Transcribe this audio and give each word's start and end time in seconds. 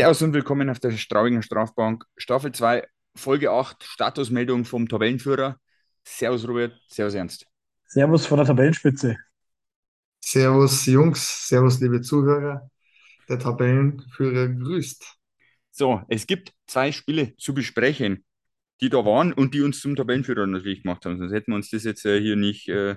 Servus 0.00 0.22
und 0.22 0.32
willkommen 0.32 0.70
auf 0.70 0.80
der 0.80 0.92
Straubinger 0.92 1.42
Strafbank. 1.42 2.06
Staffel 2.16 2.52
2, 2.52 2.88
Folge 3.14 3.50
8, 3.50 3.84
Statusmeldung 3.84 4.64
vom 4.64 4.88
Tabellenführer. 4.88 5.60
Servus 6.04 6.48
Robert, 6.48 6.72
Servus 6.88 7.12
Ernst. 7.12 7.46
Servus 7.86 8.24
von 8.24 8.38
der 8.38 8.46
Tabellenspitze. 8.46 9.18
Servus 10.24 10.86
Jungs, 10.86 11.46
Servus 11.46 11.80
liebe 11.82 12.00
Zuhörer. 12.00 12.70
Der 13.28 13.38
Tabellenführer 13.38 14.48
grüßt. 14.48 15.04
So, 15.70 16.00
es 16.08 16.26
gibt 16.26 16.54
zwei 16.66 16.92
Spiele 16.92 17.36
zu 17.36 17.52
besprechen, 17.52 18.24
die 18.80 18.88
da 18.88 19.04
waren 19.04 19.34
und 19.34 19.52
die 19.52 19.60
uns 19.60 19.82
zum 19.82 19.96
Tabellenführer 19.96 20.46
natürlich 20.46 20.82
gemacht 20.82 21.04
haben. 21.04 21.18
Sonst 21.18 21.34
hätten 21.34 21.52
wir 21.52 21.56
uns 21.56 21.68
das 21.68 21.84
jetzt 21.84 22.06
äh, 22.06 22.18
hier 22.18 22.36
nicht, 22.36 22.70
äh, 22.70 22.96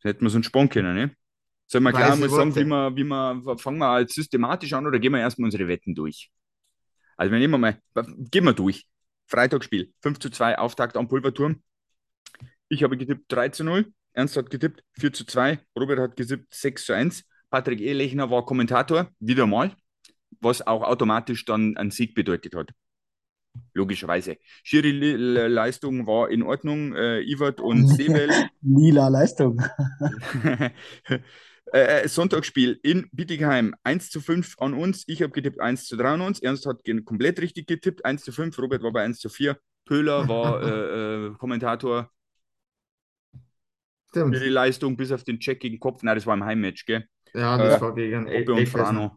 hätten 0.00 0.24
wir 0.24 0.30
so 0.30 0.38
einen 0.38 0.42
Spannen 0.42 0.70
können, 0.70 0.96
ne? 0.96 1.16
Sollen 1.70 1.84
wir 1.84 1.92
gleich 1.92 2.18
mal 2.18 2.28
sagen, 2.28 2.56
wie 2.56 2.64
wir, 2.64 2.96
wie 2.96 3.04
wir, 3.04 3.56
fangen 3.56 3.78
wir 3.78 3.86
als 3.86 4.12
systematisch 4.14 4.72
an 4.72 4.88
oder 4.88 4.98
gehen 4.98 5.12
wir 5.12 5.20
erstmal 5.20 5.46
unsere 5.46 5.68
Wetten 5.68 5.94
durch? 5.94 6.28
Also, 7.16 7.30
wir 7.30 7.38
nehmen 7.38 7.60
mal, 7.60 7.80
gehen 8.28 8.44
wir 8.44 8.54
durch. 8.54 8.88
Freitagsspiel, 9.26 9.92
5 10.00 10.18
zu 10.18 10.30
2, 10.30 10.58
Auftakt 10.58 10.96
am 10.96 11.06
Pulverturm. 11.06 11.62
Ich 12.68 12.82
habe 12.82 12.96
getippt 12.96 13.30
3 13.30 13.50
zu 13.50 13.62
0, 13.62 13.86
Ernst 14.14 14.36
hat 14.36 14.50
getippt 14.50 14.82
4 14.98 15.12
zu 15.12 15.24
2, 15.24 15.60
Robert 15.78 16.00
hat 16.00 16.16
getippt 16.16 16.52
6 16.52 16.86
zu 16.86 16.92
1. 16.92 17.24
Patrick 17.50 17.80
Ehlechner 17.80 18.30
war 18.30 18.44
Kommentator, 18.44 19.08
wieder 19.20 19.46
mal, 19.46 19.72
was 20.40 20.66
auch 20.66 20.82
automatisch 20.82 21.44
dann 21.44 21.76
einen 21.76 21.92
Sieg 21.92 22.16
bedeutet 22.16 22.56
hat. 22.56 22.72
Logischerweise. 23.74 24.38
Schiri-Leistung 24.64 26.08
war 26.08 26.30
in 26.30 26.42
Ordnung, 26.42 26.96
äh, 26.96 27.20
Iwert 27.20 27.60
und 27.60 27.86
Sebel. 27.96 28.28
Lila 28.60 29.06
Leistung. 29.06 29.62
Äh, 31.72 32.08
Sonntagsspiel 32.08 32.78
in 32.82 33.08
Bietigheim 33.12 33.74
1 33.84 34.10
zu 34.10 34.20
5 34.20 34.56
an 34.58 34.74
uns. 34.74 35.04
Ich 35.06 35.22
habe 35.22 35.32
getippt 35.32 35.60
1 35.60 35.86
zu 35.86 35.96
3 35.96 36.08
an 36.10 36.20
uns. 36.20 36.40
Ernst 36.40 36.66
hat 36.66 36.80
komplett 37.04 37.40
richtig 37.40 37.66
getippt 37.66 38.04
1 38.04 38.22
zu 38.24 38.32
5. 38.32 38.58
Robert 38.58 38.82
war 38.82 38.92
bei 38.92 39.02
1 39.04 39.18
zu 39.20 39.28
4. 39.28 39.56
Pöhler 39.84 40.28
war 40.28 40.62
äh, 40.62 41.26
äh, 41.26 41.34
Kommentator. 41.38 42.10
Stimmt. 44.10 44.34
Die 44.34 44.48
Leistung 44.48 44.96
bis 44.96 45.12
auf 45.12 45.22
den 45.22 45.38
Check 45.38 45.60
gegen 45.60 45.78
Kopf. 45.78 46.02
Nein, 46.02 46.16
das 46.16 46.26
war 46.26 46.34
im 46.34 46.44
Heimmatch, 46.44 46.84
gell? 46.84 47.06
Ja, 47.32 47.56
das 47.56 47.78
Äh, 47.78 47.80
war 47.80 47.94
gegen 47.94 48.26
Oppe 48.26 48.54
und. 48.54 48.68
Frano. 48.68 49.16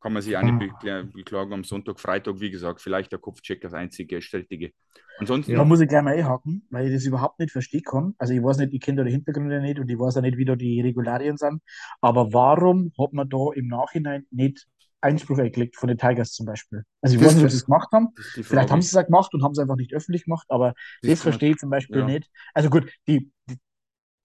Kann 0.00 0.12
man 0.12 0.22
sich 0.22 0.36
auch 0.36 0.42
nicht 0.42 0.54
bekla- 0.54 1.02
beklagen 1.12 1.52
am 1.52 1.64
Sonntag, 1.64 1.98
Freitag, 1.98 2.38
wie 2.40 2.50
gesagt, 2.50 2.80
vielleicht 2.80 3.10
der 3.10 3.18
Kopfcheck 3.18 3.60
das 3.60 3.74
einzige 3.74 4.22
strittige. 4.22 4.72
Ansonsten, 5.18 5.54
Da 5.54 5.64
muss 5.64 5.80
ich 5.80 5.88
gleich 5.88 6.02
mal 6.04 6.14
einhaken, 6.16 6.64
weil 6.70 6.86
ich 6.86 6.94
das 6.94 7.04
überhaupt 7.04 7.40
nicht 7.40 7.50
verstehen 7.50 7.82
kann. 7.82 8.14
Also 8.18 8.32
ich 8.32 8.40
weiß 8.42 8.58
nicht, 8.58 8.72
ich 8.72 8.80
kenne 8.80 8.98
da 8.98 9.04
die 9.04 9.10
Hintergründe 9.10 9.60
nicht 9.60 9.80
und 9.80 9.90
ich 9.90 9.98
weiß 9.98 10.16
auch 10.16 10.22
nicht, 10.22 10.36
wie 10.36 10.44
da 10.44 10.54
die 10.54 10.80
Regularien 10.80 11.36
sind. 11.36 11.60
Aber 12.00 12.32
warum 12.32 12.92
hat 12.96 13.12
man 13.12 13.28
da 13.28 13.50
im 13.56 13.66
Nachhinein 13.66 14.26
nicht 14.30 14.68
Einspruch 15.00 15.38
eingelegt 15.38 15.74
von 15.76 15.88
den 15.88 15.98
Tigers 15.98 16.32
zum 16.32 16.46
Beispiel? 16.46 16.84
Also 17.02 17.16
ich 17.16 17.20
Das- 17.20 17.30
weiß 17.30 17.34
nicht, 17.36 17.44
ob 17.46 17.50
sie 17.50 17.56
es 17.56 17.64
gemacht 17.64 17.88
haben. 17.90 18.08
Vielleicht 18.16 18.70
haben 18.70 18.82
sie 18.82 18.88
es 18.88 18.96
auch 18.96 19.04
gemacht 19.06 19.34
und 19.34 19.42
haben 19.42 19.52
es 19.52 19.58
einfach 19.58 19.76
nicht 19.76 19.92
öffentlich 19.92 20.24
gemacht, 20.26 20.46
aber 20.48 20.74
Das 21.02 21.10
das 21.10 21.22
verstehe 21.22 21.50
ich 21.50 21.56
zum 21.56 21.70
Beispiel 21.70 21.98
ja. 21.98 22.06
nicht. 22.06 22.30
Also 22.54 22.70
gut, 22.70 22.88
die, 23.08 23.32
die, 23.50 23.56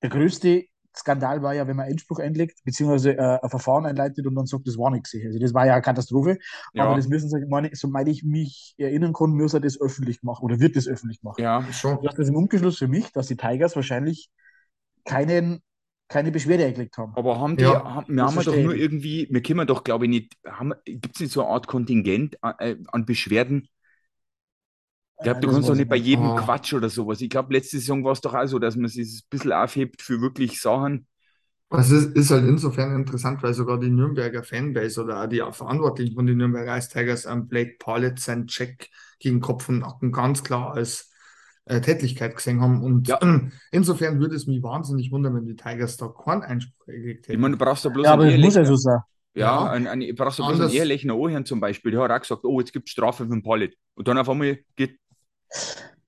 der 0.03 0.11
größte 0.11 0.65
Skandal 0.95 1.41
war 1.41 1.53
ja, 1.53 1.67
wenn 1.67 1.75
man 1.75 1.87
Einspruch 1.87 2.19
einlegt, 2.19 2.59
beziehungsweise 2.63 3.17
äh, 3.17 3.39
ein 3.41 3.49
Verfahren 3.49 3.85
einleitet 3.85 4.27
und 4.27 4.35
dann 4.35 4.45
sagt, 4.45 4.67
das 4.67 4.77
war 4.77 4.91
nichts. 4.91 5.15
Also 5.15 5.39
das 5.39 5.53
war 5.53 5.65
ja 5.65 5.73
eine 5.73 5.81
Katastrophe. 5.81 6.37
Ja. 6.73 6.85
Aber 6.85 6.95
das 6.95 7.07
müssen 7.07 7.29
sie, 7.29 7.45
meine, 7.47 7.69
soweit 7.73 8.07
ich 8.07 8.23
mich 8.23 8.75
erinnern 8.77 9.13
kann, 9.13 9.31
muss 9.31 9.53
er 9.53 9.59
das 9.59 9.79
öffentlich 9.79 10.21
machen 10.23 10.43
oder 10.45 10.59
wird 10.59 10.75
das 10.75 10.87
öffentlich 10.87 11.23
machen. 11.23 11.41
Ja, 11.41 11.65
Schon. 11.71 11.99
Das 12.03 12.17
ist 12.19 12.29
im 12.29 12.35
Umkehrschluss 12.35 12.77
für 12.77 12.87
mich, 12.87 13.11
dass 13.11 13.27
die 13.27 13.37
Tigers 13.37 13.75
wahrscheinlich 13.75 14.29
keinen, 15.05 15.61
keine 16.07 16.31
Beschwerde 16.31 16.65
eingelegt 16.65 16.97
haben. 16.97 17.13
aber 17.15 17.39
haben 17.39 17.57
die, 17.57 17.63
Ja, 17.63 17.83
haben, 17.83 18.15
wir 18.15 18.23
das 18.23 18.35
haben 18.35 18.35
wir 18.37 18.43
doch 18.43 18.55
nur 18.57 18.75
irgendwie, 18.75 19.27
wir 19.31 19.41
können 19.41 19.65
doch, 19.67 19.83
glaube 19.83 20.05
ich, 20.05 20.09
nicht, 20.09 20.37
gibt 20.85 21.15
es 21.15 21.21
nicht 21.21 21.33
so 21.33 21.41
eine 21.41 21.51
Art 21.51 21.67
Kontingent 21.67 22.37
äh, 22.59 22.75
an 22.91 23.05
Beschwerden? 23.05 23.67
Ich 25.23 25.31
glaube, 25.31 25.39
du 25.41 25.47
das 25.47 25.55
kannst 25.55 25.69
doch 25.69 25.73
nicht 25.75 25.83
ich 25.83 25.89
bei 25.89 25.95
jedem 25.95 26.25
Ah. 26.25 26.41
Quatsch 26.41 26.73
oder 26.73 26.89
sowas. 26.89 27.21
Ich 27.21 27.29
glaube, 27.29 27.53
letzte 27.53 27.77
Saison 27.79 28.03
war 28.03 28.11
es 28.11 28.21
doch 28.21 28.33
auch 28.33 28.45
so, 28.45 28.59
dass 28.59 28.75
man 28.75 28.89
sich 28.89 29.05
das 29.07 29.21
ein 29.23 29.27
bisschen 29.29 29.51
aufhebt 29.53 30.01
für 30.01 30.19
wirklich 30.21 30.59
Sachen. 30.59 31.07
Also 31.69 31.95
es 31.95 32.05
ist 32.05 32.29
halt 32.29 32.45
insofern 32.47 32.95
interessant, 32.95 33.41
weil 33.41 33.53
sogar 33.53 33.79
die 33.79 33.89
Nürnberger 33.89 34.43
Fanbase 34.43 35.01
oder 35.03 35.23
auch 35.23 35.27
die 35.27 35.41
Verantwortlichen 35.51 36.13
von 36.13 36.25
den 36.27 36.37
Nürnberger 36.37 36.77
Ice 36.77 36.89
Tigers 36.89 37.25
am 37.25 37.47
Blake 37.47 37.77
Paulett 37.79 38.19
seinen 38.19 38.45
Check 38.47 38.89
gegen 39.19 39.39
Kopf 39.39 39.69
und 39.69 39.79
Nacken 39.79 40.11
ganz 40.11 40.43
klar 40.43 40.73
als 40.73 41.09
äh, 41.65 41.81
Tätlichkeit 41.81 42.35
gesehen 42.35 42.61
haben. 42.61 42.83
Und 42.83 43.07
Ja. 43.07 43.19
insofern 43.71 44.19
würde 44.19 44.35
es 44.35 44.45
mich 44.45 44.61
wahnsinnig 44.61 45.11
wundern, 45.11 45.33
wenn 45.35 45.45
die 45.45 45.55
Tigers 45.55 45.97
da 45.97 46.09
keinen 46.09 46.43
Einspruch 46.43 46.87
Ich 46.89 47.27
hätten. 47.27 47.41
meine, 47.41 47.57
du 47.57 47.65
brauchst 47.65 47.85
da 47.85 47.89
bloß 47.89 48.05
Ja, 48.05 48.13
aber 48.13 48.23
einen 48.23 48.33
das 48.33 48.41
muss 48.45 48.55
ja 48.55 48.65
so 48.65 48.75
sein. 48.75 48.99
Ja, 49.35 49.65
Ja. 49.65 49.71
ein, 49.71 49.87
ein, 49.87 49.99
du 50.01 50.13
brauchst 50.13 50.37
da 50.37 50.43
bloß 50.43 50.53
Anders- 50.59 50.69
einen 50.71 50.77
ehrlichen 50.79 51.09
Ohren 51.09 51.43
zum 51.45 51.59
Beispiel. 51.59 51.91
Der 51.91 52.01
hat 52.01 52.11
auch 52.11 52.19
gesagt, 52.21 52.43
oh, 52.45 52.59
jetzt 52.59 52.71
gibt 52.71 52.87
es 52.87 52.91
Strafe 52.91 53.23
für 53.25 53.31
den 53.31 53.41
Pallet. 53.41 53.75
Und 53.95 54.07
dann 54.07 54.19
auf 54.19 54.29
einmal 54.29 54.59
geht 54.75 54.99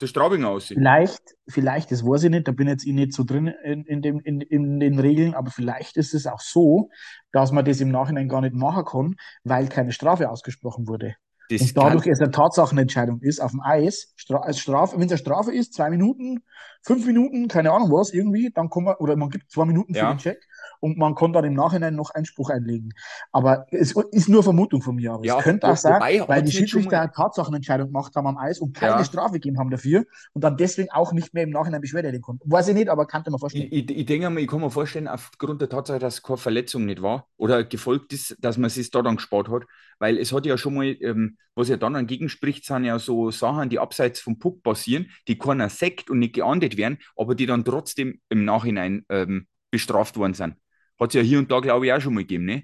der 0.01 0.07
Straubinger 0.07 0.49
aus. 0.49 0.67
Vielleicht, 0.67 1.21
vielleicht, 1.47 1.91
das 1.91 2.03
weiß 2.03 2.25
ich 2.25 2.29
nicht, 2.29 2.47
da 2.47 2.51
bin 2.51 2.67
jetzt 2.67 2.85
ich 2.85 2.93
nicht 2.93 3.13
so 3.13 3.23
drin 3.23 3.47
in, 3.47 3.85
in, 3.85 4.01
dem, 4.01 4.19
in, 4.19 4.41
in 4.41 4.79
den 4.79 4.99
Regeln, 4.99 5.33
aber 5.33 5.51
vielleicht 5.51 5.95
ist 5.95 6.13
es 6.13 6.27
auch 6.27 6.41
so, 6.41 6.89
dass 7.31 7.51
man 7.51 7.63
das 7.63 7.79
im 7.79 7.89
Nachhinein 7.91 8.27
gar 8.27 8.41
nicht 8.41 8.55
machen 8.55 8.83
kann, 8.83 9.15
weil 9.43 9.67
keine 9.69 9.93
Strafe 9.93 10.29
ausgesprochen 10.29 10.87
wurde. 10.87 11.15
Das 11.49 11.61
Und 11.61 11.77
dadurch 11.77 12.07
es 12.07 12.19
eine 12.19 12.31
Tatsachenentscheidung 12.31 13.21
ist 13.21 13.39
auf 13.39 13.51
dem 13.51 13.61
Eis, 13.61 14.13
Stra 14.15 14.39
als 14.39 14.59
Strafe, 14.59 14.97
wenn 14.97 15.05
es 15.05 15.11
eine 15.11 15.19
Strafe 15.19 15.53
ist, 15.53 15.75
zwei 15.75 15.89
Minuten, 15.89 16.43
fünf 16.81 17.05
Minuten, 17.05 17.47
keine 17.47 17.71
Ahnung 17.71 17.91
was, 17.91 18.11
irgendwie, 18.11 18.51
dann 18.53 18.69
kann 18.69 18.83
man, 18.83 18.95
oder 18.95 19.15
man 19.15 19.29
gibt 19.29 19.51
zwei 19.51 19.65
Minuten 19.65 19.93
für 19.93 19.99
Ja. 19.99 20.13
den 20.13 20.17
Check 20.17 20.45
und 20.79 20.97
man 20.97 21.15
kann 21.15 21.33
dann 21.33 21.45
im 21.45 21.53
Nachhinein 21.53 21.95
noch 21.95 22.11
Einspruch 22.11 22.49
einlegen. 22.49 22.93
Aber 23.31 23.67
es 23.71 23.93
ist 24.11 24.29
nur 24.29 24.43
Vermutung 24.43 24.81
von 24.81 24.95
mir, 24.95 25.13
aber 25.13 25.25
Ja, 25.25 25.37
es 25.37 25.43
könnte 25.43 25.67
auch 25.67 25.77
sein, 25.77 26.01
weil 26.27 26.43
die 26.43 26.51
Schiedsrichter 26.51 27.01
eine 27.01 27.11
Tatsachenentscheidung 27.11 27.87
gemacht 27.87 28.15
haben 28.15 28.27
am 28.27 28.37
Eis 28.37 28.59
und 28.59 28.73
keine 28.75 28.97
Ja. 28.99 29.03
Strafe 29.03 29.33
gegeben 29.33 29.59
haben 29.59 29.69
dafür 29.69 30.05
und 30.33 30.43
dann 30.43 30.57
deswegen 30.57 30.89
auch 30.91 31.13
nicht 31.13 31.33
mehr 31.33 31.43
im 31.43 31.49
Nachhinein 31.51 31.81
Beschwerde 31.81 32.07
einlegen 32.09 32.23
konnten. 32.23 32.51
Weiß 32.51 32.67
ich 32.67 32.75
nicht, 32.75 32.89
aber 32.89 33.05
kann 33.05 33.23
ich 33.25 33.31
mir 33.31 33.39
vorstellen. 33.39 33.67
Ich, 33.71 33.89
ich, 33.89 33.97
ich 33.97 34.05
denke 34.05 34.29
mal, 34.29 34.39
ich 34.39 34.47
kann 34.47 34.61
mir 34.61 34.69
vorstellen, 34.71 35.07
aufgrund 35.07 35.61
der 35.61 35.69
Tatsache, 35.69 35.99
dass 35.99 36.21
keine 36.21 36.37
Verletzung 36.37 36.85
nicht 36.85 37.01
war 37.01 37.27
oder 37.37 37.63
gefolgt 37.63 38.13
ist, 38.13 38.35
dass 38.39 38.57
man 38.57 38.67
es 38.67 38.89
da 38.89 39.01
dann 39.01 39.15
gespart 39.17 39.49
hat, 39.49 39.63
weil 39.99 40.17
es 40.17 40.31
hat 40.31 40.45
ja 40.45 40.57
schon 40.57 40.75
mal, 40.75 40.95
ähm, 41.01 41.37
was 41.55 41.69
ja 41.69 41.77
dann 41.77 41.93
dagegen 41.93 42.29
spricht, 42.29 42.65
sind 42.65 42.83
ja 42.85 42.99
so 42.99 43.31
Sachen, 43.31 43.69
die 43.69 43.79
abseits 43.79 44.19
vom 44.19 44.39
Puck 44.39 44.61
passieren, 44.63 45.09
die 45.27 45.37
keiner 45.37 45.69
sagt 45.69 46.09
und 46.09 46.19
nicht 46.19 46.35
geahndet 46.35 46.77
werden, 46.77 46.97
aber 47.15 47.35
die 47.35 47.45
dann 47.45 47.63
trotzdem 47.63 48.19
im 48.29 48.45
Nachhinein 48.45 49.05
ähm, 49.09 49.47
bestraft 49.75 50.17
worden 50.17 50.33
sind. 50.33 50.55
Hat 50.99 51.09
es 51.09 51.13
ja 51.15 51.21
hier 51.21 51.39
und 51.39 51.51
da, 51.51 51.59
glaube 51.59 51.85
ich, 51.87 51.93
auch 51.93 52.01
schon 52.01 52.13
mal 52.15 52.21
gegeben, 52.21 52.45
ne? 52.45 52.63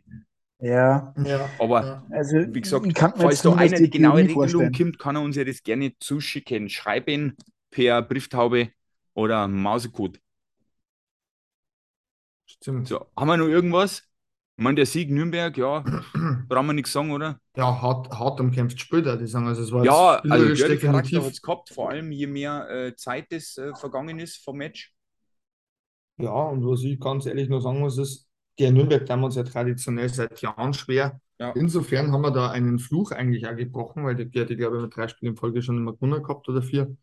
Ja, 0.59 1.13
Ja, 1.25 1.49
Aber 1.57 1.81
ja. 1.85 2.05
also 2.11 2.37
wie 2.53 2.61
gesagt, 2.61 2.93
falls 3.17 3.41
da 3.41 3.53
einer 3.55 3.79
die 3.79 3.89
genaue 3.89 4.27
Regelung 4.27 4.33
vorstellen. 4.33 4.71
kommt, 4.71 4.99
kann 4.99 5.15
er 5.15 5.21
uns 5.21 5.35
ja 5.35 5.43
das 5.43 5.63
gerne 5.63 5.93
zuschicken. 5.99 6.69
Schreiben 6.69 7.35
per 7.71 8.01
Brieftaube 8.01 8.71
oder 9.13 9.47
Mausecode. 9.47 10.19
Stimmt. 12.45 12.87
So, 12.87 13.05
haben 13.17 13.27
wir 13.27 13.37
noch 13.37 13.47
irgendwas? 13.47 14.03
Ich 14.57 14.63
meine, 14.63 14.75
der 14.75 14.85
Sieg 14.85 15.09
Nürnberg, 15.09 15.57
ja, 15.57 15.83
brauchen 16.47 16.67
wir 16.67 16.73
nichts 16.73 16.91
sagen, 16.91 17.11
oder? 17.11 17.39
Ja, 17.57 17.81
hart, 17.81 18.09
hart 18.17 18.39
umkämpft 18.39 18.79
später, 18.79 19.17
die 19.17 19.27
sagen. 19.27 19.47
Also 19.47 19.61
es 19.63 19.71
war 19.71 19.83
Ja, 19.83 20.21
also 20.29 20.45
Derby-Charakter 20.55 20.69
definitiv. 20.69 21.23
hat 21.25 21.33
es 21.33 21.41
gehabt, 21.41 21.69
vor 21.69 21.89
allem 21.89 22.11
je 22.11 22.27
mehr 22.27 22.69
äh, 22.69 22.95
Zeit 22.95 23.31
das 23.31 23.57
äh, 23.57 23.73
vergangen 23.75 24.19
ist 24.19 24.37
vom 24.43 24.57
Match. 24.57 24.93
Ja, 26.23 26.31
und 26.31 26.65
was 26.65 26.83
ich 26.83 26.99
ganz 26.99 27.25
ehrlich 27.25 27.49
nur 27.49 27.61
sagen 27.61 27.79
muss, 27.79 27.97
ist, 27.97 28.27
die 28.59 28.65
in 28.65 28.73
Nürnberg 28.75 29.09
haben 29.09 29.23
uns 29.23 29.35
ja 29.35 29.43
traditionell 29.43 30.09
seit 30.09 30.41
Jahren 30.41 30.73
schwer. 30.73 31.19
Ja. 31.39 31.51
Insofern 31.51 32.11
haben 32.11 32.21
wir 32.21 32.31
da 32.31 32.51
einen 32.51 32.79
Fluch 32.79 33.11
eigentlich 33.11 33.47
auch 33.47 33.55
gebrochen, 33.55 34.03
weil 34.03 34.15
die, 34.15 34.29
die 34.29 34.55
glaube 34.55 34.77
ich, 34.77 34.83
mit 34.83 34.95
drei 34.95 35.07
Spielen 35.07 35.33
in 35.33 35.37
Folge 35.37 35.61
schon 35.61 35.77
immer 35.77 35.93
gewonnen 35.93 36.21
gehabt 36.21 36.47
oder 36.47 36.61
vier. 36.61 36.95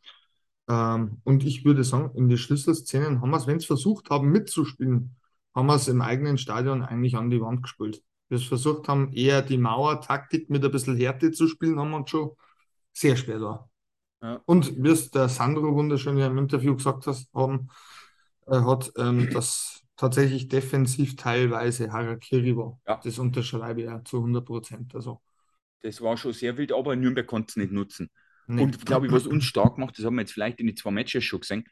Ähm, 0.68 1.20
und 1.24 1.44
ich 1.44 1.64
würde 1.64 1.82
sagen, 1.82 2.12
in 2.14 2.28
den 2.28 2.38
Schlüsselszenen 2.38 3.20
haben 3.20 3.30
wir 3.30 3.38
es, 3.38 3.46
wenn 3.46 3.56
es 3.56 3.64
versucht 3.64 4.10
haben 4.10 4.28
mitzuspielen, 4.30 5.16
haben 5.54 5.66
wir 5.66 5.74
es 5.74 5.88
im 5.88 6.02
eigenen 6.02 6.38
Stadion 6.38 6.82
eigentlich 6.82 7.16
an 7.16 7.30
die 7.30 7.40
Wand 7.40 7.62
gespielt. 7.62 8.02
Wir 8.28 8.36
es 8.36 8.44
versucht 8.44 8.86
haben, 8.88 9.12
eher 9.12 9.42
die 9.42 9.58
Mauertaktik 9.58 10.50
mit 10.50 10.64
ein 10.64 10.70
bisschen 10.70 10.96
Härte 10.96 11.32
zu 11.32 11.48
spielen, 11.48 11.80
haben 11.80 11.90
wir 11.90 11.96
uns 11.96 12.10
schon 12.10 12.32
sehr 12.92 13.16
schwer 13.16 13.38
da. 13.38 13.68
Ja. 14.22 14.40
Und 14.44 14.82
wie 14.82 14.90
es 14.90 15.10
der 15.10 15.28
Sandro 15.28 15.74
wunderschön 15.74 16.18
ja 16.18 16.26
im 16.26 16.38
Interview 16.38 16.76
gesagt 16.76 17.06
hast, 17.06 17.32
haben, 17.34 17.70
hat, 18.50 18.92
ähm, 18.96 19.30
dass 19.32 19.82
tatsächlich 19.96 20.48
defensiv 20.48 21.16
teilweise 21.16 21.92
Harakiri 21.92 22.56
war. 22.56 22.78
Ja. 22.86 23.00
Das 23.02 23.18
unterschreibe 23.18 23.80
ich 23.80 23.86
ja 23.86 24.02
zu 24.04 24.18
100 24.18 24.44
Prozent. 24.44 24.94
Also, 24.94 25.20
Das 25.82 26.00
war 26.00 26.16
schon 26.16 26.32
sehr 26.32 26.56
wild, 26.56 26.72
aber 26.72 26.96
Nürnberg 26.96 27.26
konnte 27.26 27.50
es 27.50 27.56
nicht 27.56 27.72
nutzen. 27.72 28.10
nee. 28.46 28.62
Und 28.62 28.84
glaube 28.86 29.06
ich, 29.06 29.12
was 29.12 29.26
uns 29.26 29.44
stark 29.44 29.78
macht, 29.78 29.98
das 29.98 30.04
haben 30.04 30.14
wir 30.16 30.22
jetzt 30.22 30.32
vielleicht 30.32 30.60
in 30.60 30.66
den 30.66 30.76
zwei 30.76 30.90
Matches 30.90 31.24
schon 31.24 31.40
gesehen. 31.40 31.64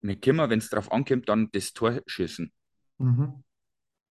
Wir 0.00 0.16
können, 0.16 0.50
wenn 0.50 0.58
es 0.58 0.68
darauf 0.68 0.90
ankommt, 0.92 1.28
dann 1.28 1.48
das 1.52 1.72
Tor 1.72 2.00
schießen. 2.06 2.52
Mhm. 2.98 3.42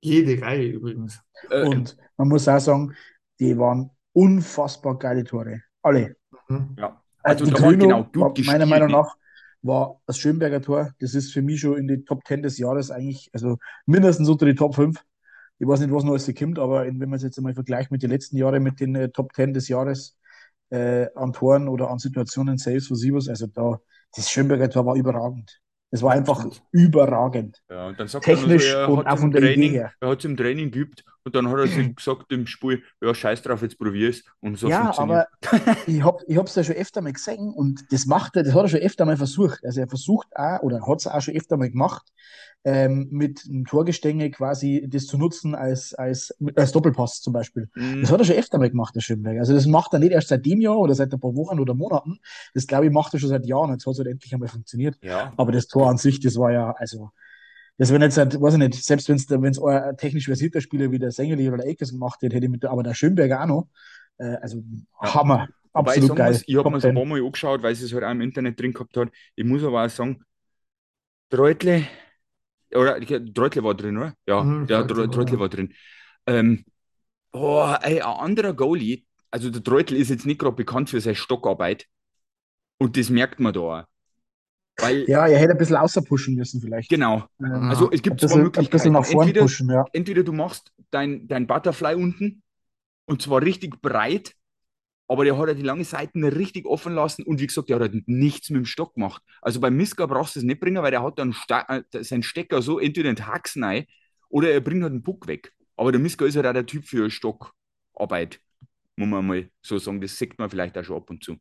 Jede 0.02 0.42
Reihe 0.42 0.68
übrigens. 0.68 1.20
Äh, 1.50 1.64
Und 1.64 1.98
man 2.18 2.28
muss 2.28 2.48
auch 2.48 2.60
sagen, 2.60 2.96
die 3.40 3.58
waren 3.58 3.90
unfassbar 4.14 4.98
geile 4.98 5.24
Tore. 5.24 5.64
Alle. 5.82 6.16
Mhm. 6.50 6.76
ja. 6.78 7.02
Also 7.24 7.46
Also 7.46 7.46
die 7.46 7.52
da 7.52 7.62
war 7.62 7.70
Krönung, 7.70 7.88
genau 7.90 8.04
gut 8.04 8.22
war 8.22 8.34
gespielt, 8.34 8.58
meiner 8.60 8.66
Meinung 8.66 8.92
nach, 8.92 9.16
war 9.62 10.02
das 10.06 10.18
Schönberger 10.18 10.62
Tor. 10.62 10.92
Das 11.00 11.14
ist 11.14 11.34
für 11.34 11.42
mich 11.42 11.62
schon 11.62 11.78
in 11.78 11.88
die 11.88 12.04
Top 12.04 12.26
10 12.26 12.44
des 12.44 12.58
Jahres 12.58 12.92
eigentlich, 12.92 13.30
also 13.34 13.58
mindestens 13.86 14.30
unter 14.30 14.46
die 14.46 14.56
Top 14.56 14.76
5. 14.76 15.02
Ich 15.60 15.68
weiß 15.68 15.80
nicht, 15.80 15.92
was 15.92 16.04
noch 16.04 16.12
alles 16.12 16.32
kommt, 16.38 16.60
aber 16.60 16.86
wenn 16.86 16.98
man 17.00 17.14
es 17.14 17.24
jetzt 17.24 17.38
einmal 17.38 17.54
vergleicht 17.54 17.92
mit 17.92 18.04
den 18.04 18.12
letzten 18.12 18.38
Jahren, 18.38 18.62
mit 18.62 18.80
den 18.80 18.96
äh, 18.96 19.10
Top 19.10 19.34
10 19.34 19.54
des 19.54 19.68
Jahres 19.68 20.18
äh, 20.70 21.08
an 21.16 21.34
Toren 21.34 21.68
oder 21.68 21.90
an 21.90 21.98
Situationen, 21.98 22.58
Saves, 22.58 22.92
was 22.92 23.28
also 23.28 23.48
da, 23.48 23.80
das 24.16 24.30
Schönberger 24.30 24.70
Tor 24.70 24.86
war 24.86 24.96
überragend. 24.96 25.60
Es 25.90 26.04
war 26.04 26.12
einfach 26.12 26.46
überragend. 26.72 27.64
Ja, 27.70 27.88
und 27.88 28.00
dann 28.00 28.08
sagt 28.08 28.26
Technisch 28.26 28.72
er, 28.72 28.90
und 28.90 29.08
auch 29.08 29.18
von 29.18 29.32
der 29.32 29.42
Idee 29.42 29.54
Training, 29.54 29.72
her. 29.72 29.94
er 30.00 30.10
hat 30.10 30.20
es 30.20 30.26
im 30.26 30.36
Training 30.36 30.70
geübt 30.70 31.04
und 31.28 31.36
dann 31.36 31.50
hat 31.50 31.60
er 31.60 31.68
sich 31.68 31.94
gesagt 31.96 32.32
im 32.32 32.48
Spiel, 32.48 32.82
ja, 33.02 33.14
scheiß 33.14 33.42
drauf, 33.42 33.62
jetzt 33.62 33.78
probier's. 33.78 34.24
Und 34.40 34.58
so 34.58 34.70
ja, 34.70 34.98
aber 34.98 35.28
ich 35.86 36.02
habe 36.02 36.24
ich 36.26 36.38
hab's 36.38 36.56
ja 36.56 36.64
schon 36.64 36.76
öfter 36.76 37.02
mal 37.02 37.12
gesehen 37.12 37.52
und 37.54 37.84
das 37.92 38.06
macht 38.06 38.38
er, 38.38 38.44
das 38.44 38.54
hat 38.54 38.64
er 38.64 38.70
schon 38.70 38.80
öfter 38.80 39.06
mal 39.06 39.18
versucht. 39.18 39.60
Also 39.66 39.82
er 39.82 39.90
versucht 39.90 40.28
auch, 40.36 40.62
oder 40.62 40.88
hat 40.88 41.00
es 41.00 41.08
auch 41.08 41.20
schon 41.20 41.36
öfter 41.36 41.58
mal 41.58 41.70
gemacht, 41.70 42.14
ähm, 42.64 43.10
mit 43.12 43.44
einem 43.46 43.66
Torgestänge 43.66 44.32
quasi 44.32 44.88
das 44.90 45.06
zu 45.06 45.18
nutzen 45.18 45.54
als, 45.54 45.94
als, 45.94 46.34
als 46.56 46.72
Doppelpass 46.72 47.22
zum 47.22 47.34
Beispiel. 47.34 47.70
Mhm. 47.76 48.02
Das 48.02 48.12
hat 48.12 48.20
er 48.20 48.26
schon 48.26 48.38
öfter 48.38 48.58
mal 48.58 48.70
gemacht, 48.70 48.96
der 48.96 49.02
Schönberg. 49.02 49.38
Also 49.40 49.54
das 49.54 49.66
macht 49.66 49.92
er 49.92 50.00
nicht 50.00 50.14
erst 50.14 50.30
seit 50.30 50.46
dem 50.46 50.62
Jahr 50.62 50.78
oder 50.78 50.96
seit 50.96 51.12
ein 51.14 51.20
paar 51.20 51.36
Wochen 51.36 51.60
oder 51.60 51.74
Monaten. 51.74 52.20
Das 52.54 52.68
glaube 52.68 52.86
ich 52.86 52.92
macht 52.94 53.14
er 53.14 53.20
schon 53.20 53.30
seit 53.30 53.46
Jahren. 53.46 53.72
Jetzt 53.72 53.86
hat 53.86 53.92
es 53.92 54.00
halt 54.00 54.08
endlich 54.08 54.34
einmal 54.34 54.48
funktioniert. 54.48 54.98
Ja, 55.02 55.34
Aber 55.36 55.52
das 55.52 55.68
Tor 55.68 55.90
an 55.90 55.98
sich, 55.98 56.22
das 56.22 56.38
war 56.38 56.54
ja, 56.54 56.72
also, 56.78 57.12
das 57.78 57.92
wenn 57.94 58.02
jetzt, 58.02 58.18
halt, 58.18 58.40
weiß 58.42 58.54
ich 58.54 58.60
nicht, 58.60 58.74
selbst 58.84 59.08
wenn 59.10 59.16
es 59.18 59.60
ein 59.62 59.98
technisch 59.98 60.26
versierter 60.26 60.62
Spieler 60.62 60.92
wie 60.92 61.00
der 61.00 61.12
Sengeli 61.12 61.48
oder 61.48 61.58
der 61.58 61.68
Eckes 61.68 61.92
gemacht 61.92 62.22
hätte, 62.22 62.36
hätte 62.36 62.46
ich 62.46 62.52
mit, 62.52 62.64
der- 62.64 62.72
aber 62.72 62.84
der 62.84 62.94
Schönberger 62.96 63.44
auch 63.44 63.48
noch. 63.48 63.68
Äh, 64.18 64.36
also, 64.42 64.64
Ja. 65.02 65.14
Hammer. 65.14 65.48
Wobei 65.74 65.98
ich 65.98 66.02
Absolut 66.02 66.08
sagen 66.08 66.18
geil. 66.18 66.32
muss, 66.34 66.44
ich 66.48 66.58
habe 66.58 66.70
mir 66.72 66.78
es 66.78 66.86
ein 66.86 66.94
10. 66.94 66.96
paar 66.96 67.06
Mal 67.06 67.24
angeschaut, 67.24 67.62
weil 67.62 67.74
es 67.74 67.82
es 67.82 67.94
halt 67.94 68.04
auch 68.04 68.12
im 68.12 68.22
Internet 68.22 68.60
drin 68.60 68.74
gehabt 68.74 68.98
hat. 68.98 69.10
Ich 69.36 69.46
muss 69.46 69.64
aber 69.64 69.86
auch 69.86 69.90
sagen, 69.90 70.24
Treutle, 71.30 71.88
oder 72.76 73.00
Treutle 73.34 73.64
war 73.64 73.76
drin, 73.76 73.98
oder? 73.98 74.14
Ja, 74.28 74.44
Mhm, 74.44 74.68
der 74.68 74.88
Treutle 74.88 75.40
war, 75.40 75.50
ja. 75.50 75.50
drin. 75.50 75.74
Ähm, 76.28 76.66
oh, 77.34 77.74
ey, 77.82 78.02
ein 78.02 78.08
anderer 78.08 78.54
Goalie, 78.54 79.06
also 79.32 79.50
der 79.50 79.64
Treutle 79.64 79.98
ist 79.98 80.10
jetzt 80.10 80.26
nicht 80.26 80.40
gerade 80.40 80.56
bekannt 80.56 80.90
für 80.90 81.02
seine 81.02 81.16
Stockarbeit. 81.16 81.88
Und 82.80 82.98
das 82.98 83.10
merkt 83.10 83.40
man 83.40 83.54
da 83.54 83.60
auch. 83.62 83.86
Weil, 84.80 85.08
Ja, 85.08 85.28
er 85.28 85.40
hätte 85.40 85.52
ein 85.54 85.58
bisschen 85.58 85.76
außerpushen 85.78 86.36
müssen, 86.36 86.62
vielleicht. 86.62 86.90
genau. 86.90 87.26
Ähm, 87.40 87.46
Also 87.68 87.92
es 87.92 88.02
ein 88.10 88.18
gibt 88.18 88.22
zwei 88.22 88.38
bisschen, 88.38 88.52
ein 88.56 88.70
bisschen 88.70 88.94
Möglichkeiten. 88.94 88.94
nach 88.94 89.06
vorn 89.06 89.34
Entweder, 89.34 89.34
pushen, 89.34 89.70
ja. 89.70 89.86
entweder 89.94 90.24
du 90.24 90.34
machst 90.34 90.74
dein, 90.92 91.28
dein 91.28 91.48
Butterfly 91.48 91.96
unten 91.96 92.44
und 93.08 93.22
zwar 93.22 93.42
richtig 93.44 93.82
breit, 93.82 94.36
aber 95.08 95.26
der 95.26 95.38
hat 95.38 95.48
ja 95.50 95.54
die 95.56 95.64
lange 95.64 95.86
Seiten 95.86 96.24
richtig 96.26 96.66
offen 96.68 96.94
lassen 96.96 97.24
und 97.24 97.40
wie 97.42 97.48
gesagt, 97.48 97.70
der 97.70 97.78
hat 97.78 97.84
halt 97.94 98.08
nichts 98.08 98.50
mit 98.52 98.60
dem 98.60 98.66
Stock 98.66 98.96
gemacht. 98.96 99.24
Also 99.42 99.60
beim 99.62 99.78
Miska 99.78 100.06
brauchst 100.08 100.36
du 100.36 100.40
es 100.42 100.46
nicht 100.46 100.60
bringen, 100.62 100.84
weil 100.84 100.92
der 100.92 101.04
hat 101.04 101.20
dann 101.20 101.34
Sta 101.34 101.66
äh, 101.94 102.04
seinen 102.04 102.24
Stecker 102.24 102.62
so 102.62 102.80
entweder 102.80 103.10
in 103.10 103.16
den 103.18 103.28
Haxen 103.28 103.64
rein 103.64 103.86
oder 104.30 104.52
er 104.52 104.62
bringt 104.62 104.84
halt 104.84 104.94
den 104.94 105.04
Puck 105.04 105.28
weg. 105.28 105.54
Aber 105.78 105.92
der 105.92 106.02
Miska 106.02 106.26
ist 106.26 106.36
halt 106.38 106.48
auch 106.48 106.54
der 106.54 106.66
Typ 106.68 106.86
für 106.86 107.10
Stockarbeit, 107.12 108.42
muss 108.98 109.10
man 109.10 109.28
mal 109.28 109.50
so 109.62 109.78
sagen. 109.80 110.02
Das 110.02 110.18
sieht 110.18 110.38
man 110.40 110.50
vielleicht 110.50 110.78
auch 110.78 110.84
schon 110.86 110.98
ab 110.98 111.10
und 111.12 111.24
zu. 111.24 111.38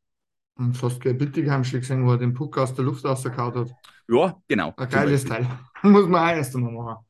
Und 0.57 0.81
du 0.81 0.87
hast 0.87 1.01
gleich 1.01 1.19
Bittigheim 1.19 1.65
schon 1.65 1.81
gesehen, 1.81 2.07
wo 2.07 2.13
er 2.13 2.19
den 2.19 2.33
Puck 2.33 2.57
aus 2.59 2.75
der 2.75 2.85
Luft 2.85 3.05
rausgehauen 3.05 3.55
hat. 3.55 3.75
Ja, 4.09 4.37
genau. 4.49 4.73
Ein 4.77 4.89
geiles 4.89 5.25
Beispiel. 5.25 5.47
Teil. 5.47 5.59
Muss 5.91 6.09
man 6.09 6.29
auch 6.29 6.37
erst 6.37 6.57
einmal 6.57 6.73
machen. 6.73 7.05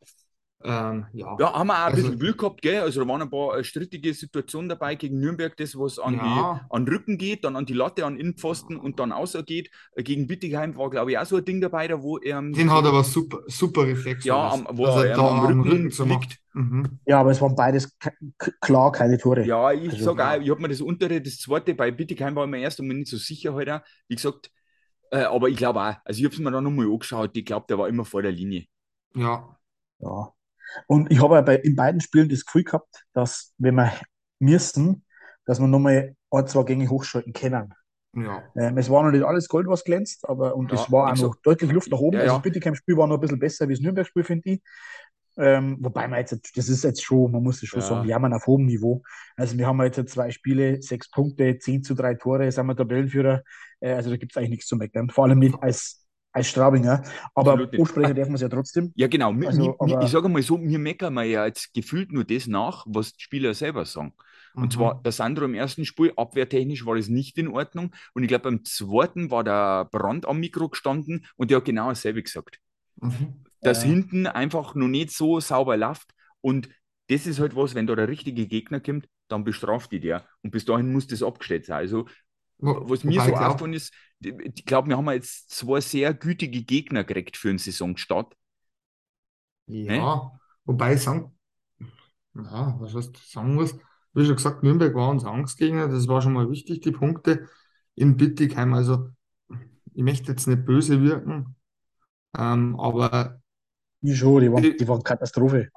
Ähm, 0.69 1.07
ja. 1.13 1.37
Ja, 1.39 1.53
haben 1.53 1.69
wir 1.69 1.75
auch 1.75 1.79
ein 1.79 1.85
Also- 1.93 2.03
bisschen 2.03 2.19
Glück 2.19 2.39
gehabt, 2.39 2.61
gell? 2.61 2.81
Also 2.81 3.01
da 3.03 3.09
waren 3.09 3.23
ein 3.23 3.31
paar 3.31 3.57
äh, 3.57 3.63
strittige 3.63 4.13
Situationen 4.13 4.69
dabei 4.69 4.97
gegen 4.97 5.21
Nürnberg, 5.21 5.57
das 5.57 5.79
was 5.79 5.99
an, 6.01 6.15
Ja. 6.15 6.61
die, 6.69 6.75
an 6.75 6.85
den 6.85 6.93
Rücken 6.95 7.19
geht, 7.19 7.45
dann 7.45 7.55
an 7.55 7.67
die 7.67 7.73
Latte, 7.73 8.05
an 8.05 8.15
den 8.15 8.21
Innenpfosten 8.21 8.77
und 8.77 8.99
dann 8.99 9.13
außer 9.13 9.45
geht. 9.45 9.71
Äh, 9.95 10.03
Gegen 10.03 10.27
Bittigheim 10.27 10.77
war, 10.77 10.91
glaube 10.91 11.13
ich, 11.13 11.19
auch 11.19 11.25
so 11.25 11.37
ein 11.37 11.45
Ding 11.45 11.61
dabei, 11.61 11.87
da 11.87 12.03
wo 12.03 12.19
er. 12.19 12.43
Den 12.43 12.73
hat 12.73 12.85
aber 12.85 13.05
super, 13.05 13.41
super 13.47 13.87
Reflex. 13.87 14.25
Ja, 14.25 14.51
am, 14.51 14.67
wo 14.73 14.87
er 14.87 15.05
er 15.07 15.11
ähm, 15.13 15.17
da 15.17 15.29
am 15.29 15.41
am 15.47 15.61
Rücken, 15.63 15.87
Rücken 15.93 16.09
liegt. 16.09 16.39
Mhm. 16.55 16.99
Ja, 17.07 17.21
aber 17.21 17.31
es 17.31 17.41
waren 17.41 17.55
beides 17.55 17.97
klar 18.61 18.91
keine 18.91 19.19
Tore. 19.19 19.45
Ja, 19.45 19.71
ich 19.73 19.91
Also, 19.93 20.05
sag 20.05 20.19
ja. 20.19 20.33
auch, 20.37 20.41
ich 20.41 20.51
habe 20.51 20.63
mir 20.63 20.69
das 20.69 20.81
untere, 20.81 21.21
das 21.21 21.37
zweite 21.39 21.75
bei 21.75 21.91
Bittigheim 21.93 22.35
war 22.35 22.45
ich 22.45 22.51
mir 22.51 22.59
erst 22.61 22.81
einmal 22.81 22.97
nicht 22.97 23.09
so 23.11 23.19
sicher 23.19 23.55
halt 23.55 23.71
auch. 23.71 23.81
Wie 24.09 24.17
gesagt, 24.17 24.51
äh, 25.13 25.19
aber 25.25 25.49
ich 25.49 25.57
glaube 25.57 25.81
auch, 25.81 25.95
also 26.05 26.19
ich 26.19 26.25
habe 26.25 26.35
es 26.35 26.41
mir 26.41 26.51
dann 26.51 26.65
nochmal 26.65 26.87
angeschaut, 26.87 27.37
ich 27.37 27.45
glaube, 27.45 27.67
der 27.69 27.79
war 27.79 27.89
immer 27.89 28.05
vor 28.05 28.23
der 28.23 28.33
Linie. 28.33 28.65
Ja. 29.15 29.57
Ja. 30.01 30.33
Und 30.87 31.11
ich 31.11 31.23
habe 31.23 31.43
bei, 31.43 31.57
in 31.57 31.77
beiden 31.77 32.01
Spielen 32.01 32.29
das 32.29 32.45
Gefühl 32.45 32.65
gehabt, 32.65 33.05
dass, 33.13 33.53
wenn 33.59 33.75
wir 33.77 33.93
müssen, 34.39 35.05
dass 35.45 35.61
wir 35.61 35.67
nochmal 35.69 36.15
ein, 36.31 36.47
zwei 36.47 36.63
Gänge 36.65 36.89
hochschalten 36.89 37.33
können. 37.33 37.73
Ja. 38.15 38.43
Ähm, 38.57 38.79
es 38.79 38.89
war 38.89 39.03
noch 39.05 39.11
nicht 39.13 39.25
alles 39.25 39.49
Gold, 39.49 39.67
was 39.69 39.85
glänzt, 39.85 40.27
aber 40.29 40.57
und 40.57 40.73
Ja, 40.73 40.83
es 40.83 40.91
war 40.91 41.05
auch 41.05 41.09
noch 41.09 41.15
gesagt, 41.15 41.47
deutlich 41.47 41.71
Luft 41.73 41.91
nach 41.91 41.99
oben. 41.99 42.17
Ja, 42.17 42.23
Also 42.23 42.33
ja. 42.33 42.39
das 42.39 42.43
Bittigheim-Spiel 42.45 42.97
war 42.97 43.07
noch 43.07 43.17
ein 43.17 43.21
bisschen 43.21 43.39
besser 43.39 43.69
wie 43.69 43.75
das 43.75 43.81
Nürnberg-Spiel, 43.83 44.25
finde 44.25 44.51
ich. 44.51 44.63
Ähm, 45.39 45.77
wobei 45.81 46.09
man 46.09 46.19
jetzt, 46.21 46.57
das 46.57 46.69
ist 46.71 46.83
jetzt 46.83 47.03
schon, 47.05 47.31
man 47.31 47.43
muss 47.43 47.63
es 47.63 47.69
schon 47.69 47.81
Ja. 47.81 47.87
sagen, 47.87 48.09
jammern 48.09 48.33
auf 48.33 48.47
hohem 48.47 48.65
Niveau. 48.65 49.03
Also 49.37 49.59
wir 49.59 49.67
haben 49.67 49.83
jetzt 49.83 50.09
zwei 50.09 50.31
Spiele, 50.31 50.81
sechs 50.81 51.11
Punkte, 51.11 51.59
10 51.59 51.83
zu 51.83 51.95
3 51.95 52.15
Tore, 52.15 52.51
sind 52.51 52.67
wir 52.67 52.75
Tabellenführer. 52.77 53.43
Äh, 53.81 53.93
also 53.93 54.09
da 54.09 54.17
gibt 54.17 54.33
es 54.33 54.39
eigentlich 54.39 54.51
nichts 54.51 54.67
zu 54.67 54.77
meckern. 54.77 55.11
Vor 55.11 55.25
allem 55.25 55.39
nicht 55.39 55.55
als, 55.63 56.06
als 56.37 56.49
Straubinger. 56.49 57.03
Aber 57.35 57.53
ansprechen 57.55 58.15
dürfen 58.15 58.31
wir 58.33 58.35
es 58.37 58.41
ja 58.43 58.49
trotzdem. 58.49 58.93
Ja, 58.95 59.07
genau. 59.09 59.33
Also, 59.33 59.63
mi- 59.63 59.69
mi- 59.69 59.75
aber- 59.95 60.05
ich 60.05 60.11
sage 60.11 60.29
mal 60.29 60.43
so, 60.43 60.61
wir 60.61 60.79
meckern 60.79 61.15
wir 61.15 61.25
ja 61.25 61.47
jetzt 61.47 61.73
gefühlt 61.75 62.13
nur 62.13 62.25
das 62.25 62.47
nach, 62.47 62.85
was 62.89 63.13
die 63.15 63.23
Spieler 63.23 63.55
selber 63.55 63.85
sagen. 63.85 64.13
Und 64.55 64.65
Mhm. 64.67 64.71
zwar 64.71 65.03
der 65.03 65.13
Sandro 65.13 65.45
im 65.47 65.55
ersten 65.55 65.85
Spiel, 65.85 66.13
abwehrtechnisch 66.17 66.87
war 66.87 66.97
das 66.97 67.09
nicht 67.09 67.39
in 67.39 67.49
Ordnung. 67.49 67.93
Und 68.15 68.23
ich 68.23 68.29
glaube, 68.29 68.45
beim 68.45 68.65
zweiten 68.65 69.31
war 69.31 69.45
der 69.45 69.87
Brand 69.87 70.27
am 70.27 70.39
Mikro 70.39 70.69
gestanden 70.69 71.27
und 71.37 71.51
der 71.51 71.59
hat 71.59 71.65
genau 71.65 71.89
dasselbe 71.89 72.23
gesagt. 72.23 72.59
Mhm. 73.01 73.45
Dass 73.61 73.83
Ja. 73.83 73.89
hinten 73.91 74.27
einfach 74.27 74.75
noch 74.75 74.89
nicht 74.89 75.11
so 75.11 75.41
sauber 75.41 75.77
läuft. 75.77 76.13
Und 76.41 76.69
das 77.09 77.27
ist 77.27 77.41
halt 77.41 77.57
was, 77.57 77.75
wenn 77.75 77.87
da 77.87 77.95
der 77.97 78.09
richtige 78.09 78.47
Gegner 78.47 78.81
kommt, 78.81 79.09
dann 79.29 79.45
bestraft 79.45 79.91
die 79.93 80.01
der. 80.01 80.25
Und 80.43 80.51
bis 80.53 80.65
dahin 80.65 80.93
muss 80.93 81.07
das 81.07 81.23
abgestellt 81.23 81.67
sein. 81.67 81.79
Also, 81.79 82.07
Wo- 82.59 82.89
was 82.89 83.05
mir 83.05 83.21
so 83.21 83.35
aufgefallen 83.37 83.75
ist, 83.75 83.93
ich 84.21 84.65
glaube, 84.65 84.89
wir 84.89 84.97
haben 84.97 85.11
jetzt 85.11 85.51
zwei 85.51 85.81
sehr 85.81 86.15
gütige 86.15 86.63
Gegner 86.63 87.05
gekriegt 87.05 87.37
für 87.37 87.51
einen 87.51 87.59
Saisonstart. 87.59 88.35
Ja, 89.67 90.39
wobei 90.65 90.95
ich 90.95 91.03
sagen, 91.03 91.37
ja, 92.35 92.77
was 92.81 92.95
heißt 92.95 93.17
sagen 93.33 93.55
muss, 93.55 93.75
wie 94.15 94.25
schon 94.27 94.37
gesagt, 94.37 94.63
Nürnberg 94.63 94.95
war 94.95 95.11
unser 95.11 95.31
Angstgegner, 95.33 95.89
das 95.89 96.09
war 96.09 96.23
schon 96.23 96.33
mal 96.33 96.51
wichtig, 96.51 96.81
die 96.83 96.93
Punkte 96.93 97.49
in 97.95 98.17
Bittigheim. 98.17 98.75
Also, 98.75 99.11
ich 99.95 100.03
möchte 100.03 100.33
jetzt 100.33 100.47
nicht 100.49 100.67
böse 100.67 101.03
wirken, 101.03 101.57
ähm, 102.39 102.79
aber 102.81 103.41
Ich 104.03 104.19
schon, 104.19 104.41
die 104.43 104.53
waren, 104.53 104.63
Die- 104.63 104.77
die 104.77 104.87
waren 104.87 105.03
Katastrophe. 105.03 105.69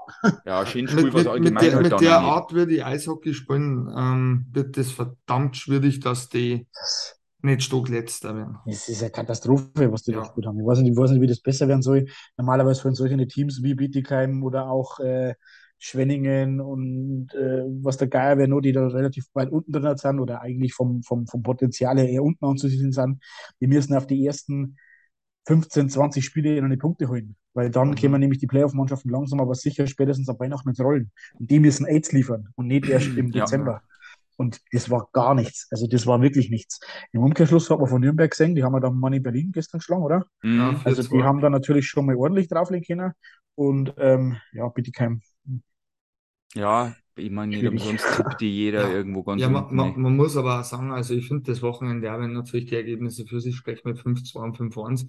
Ja, 0.45 0.65
schön 0.65 0.85
mit, 0.85 0.91
Spiel, 0.91 1.13
was 1.13 1.23
mit, 1.23 1.27
allgemein 1.27 1.63
der, 1.65 1.75
halt 1.75 1.91
mit 1.91 2.01
der. 2.01 2.19
Art, 2.19 2.53
wie 2.53 2.65
die 2.67 2.83
Eishockey 2.83 3.33
spielen, 3.33 3.87
ähm, 3.97 4.45
wird 4.51 4.77
das 4.77 4.91
verdammt 4.91 5.55
schwierig, 5.57 5.99
dass 6.01 6.29
die 6.29 6.67
nicht 7.41 7.63
stockletzter 7.63 8.35
werden. 8.35 8.57
das 8.65 8.89
ist 8.89 9.01
eine 9.01 9.11
Katastrophe, 9.11 9.91
was 9.91 10.03
die 10.03 10.11
da 10.11 10.17
Ja. 10.17 10.23
gespielt 10.23 10.45
haben. 10.45 10.59
Ich 10.59 10.65
weiß 10.65 10.79
nicht, 10.79 10.91
ich 10.91 10.97
weiß 10.97 11.11
nicht, 11.11 11.21
wie 11.21 11.27
das 11.27 11.39
besser 11.39 11.67
werden 11.69 11.81
soll. 11.81 12.05
Normalerweise 12.37 12.81
von 12.81 12.93
solchen 12.95 13.25
Teams 13.29 13.63
wie 13.63 13.75
Bietigheim 13.75 14.43
oder 14.43 14.69
auch 14.69 14.99
äh, 14.99 15.35
Schwenningen 15.77 16.59
und 16.59 17.33
äh, 17.33 17.63
was 17.81 17.95
der 17.95 18.09
Geier 18.09 18.37
wäre, 18.37 18.49
nur 18.49 18.61
die 18.61 18.73
da 18.73 18.85
relativ 18.87 19.27
weit 19.33 19.49
unten 19.49 19.71
drin 19.71 19.95
sind 19.95 20.19
oder 20.19 20.41
eigentlich 20.41 20.73
vom, 20.73 21.01
vom, 21.03 21.25
vom 21.27 21.41
Potenzial 21.41 21.97
her 21.97 22.09
eher 22.09 22.23
unten 22.23 22.43
anzusiedeln 22.43 22.91
sind, 22.91 23.23
die 23.61 23.67
müssen 23.67 23.95
auf 23.95 24.05
die 24.05 24.25
ersten 24.25 24.75
15, 25.47 25.89
20 25.89 26.25
Spiele 26.25 26.61
noch 26.61 26.69
die 26.69 26.75
Punkte 26.75 27.07
holen. 27.07 27.37
Weil 27.59 27.69
dann 27.69 27.89
Mhm. 27.89 27.95
kämen 27.95 28.19
nämlich 28.21 28.39
die 28.39 28.47
Playoff-Mannschaften 28.47 29.09
langsam, 29.09 29.41
aber 29.41 29.53
sicher 29.53 29.85
spätestens 29.85 30.29
ab 30.29 30.39
Weihnachten 30.39 30.69
ins 30.69 30.79
Rollen. 30.79 31.11
Und 31.37 31.51
die 31.51 31.59
müssen 31.59 31.85
Aids 31.85 32.13
liefern 32.13 32.47
und 32.55 32.67
nicht 32.67 32.87
erst 32.87 33.07
im 33.17 33.27
Ja. 33.31 33.41
Dezember. 33.43 33.81
Und 34.37 34.61
das 34.71 34.89
war 34.89 35.09
gar 35.11 35.35
nichts. 35.35 35.67
Also 35.69 35.85
das 35.87 36.07
war 36.07 36.21
wirklich 36.21 36.49
nichts. 36.49 36.79
Im 37.11 37.21
Umkehrschluss 37.21 37.69
hat 37.69 37.79
man 37.79 37.89
von 37.89 37.99
Nürnberg 37.99 38.31
gesehen, 38.31 38.55
die 38.55 38.63
haben 38.63 38.73
ja 38.75 38.79
dann 38.79 38.95
Money 38.95 39.19
Berlin 39.19 39.51
gestern 39.51 39.79
geschlagen, 39.79 40.03
oder? 40.03 40.25
Mhm. 40.41 40.57
Ja. 40.57 40.81
Also 40.85 41.01
4-2. 41.03 41.17
die 41.17 41.23
haben 41.23 41.41
da 41.41 41.49
natürlich 41.49 41.87
schon 41.89 42.05
mal 42.05 42.15
ordentlich 42.15 42.47
drauflegen 42.47 42.85
können. 42.87 43.11
Und 43.55 43.93
ähm, 43.97 44.37
ja, 44.53 44.69
bitte 44.69 44.91
kein. 44.93 45.21
Ja, 46.55 46.95
ich 47.17 47.29
meine, 47.29 47.57
nicht 47.57 47.67
umsonst 47.67 48.05
tippt 48.15 48.39
die 48.39 48.49
jeder 48.55 48.83
Ja. 48.89 48.95
irgendwo 48.95 49.23
ganz 49.23 49.41
Ja, 49.41 49.49
man, 49.49 49.75
man, 49.75 49.99
man 50.01 50.15
muss 50.15 50.37
aber 50.37 50.61
auch 50.61 50.63
sagen, 50.63 50.91
also 50.91 51.13
ich 51.13 51.27
finde 51.27 51.43
das 51.51 51.61
Wochenende, 51.61 52.09
wenn 52.09 52.31
natürlich 52.31 52.67
die 52.67 52.75
Ergebnisse 52.75 53.25
für 53.25 53.41
sich 53.41 53.55
sprechen 53.57 53.89
mit 53.89 53.99
5-2 53.99 54.39
und 54.43 54.55
5-1, 54.57 55.07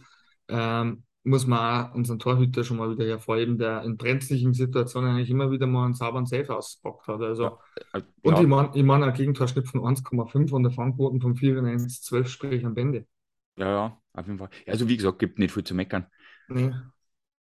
ähm, 0.49 1.04
muss 1.25 1.47
man 1.47 1.91
auch 1.91 1.95
unseren 1.95 2.19
Torhüter 2.19 2.65
schon 2.65 2.79
mal 2.79 2.91
wieder 2.91 3.07
hervorheben, 3.07 3.59
der 3.59 3.83
in 3.83 3.97
brenzlichen 3.97 4.55
Situationen 4.55 5.11
eigentlich 5.11 5.31
immer 5.31 5.50
wieder 5.50 5.67
mal 5.67 5.85
einen 5.85 5.95
sauberen 5.95 6.27
Safe 6.27 6.55
ausgepackt 6.57 7.07
hat. 7.09 7.21
Also, 7.21 7.59
Ja, 7.95 8.03
und 8.23 8.39
ja, 8.39 8.41
ich 8.41 8.47
meine, 8.47 8.71
ich 8.75 8.83
mein, 8.85 9.03
ein 9.03 9.15
Gegentorschnitt 9.15 9.69
von 9.69 9.85
1,5 9.87 10.53
und 10.53 10.62
der 10.65 10.73
Fangquoten 10.73 11.21
von 11.21 11.37
4 11.37 11.59
in 11.59 11.67
1, 11.67 12.03
12 12.03 12.29
sprich 12.29 12.65
am 12.67 12.75
Bände. 12.75 13.07
ja, 13.57 13.71
ja, 13.71 14.03
auf 14.12 14.27
jeden 14.27 14.39
Fall. 14.39 14.50
Also 14.67 14.89
wie 14.89 14.97
gesagt, 14.97 15.19
gibt 15.19 15.39
nicht 15.39 15.53
viel 15.53 15.65
zu 15.65 15.75
meckern. 15.75 16.07
Nee. 16.49 16.73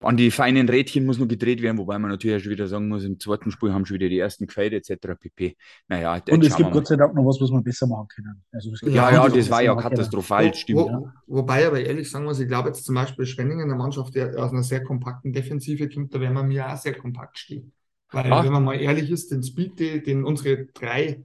An 0.02 0.16
die 0.16 0.30
feinen 0.30 0.66
Rädchen 0.66 1.04
muss 1.04 1.18
noch 1.18 1.28
gedreht 1.28 1.60
werden, 1.60 1.76
wobei 1.76 1.98
man 1.98 2.10
natürlich 2.10 2.38
auch 2.38 2.42
schon 2.42 2.52
wieder 2.52 2.66
sagen 2.66 2.88
muss, 2.88 3.04
im 3.04 3.20
zweiten 3.20 3.50
Spiel 3.50 3.72
haben 3.72 3.84
schon 3.84 3.96
wieder 3.96 4.08
die 4.08 4.18
ersten 4.18 4.46
gefällt, 4.46 4.72
etc. 4.72 5.14
pp. 5.14 5.56
Naja, 5.88 6.22
Und 6.30 6.42
es 6.42 6.56
gibt 6.56 6.72
Gott 6.72 6.86
sei 6.86 6.96
Dank 6.96 7.14
noch 7.14 7.26
was, 7.26 7.38
was 7.38 7.50
wir 7.50 7.60
besser 7.62 7.86
machen 7.86 8.08
können. 8.08 8.42
Also 8.50 8.70
Ja, 8.88 9.12
Ja, 9.12 9.28
das 9.28 9.50
war 9.50 9.62
ja 9.62 9.74
katastrophal, 9.74 10.54
stimmt. 10.54 10.80
Wo, 10.80 10.88
ja. 10.88 11.12
Wobei 11.26 11.66
aber 11.66 11.80
ehrlich 11.80 12.10
sagen 12.10 12.24
muss, 12.24 12.40
ich 12.40 12.48
glaube 12.48 12.68
jetzt 12.68 12.84
zum 12.84 12.94
Beispiel 12.94 13.26
Schwenningen, 13.26 13.64
eine 13.70 13.74
Mannschaft, 13.74 14.14
die 14.14 14.22
aus 14.22 14.52
einer 14.52 14.62
sehr 14.62 14.82
kompakten 14.82 15.34
Defensive 15.34 15.88
kommt, 15.90 16.14
da 16.14 16.20
werden 16.20 16.34
wir 16.34 16.44
mir 16.44 16.72
auch 16.72 16.78
sehr 16.78 16.94
kompakt 16.94 17.38
stehen. 17.38 17.72
Weil, 18.10 18.32
Ah. 18.32 18.42
wenn 18.42 18.52
man 18.52 18.64
mal 18.64 18.80
ehrlich 18.80 19.10
ist, 19.10 19.30
den 19.30 19.42
Speed, 19.42 19.78
den, 19.78 20.02
den 20.02 20.24
unsere 20.24 20.64
drei, 20.74 21.20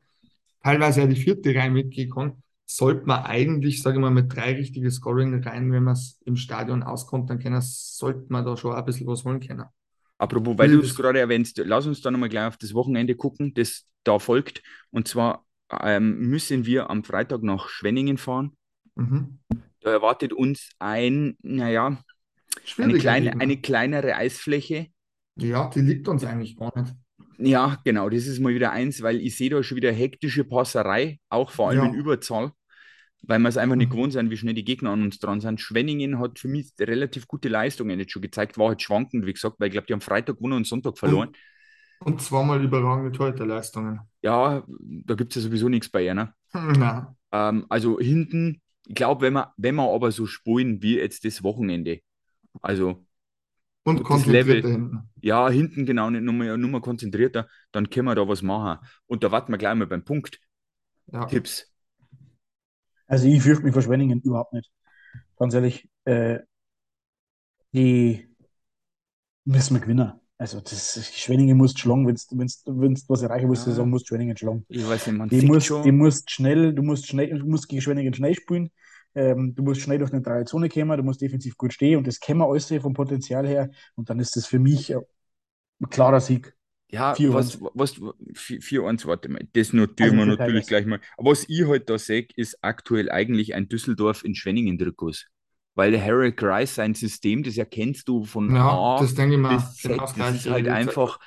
teilweise 0.61 1.01
ja 1.01 1.07
die 1.07 1.15
vierte 1.15 1.55
Reihe 1.55 1.71
mitgehen 1.71 2.11
kann, 2.11 2.43
sollte 2.65 3.05
man 3.05 3.23
eigentlich, 3.23 3.81
sage 3.81 3.97
ich 3.97 4.01
mal, 4.01 4.11
mit 4.11 4.35
drei 4.35 4.53
richtigen 4.53 4.89
Scoring-Reihen, 4.89 5.71
wenn 5.71 5.83
man 5.83 5.93
es 5.93 6.19
im 6.25 6.35
Stadion 6.35 6.83
auskontern 6.83 7.39
können, 7.39 7.61
sollte 7.61 8.25
man 8.29 8.45
da 8.45 8.57
schon 8.57 8.73
ein 8.73 8.85
bisschen 8.85 9.07
was 9.07 9.23
holen 9.23 9.39
können. 9.39 9.65
Apropos, 10.17 10.57
weil 10.57 10.71
du 10.71 10.79
es 10.79 10.95
gerade 10.95 11.19
erwähnst, 11.19 11.61
lass 11.63 11.85
uns 11.85 12.01
da 12.01 12.09
nochmal 12.09 12.29
gleich 12.29 12.47
auf 12.47 12.57
das 12.57 12.73
Wochenende 12.73 13.15
gucken, 13.15 13.53
das 13.53 13.85
da 14.03 14.17
folgt. 14.17 14.63
Und 14.91 15.07
zwar 15.07 15.45
ähm, 15.81 16.19
müssen 16.19 16.65
wir 16.65 16.89
am 16.89 17.03
Freitag 17.03 17.43
nach 17.43 17.69
Schwenningen 17.69 18.17
fahren. 18.17 18.55
Mhm. 18.95 19.39
Da 19.81 19.91
erwartet 19.91 20.33
uns 20.33 20.69
ein, 20.79 21.37
naja, 21.41 22.01
eine, 22.77 22.97
kleine, 22.97 23.39
eine 23.39 23.57
kleinere 23.57 24.15
Eisfläche. 24.15 24.87
Ja, 25.35 25.69
die 25.69 25.81
liegt 25.81 26.07
uns 26.07 26.23
eigentlich 26.23 26.57
gar 26.57 26.71
nicht. 26.79 26.95
Ja, 27.37 27.79
genau, 27.83 28.09
das 28.09 28.27
ist 28.27 28.39
mal 28.39 28.53
wieder 28.53 28.71
eins, 28.71 29.01
weil 29.01 29.19
ich 29.19 29.35
sehe 29.37 29.49
da 29.49 29.61
schon 29.61 29.75
wieder 29.77 29.91
hektische 29.91 30.45
Passerei, 30.45 31.19
auch 31.29 31.51
vor 31.51 31.69
allem 31.69 31.83
Ja. 31.83 31.85
in 31.85 31.93
Überzahl, 31.93 32.51
weil 33.23 33.39
wir 33.39 33.49
es 33.49 33.57
einfach 33.57 33.75
nicht 33.77 33.89
Mhm. 33.89 33.91
gewohnt 33.91 34.13
sind, 34.13 34.31
wie 34.31 34.37
schnell 34.37 34.53
die 34.55 34.65
Gegner 34.65 34.91
an 34.91 35.03
uns 35.03 35.19
dran 35.19 35.41
sind. 35.41 35.61
Schwenningen 35.61 36.19
hat 36.19 36.39
für 36.39 36.47
mich 36.49 36.71
relativ 36.79 37.27
gute 37.27 37.49
Leistungen 37.49 37.99
jetzt 37.99 38.13
schon 38.13 38.21
gezeigt, 38.23 38.57
war 38.57 38.69
halt 38.69 38.81
schwankend, 38.81 39.25
wie 39.25 39.33
gesagt, 39.33 39.57
weil 39.59 39.67
ich 39.69 39.73
glaube, 39.73 39.87
die 39.87 39.93
haben 39.93 40.01
Freitag 40.01 40.37
gewonnen 40.37 40.53
und 40.57 40.67
Sonntag 40.67 40.97
verloren. 40.99 41.35
Und 41.99 42.21
zweimal 42.21 42.63
überragende 42.63 43.11
Torhüterleistungen. 43.11 43.99
Ja, 44.21 44.63
da 44.67 45.13
gibt 45.15 45.31
es 45.35 45.43
ja 45.43 45.49
sowieso 45.49 45.69
nichts 45.69 45.89
bei 45.89 46.09
einer. 46.09 46.33
Na, 46.53 47.15
Ähm, 47.31 47.65
also 47.69 47.99
hinten, 47.99 48.61
ich 48.87 48.95
glaube, 48.95 49.21
wenn 49.23 49.33
wir, 49.33 49.53
wenn 49.57 49.75
wir 49.75 49.89
aber 49.91 50.11
so 50.11 50.25
spielen 50.25 50.81
wie 50.81 50.97
jetzt 50.97 51.25
das 51.25 51.43
Wochenende, 51.43 52.01
also 52.61 53.04
und 53.85 53.99
Das 54.01 54.07
konzentriert 54.07 54.47
Level. 54.47 54.61
da 54.63 54.69
hinten. 54.69 55.09
ja, 55.21 55.49
hinten 55.49 55.85
genau, 55.85 56.09
nicht 56.09 56.23
nur 56.23 56.33
mal, 56.33 56.57
nur 56.57 56.69
mal 56.69 56.81
konzentrierter, 56.81 57.47
dann 57.71 57.89
können 57.89 58.07
wir 58.07 58.15
da 58.15 58.27
was 58.27 58.41
machen. 58.41 58.85
Und 59.07 59.23
da 59.23 59.31
warten 59.31 59.53
wir 59.53 59.57
gleich 59.59 59.75
mal 59.75 59.87
beim 59.87 60.03
Punkt. 60.05 60.39
Ja. 61.07 61.25
Tipps. 61.25 61.71
Also 63.07 63.27
ich 63.27 63.41
fürchte 63.43 63.63
mich 63.65 63.73
vor 63.73 63.81
Schwenningen 63.83 64.21
überhaupt 64.21 64.53
nicht. 64.53 64.71
Ganz 65.37 65.53
ehrlich, 65.53 65.89
äh, 66.05 66.39
die 67.73 68.27
müssen 69.45 69.75
wir 69.75 69.81
gewinnen. 69.81 70.13
Also 70.37 70.59
das, 70.59 71.09
Schwenningen 71.15 71.57
muss 71.57 71.73
schlagen, 71.77 72.07
wenn 72.07 72.15
du 72.15 72.37
wenn's, 72.37 72.63
wenn's 72.65 73.05
was 73.07 73.21
erreichen 73.21 73.49
willst, 73.49 73.65
Ja. 73.65 73.71
Saison 73.71 73.89
musst 73.89 74.05
du 74.05 74.07
Schwenningen 74.09 74.35
schlagen. 74.35 74.65
Ich 74.67 74.85
weiß 74.87 75.07
nicht, 75.07 75.17
man 75.17 75.29
Die 75.29 75.41
musst, 75.45 75.67
schon. 75.67 75.83
die 75.83 75.91
musst 75.93 76.29
schnell, 76.29 76.73
du 76.73 76.83
musst 76.83 77.07
schnell, 77.07 77.39
du 77.39 77.45
musst 77.47 77.69
gegen 77.69 77.81
Schwenningen 77.81 78.13
schnell 78.13 78.35
spielen. 78.35 78.69
Ähm, 79.15 79.55
du 79.55 79.63
musst 79.63 79.81
schnell 79.81 79.99
durch 79.99 80.11
eine 80.11 80.21
Dreierzone 80.21 80.69
kommen, 80.69 80.97
du 80.97 81.03
musst 81.03 81.21
defensiv 81.21 81.57
gut 81.57 81.73
stehen 81.73 81.97
und 81.97 82.07
das 82.07 82.19
können 82.19 82.39
wir 82.39 82.47
alles 82.47 82.67
vom 82.81 82.93
Potenzial 82.93 83.47
her. 83.47 83.69
Und 83.95 84.09
dann 84.09 84.19
ist 84.19 84.35
das 84.35 84.45
für 84.45 84.59
mich 84.59 84.93
ein 84.95 85.89
klarer 85.89 86.21
Sieg. 86.21 86.55
Ja, 86.89 87.17
4-1. 87.17 87.59
was, 87.59 87.59
was, 87.73 87.99
4-1, 88.35 89.05
warte 89.05 89.27
mal, 89.29 89.45
das 89.53 89.73
notieren 89.73 90.15
Also 90.15 90.17
wir 90.17 90.25
natürlich 90.25 90.67
gleich 90.67 90.85
mal. 90.85 91.01
Aber 91.17 91.31
was 91.31 91.45
ich 91.49 91.65
halt 91.67 91.89
da 91.89 91.97
sehe, 91.97 92.27
ist 92.35 92.57
aktuell 92.63 93.11
eigentlich 93.11 93.55
ein 93.55 93.67
Düsseldorf 93.67 94.23
in 94.23 94.35
Schwenningen-Trikots. 94.35 95.25
Weil 95.73 95.91
der 95.91 96.03
Harry 96.05 96.31
Grice 96.31 96.75
sein 96.75 96.93
System, 96.93 97.43
das 97.43 97.57
erkennst 97.57 98.07
du 98.07 98.23
von 98.23 98.55
Ja, 98.55 98.69
A 98.69 99.01
das 99.01 99.13
denke 99.15 99.35
ich 99.35 99.41
mal. 99.41 99.57
bis 99.57 99.75
Z, 99.75 99.91
Genau 99.91 100.05
das 100.05 100.15
das 100.15 100.35
ist 100.35 100.47
halt 100.47 100.67
einfach, 100.69 101.19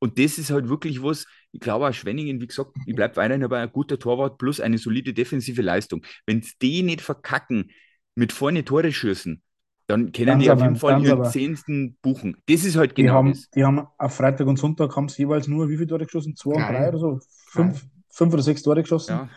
und 0.00 0.18
das 0.18 0.38
ist 0.38 0.50
halt 0.50 0.68
wirklich 0.68 1.02
was, 1.02 1.26
ich 1.52 1.60
glaube 1.60 1.86
auch 1.86 1.92
Schwenningen, 1.92 2.40
wie 2.40 2.46
gesagt, 2.46 2.72
ich 2.86 2.94
bleibe 2.94 3.16
weiterhin 3.16 3.42
dabei, 3.42 3.60
ein 3.60 3.70
guter 3.72 3.98
Torwart 3.98 4.38
plus 4.38 4.58
eine 4.60 4.78
solide 4.78 5.12
defensive 5.12 5.60
Leistung. 5.62 6.02
Wenn 6.26 6.38
es 6.40 6.56
die 6.58 6.82
nicht 6.82 7.00
verkacken, 7.02 7.70
mit 8.14 8.32
vorne 8.32 8.64
Tore 8.64 8.90
schießen, 8.92 9.42
dann 9.86 10.12
können 10.12 10.26
Dann 10.28 10.38
die 10.38 10.50
auf 10.50 10.58
aber- 10.58 10.64
jeden 10.64 10.76
Fall 10.76 11.02
ihren 11.04 11.20
aber. 11.20 11.30
zehnten 11.30 11.96
buchen. 12.02 12.36
Das 12.48 12.64
ist 12.64 12.76
halt 12.76 12.96
Die 12.96 13.02
genau 13.02 13.14
haben, 13.14 13.30
das. 13.32 13.50
die 13.50 13.64
haben 13.64 13.86
auf 13.98 14.14
Freitag 14.14 14.46
und 14.46 14.58
Sonntag 14.58 14.94
haben 14.96 15.08
sie 15.08 15.22
jeweils 15.22 15.48
nur 15.48 15.68
wie 15.68 15.76
viele 15.76 15.88
Tore 15.88 16.04
geschossen? 16.06 16.36
Zwei 16.36 16.52
und 16.52 16.60
Drei. 16.62 16.72
drei 16.72 16.88
oder 16.88 16.98
so? 16.98 17.20
Fünf, 17.48 17.86
fünf 18.10 18.32
oder 18.34 18.42
sechs 18.42 18.62
Tore 18.62 18.82
geschossen. 18.82 19.12
Ja, 19.12 19.28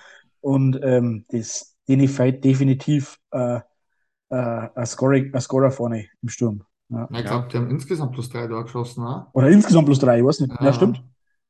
Und 0.41 0.79
ähm, 0.83 1.25
das, 1.29 1.75
denen 1.87 2.07
fehlt 2.07 2.43
definitiv 2.45 3.17
äh, 3.31 3.59
äh, 4.29 4.35
ein, 4.35 4.85
Scoring, 4.85 5.33
ein 5.33 5.41
Scorer 5.41 5.71
vorne 5.71 6.05
im 6.21 6.29
Sturm. 6.29 6.63
Ja. 6.89 7.07
Ja, 7.11 7.19
ich 7.19 7.25
glaube, 7.25 7.47
die 7.51 7.57
haben 7.57 7.69
insgesamt 7.69 8.13
plus 8.13 8.29
drei 8.29 8.47
Tore 8.47 8.63
geschossen. 8.63 9.03
Ne? 9.03 9.25
Oder 9.33 9.49
insgesamt 9.49 9.85
plus 9.87 9.99
drei, 9.99 10.19
ich 10.19 10.23
weiß 10.25 10.39
nicht. 10.41 10.53
Ja, 10.59 10.65
Ja. 10.67 10.73
stimmt. 10.73 11.03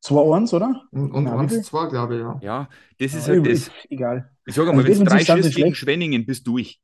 2-1, 0.06 0.54
oder? 0.54 0.84
Und, 0.92 1.12
und 1.12 1.24
Na, 1.26 1.42
wie 1.42 1.48
viel? 1.50 1.58
1-2, 1.60 1.90
glaube 1.90 2.16
ich, 2.16 2.22
ja. 2.22 2.40
ja, 2.42 2.70
das 3.00 3.14
ist 3.14 3.28
Ja, 3.28 3.34
halt 3.34 3.48
das. 3.48 3.68
ich- 3.68 3.92
Egal. 3.92 4.32
Ich 4.46 4.54
sage 4.56 4.70
Also 4.70 4.82
mal, 4.82 4.88
wenn 4.88 5.00
du 5.00 5.06
drei 5.06 5.20
schießt 5.20 5.28
gegen 5.42 5.52
schlecht. 5.52 5.78
Schwenningen, 5.78 6.26
bist 6.26 6.46
du 6.46 6.52
durch. 6.52 6.80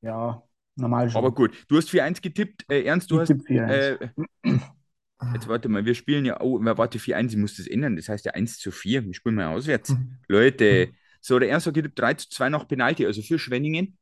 Ja, 0.00 0.42
normal 0.76 1.10
schon. 1.10 1.18
Aber 1.18 1.32
gut, 1.32 1.52
du 1.68 1.76
hast 1.76 1.90
4-1 1.90 2.20
getippt. 2.22 2.64
Äh, 2.70 2.82
Ernst, 2.84 3.10
du 3.10 3.16
Ich 3.16 3.20
hast. 3.22 3.28
tippe 3.28 3.42
4-1. 3.44 3.98
Äh, 4.44 4.58
jetzt 5.34 5.48
warte 5.48 5.68
mal, 5.68 5.84
wir 5.84 5.94
spielen 5.94 6.24
ja. 6.24 6.40
Oh, 6.40 6.58
warte 6.60 6.98
4-1, 6.98 7.32
ich 7.32 7.38
muss 7.38 7.56
das 7.56 7.66
ändern. 7.66 7.96
Das 7.96 8.08
heißt 8.08 8.24
ja 8.24 8.32
1 8.32 8.58
zu 8.58 8.70
4. 8.70 9.04
Wir 9.04 9.14
spielen 9.14 9.34
mal 9.36 9.46
auswärts. 9.54 9.90
Hm. 9.90 10.18
Leute, 10.28 10.90
so, 11.20 11.38
der 11.38 11.50
Ernst 11.50 11.66
hat 11.66 11.74
getippt 11.74 11.98
3 11.98 12.14
zu 12.14 12.28
2 12.30 12.48
nach 12.48 12.66
Penalty, 12.68 13.06
also 13.06 13.22
für 13.22 13.38
Schwenningen. 13.38 13.96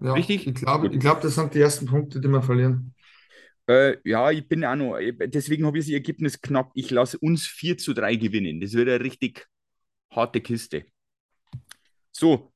Ja, 0.00 0.14
Richtig? 0.14 0.46
Ich 0.46 0.54
glaube, 0.54 0.88
ich 0.88 0.98
glaube, 0.98 1.20
das 1.22 1.34
sind 1.36 1.54
die 1.54 1.60
ersten 1.60 1.86
Punkte, 1.86 2.20
die 2.20 2.28
wir 2.28 2.42
verlieren. 2.42 2.94
Äh, 3.66 3.96
ja, 4.04 4.30
ich 4.30 4.46
bin 4.48 4.64
auch 4.64 4.76
noch. 4.76 4.98
Deswegen 5.26 5.66
habe 5.66 5.78
ich 5.78 5.86
das 5.86 5.92
Ergebnis 5.92 6.40
knapp. 6.40 6.72
Ich 6.74 6.90
lasse 6.90 7.18
uns 7.18 7.46
4 7.46 7.78
zu 7.78 7.94
3 7.94 8.16
gewinnen. 8.16 8.60
Das 8.60 8.72
wird 8.72 8.88
eine 8.88 9.02
richtig 9.02 9.46
harte 10.10 10.40
Kiste. 10.40 10.86
So. 12.10 12.52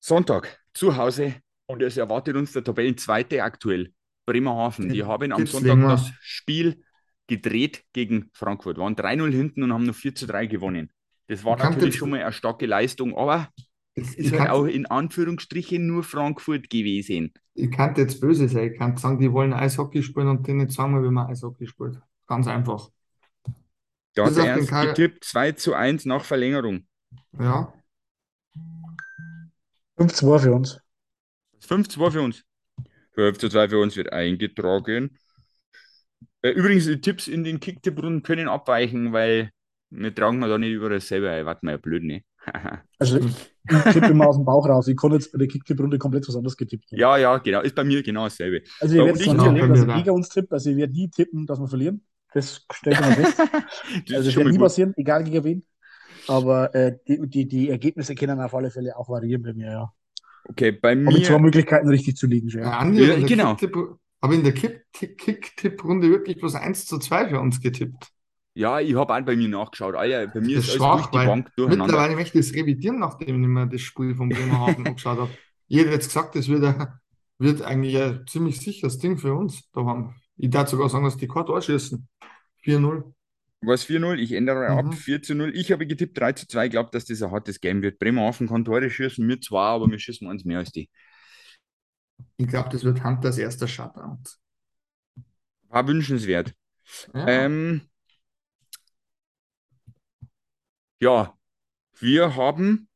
Sonntag 0.00 0.60
zu 0.74 0.96
Hause 0.96 1.36
und 1.66 1.82
es 1.82 1.96
erwartet 1.96 2.36
uns 2.36 2.52
der 2.52 2.64
Tabellenzweite 2.64 3.42
aktuell. 3.42 3.92
Bremerhaven. 4.26 4.88
Die 4.88 5.04
haben 5.04 5.32
am 5.32 5.46
Sonntag 5.46 5.80
das 5.80 6.12
Spiel 6.20 6.82
gedreht 7.26 7.84
gegen 7.92 8.30
Frankfurt. 8.32 8.78
Waren 8.78 8.96
3-0 8.96 9.30
hinten 9.30 9.62
und 9.62 9.72
haben 9.72 9.84
noch 9.84 9.94
4 9.94 10.14
zu 10.14 10.26
3 10.26 10.46
gewonnen. 10.46 10.90
Das 11.26 11.44
war 11.44 11.56
Ich 11.56 11.62
natürlich 11.62 11.96
schon 11.96 12.10
mal 12.10 12.22
eine 12.22 12.32
starke 12.32 12.66
Leistung, 12.66 13.16
aber 13.16 13.48
Ich, 13.94 14.18
ist 14.18 14.38
halt 14.38 14.50
auch 14.50 14.66
in 14.66 14.86
Anführungsstrichen 14.86 15.86
nur 15.86 16.02
Frankfurt 16.02 16.68
gewesen. 16.68 17.32
Ich 17.54 17.70
kann 17.70 17.94
jetzt 17.96 18.20
böse 18.20 18.48
sein. 18.48 18.72
Ich 18.72 18.78
kann 18.78 18.96
sagen, 18.96 19.18
die 19.18 19.32
wollen 19.32 19.52
Eishockey 19.52 20.02
spielen 20.02 20.28
und 20.28 20.46
denen 20.46 20.68
sagen 20.68 20.94
wir, 20.94 21.02
wie 21.02 21.12
man 21.12 21.28
Eishockey 21.28 21.66
spielt. 21.66 22.00
Ganz 22.26 22.46
einfach. 22.46 22.90
Er 24.16 24.30
den 24.30 24.44
erst 24.44 24.68
Kar- 24.68 24.86
getippt 24.86 25.24
2 25.24 25.52
zu 25.52 25.74
1 25.74 26.04
nach 26.04 26.24
Verlängerung. 26.24 26.86
Ja. 27.38 27.72
5-2 29.96 30.38
für 30.38 30.52
uns. 30.52 30.80
5 31.60 31.88
zu 31.88 32.00
2 32.00 32.10
für 32.10 32.22
uns. 32.22 32.44
5 33.12 33.38
zu 33.38 33.48
2 33.48 33.68
für 33.68 33.78
uns 33.80 33.96
wird 33.96 34.12
eingetragen. 34.12 35.16
Äh, 36.42 36.50
übrigens, 36.50 36.86
die 36.86 37.00
Tipps 37.00 37.28
in 37.28 37.44
den 37.44 37.60
Kicktipp-Runden 37.60 38.22
können 38.22 38.48
abweichen, 38.48 39.12
weil 39.12 39.50
wir 39.90 40.14
tragen 40.14 40.38
wir 40.40 40.48
da 40.48 40.58
nicht 40.58 40.72
über 40.72 40.90
dasselbe 40.90 41.30
ein. 41.30 41.46
Warte 41.46 41.64
mal, 41.64 41.72
ja 41.72 41.78
blöd, 41.78 42.02
ne? 42.02 42.22
Also 42.98 43.18
ich, 43.18 43.26
ich 43.70 43.82
tippe 43.92 44.06
immer 44.06 44.26
aus 44.28 44.36
dem 44.36 44.44
Bauch 44.44 44.66
raus. 44.68 44.88
Ich 44.88 44.96
konnte 44.96 45.16
jetzt 45.16 45.32
bei 45.32 45.38
der 45.38 45.48
Kicktipp-Runde 45.48 45.98
komplett 45.98 46.26
was 46.28 46.36
anderes 46.36 46.56
getippt. 46.56 46.90
haben. 46.92 46.98
ja, 46.98 47.16
ja, 47.18 47.38
genau. 47.38 47.60
Ist 47.60 47.74
bei 47.74 47.84
mir 47.84 48.02
genau 48.02 48.24
dasselbe. 48.24 48.62
Also 48.80 48.94
ihr 48.96 49.04
werdet 49.04 49.20
es 49.20 49.26
ich 49.26 49.32
nie 49.32 49.38
auch 49.38 49.46
erleben, 49.46 49.68
dass 49.70 49.78
mir 49.80 49.86
ich 49.86 49.88
da. 49.92 49.96
gegen 50.02 50.10
uns 50.16 50.28
tippe. 50.28 50.52
Also 50.52 50.70
ich 50.70 50.76
werde 50.76 50.92
nie 50.92 51.08
tippen, 51.10 51.46
dass 51.46 51.58
wir 51.60 51.68
verlieren. 51.68 52.02
Das 52.32 52.64
stellt 52.72 53.00
man 53.00 53.12
fest. 53.12 53.38
Das 53.38 53.46
Also 53.46 54.14
ist 54.14 54.26
das 54.26 54.32
schon 54.32 54.40
wird 54.40 54.44
mal 54.46 54.50
nie 54.52 54.56
gut. 54.58 54.64
passieren, 54.66 54.94
egal 54.96 55.24
gegen 55.24 55.44
wen. 55.44 55.66
Aber 56.28 56.74
äh, 56.74 56.96
die, 57.06 57.20
die, 57.28 57.46
die 57.48 57.68
Ergebnisse 57.70 58.14
können 58.14 58.40
auf 58.40 58.54
alle 58.54 58.70
Fälle 58.70 58.96
auch 58.96 59.08
variieren 59.08 59.42
bei 59.42 59.52
mir, 59.52 59.70
ja. 59.70 59.92
Okay, 60.48 60.72
bei 60.72 60.92
Aber 60.92 61.00
mit 61.00 61.24
zwei 61.26 61.34
mir. 61.34 61.40
Möglichkeiten 61.42 61.88
richtig 61.88 62.16
zu 62.16 62.26
liegen, 62.26 62.48
Ja. 62.48 62.78
Andi 62.78 63.24
genau. 63.26 63.54
Kicktipp- 63.54 63.96
aber 64.20 64.34
in 64.34 64.42
der 64.42 64.52
Kick- 64.54 64.86
Kick- 64.92 65.18
Kick-Tipp-Runde 65.18 66.08
wirklich 66.08 66.38
bloß 66.38 66.54
1 66.54 66.86
zu 66.86 66.98
2 66.98 67.28
für 67.28 67.40
uns 67.40 67.60
getippt. 67.60 68.08
Ja, 68.56 68.78
ich 68.80 68.94
habe 68.94 69.12
auch 69.14 69.20
bei 69.22 69.34
mir 69.36 69.48
nachgeschaut. 69.48 69.94
Alter, 69.96 70.28
bei 70.28 70.40
mir 70.40 70.56
Das 70.56 70.68
ist 70.68 70.80
alles 70.80 71.08
durch 71.10 71.10
die 71.10 71.26
Bank 71.26 71.50
durcheinander. 71.56 71.86
mittlerweile 71.86 72.14
möchte 72.16 72.38
ich 72.38 72.46
es 72.46 72.54
revidieren, 72.54 73.00
nachdem 73.00 73.42
ich 73.42 73.48
mir 73.48 73.66
das 73.66 73.80
Spiel 73.80 74.14
von 74.14 74.28
Bremerhaven 74.28 74.86
angeschaut 74.86 75.18
habe. 75.18 75.30
Ich 75.66 75.78
hätte 75.78 75.90
jetzt 75.90 76.06
gesagt, 76.08 76.36
das 76.36 76.48
wird, 76.48 76.62
ein- 76.64 76.86
wird 77.38 77.62
eigentlich 77.62 77.96
ein 77.98 78.24
ziemlich 78.28 78.60
sicheres 78.60 78.98
Ding 78.98 79.18
für 79.18 79.34
uns. 79.34 79.68
Da 79.72 79.84
haben, 79.84 80.14
ich 80.36 80.50
darf 80.50 80.68
sogar 80.68 80.88
sagen, 80.88 81.04
dass 81.04 81.16
die 81.16 81.26
kein 81.26 81.46
Tor 81.46 81.60
schießen. 81.60 82.06
4-0. 82.62 83.12
Was 83.60 83.84
4-0, 83.84 84.18
ich 84.20 84.32
ändere 84.32 84.68
ab, 84.68 84.84
Mhm. 84.84 84.92
4 84.92 85.22
zu 85.22 85.34
0. 85.34 85.50
Ich 85.56 85.72
habe 85.72 85.86
getippt 85.86 86.16
3 86.18 86.32
zu 86.34 86.46
2. 86.46 86.66
Ich 86.66 86.70
glaube, 86.70 86.90
dass 86.92 87.06
das 87.06 87.22
ein 87.22 87.30
hartes 87.32 87.60
Game 87.60 87.82
wird. 87.82 87.98
Bremerhaven 87.98 88.46
kann 88.46 88.64
Tore 88.64 88.88
schießen, 88.88 89.26
wir 89.26 89.40
zwar, 89.40 89.70
aber 89.74 89.90
wir 89.90 89.98
schießen 89.98 90.28
eins 90.28 90.44
mehr 90.44 90.58
als 90.58 90.70
die. 90.70 90.88
Ich 92.36 92.46
glaube, 92.46 92.68
das 92.68 92.84
wird 92.84 93.02
Hunters 93.02 93.38
erster 93.38 93.66
Shutout. 93.66 94.18
War 95.68 95.86
wünschenswert. 95.88 96.54
Ja. 97.14 97.26
Ähm, 97.26 97.82
ja, 101.00 101.34
wir 101.98 102.36
haben 102.36 102.88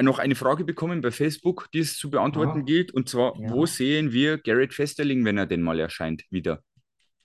noch 0.00 0.18
eine 0.18 0.34
Frage 0.34 0.64
bekommen 0.64 1.00
bei 1.02 1.10
Facebook, 1.12 1.68
die 1.72 1.78
es 1.80 1.96
zu 1.96 2.10
beantworten 2.10 2.58
Ja. 2.60 2.64
gilt. 2.64 2.92
Und 2.92 3.08
zwar, 3.08 3.38
Ja. 3.38 3.50
wo 3.50 3.64
sehen 3.66 4.12
wir 4.12 4.38
Garrett 4.38 4.74
Festerling, 4.74 5.24
wenn 5.24 5.38
er 5.38 5.46
denn 5.46 5.62
mal 5.62 5.78
erscheint, 5.78 6.24
wieder? 6.30 6.60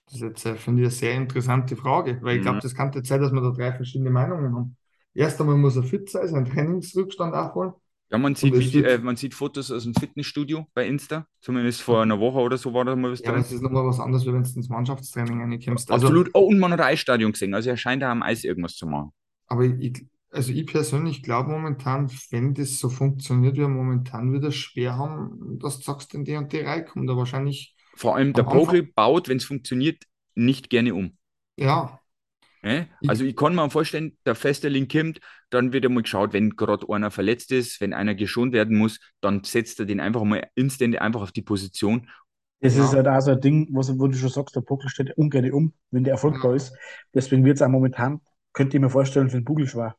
Das 0.06 0.14
ist 0.16 0.20
jetzt, 0.22 0.46
äh, 0.46 0.54
finde 0.56 0.82
ich, 0.82 0.86
eine 0.86 0.90
sehr 0.92 1.14
interessante 1.14 1.76
Frage, 1.76 2.18
weil 2.22 2.36
ich 2.36 2.42
glaube, 2.42 2.56
Mhm. 2.56 2.60
das 2.62 2.74
kann 2.74 2.92
jetzt 2.92 3.08
sein, 3.08 3.20
dass 3.20 3.32
wir 3.32 3.40
da 3.40 3.50
drei 3.50 3.72
verschiedene 3.72 4.10
Meinungen 4.10 4.54
haben. 4.54 4.76
Erst 5.14 5.40
einmal 5.40 5.56
muss 5.56 5.76
er 5.76 5.82
fit 5.82 6.08
sein, 6.10 6.28
seinen 6.28 6.44
Trainingsrückstand 6.46 7.34
aufholen. 7.34 7.72
Ja, 8.12 8.18
man 8.18 8.34
sieht, 8.34 8.52
Und 8.52 8.58
es 8.60 8.72
Vide- 8.72 8.84
wird, 8.84 9.00
äh, 9.00 9.04
man 9.04 9.16
sieht 9.16 9.34
Fotos 9.34 9.70
aus 9.70 9.84
dem 9.84 9.94
Fitnessstudio 9.94 10.66
bei 10.74 10.86
Insta. 10.86 11.26
Zumindest 11.40 11.82
vor 11.82 12.02
einer 12.02 12.18
Woche 12.18 12.38
oder 12.38 12.58
so 12.58 12.74
war 12.74 12.84
da 12.84 12.94
mal 12.96 13.12
was 13.12 13.20
ja, 13.20 13.30
drin. 13.32 13.40
es 13.40 13.52
ist 13.52 13.62
nochmal 13.62 13.86
was 13.86 14.00
anderes, 14.00 14.26
wenn 14.26 14.32
du 14.32 14.38
ins 14.38 14.68
Mannschaftstraining 14.68 15.40
reinkommst. 15.40 15.90
Also, 15.90 16.06
Absolut. 16.08 16.30
Oh, 16.34 16.46
und 16.46 16.58
man 16.58 16.72
hat 16.72 16.80
ein 16.80 16.86
Eisstadion 16.88 17.30
gesehen. 17.32 17.54
Also 17.54 17.70
er 17.70 17.76
scheint 17.76 18.02
da 18.02 18.10
am 18.10 18.22
Eis 18.22 18.42
irgendwas 18.42 18.74
zu 18.74 18.86
machen. 18.88 19.12
Aber 19.50 19.64
ich, 19.64 20.06
also 20.30 20.52
ich 20.52 20.66
persönlich 20.66 21.22
glaube 21.22 21.50
momentan, 21.50 22.10
wenn 22.30 22.54
das 22.54 22.78
so 22.78 22.88
funktioniert, 22.88 23.56
wie 23.56 23.60
wir 23.60 23.68
momentan 23.68 24.32
wieder 24.32 24.52
schwer 24.52 24.96
haben, 24.96 25.58
dass 25.58 25.78
du 25.78 25.84
sagst, 25.84 26.14
in 26.14 26.24
die 26.24 26.36
und 26.36 26.52
die 26.52 26.60
Reihe 26.60 26.84
kommt, 26.86 27.10
da 27.10 27.16
wahrscheinlich 27.16 27.76
Vor 27.94 28.16
allem 28.16 28.32
der 28.32 28.44
Pokel 28.44 28.82
baut, 28.82 29.28
wenn 29.28 29.36
es 29.38 29.44
funktioniert, 29.44 30.04
nicht 30.34 30.70
gerne 30.70 30.94
um. 30.94 31.18
ja, 31.56 32.00
Ne? 32.62 32.88
ich, 33.00 33.10
Also 33.10 33.24
ich 33.24 33.36
kann 33.36 33.54
mir 33.54 33.70
vorstellen, 33.70 34.18
der 34.26 34.34
Festerling 34.34 34.86
kommt, 34.88 35.20
dann 35.48 35.72
wird 35.72 35.86
einmal 35.86 36.02
geschaut, 36.02 36.32
wenn 36.34 36.50
gerade 36.56 36.86
einer 36.90 37.10
verletzt 37.10 37.52
ist, 37.52 37.80
wenn 37.80 37.94
einer 37.94 38.14
geschont 38.14 38.52
werden 38.52 38.76
muss, 38.76 39.00
dann 39.20 39.44
setzt 39.44 39.80
er 39.80 39.86
den 39.86 40.00
einfach 40.00 40.24
mal 40.24 40.46
instant 40.54 40.98
einfach 40.98 41.22
auf 41.22 41.32
die 41.32 41.42
Position. 41.42 42.08
Das 42.60 42.76
ist 42.76 42.92
halt 42.92 43.06
ja, 43.06 43.16
auch 43.16 43.20
so 43.20 43.30
ein 43.30 43.40
Ding, 43.40 43.68
was, 43.72 43.98
wo 43.98 44.06
du 44.06 44.14
schon 44.14 44.28
sagst, 44.28 44.54
der 44.54 44.60
Puckel 44.60 44.90
steht 44.90 45.16
ungern 45.16 45.50
um, 45.50 45.72
wenn 45.90 46.04
der 46.04 46.12
Erfolg 46.12 46.40
da 46.42 46.52
ja, 46.52 46.54
ist. 46.54 46.74
Deswegen 47.14 47.44
wird 47.44 47.56
es 47.56 47.62
auch 47.62 47.68
momentan, 47.68 48.20
könnte 48.52 48.76
ich 48.76 48.80
mir 48.80 48.90
vorstellen, 48.90 49.30
für 49.30 49.38
den 49.38 49.44
Bugel 49.44 49.66
schwer, 49.66 49.96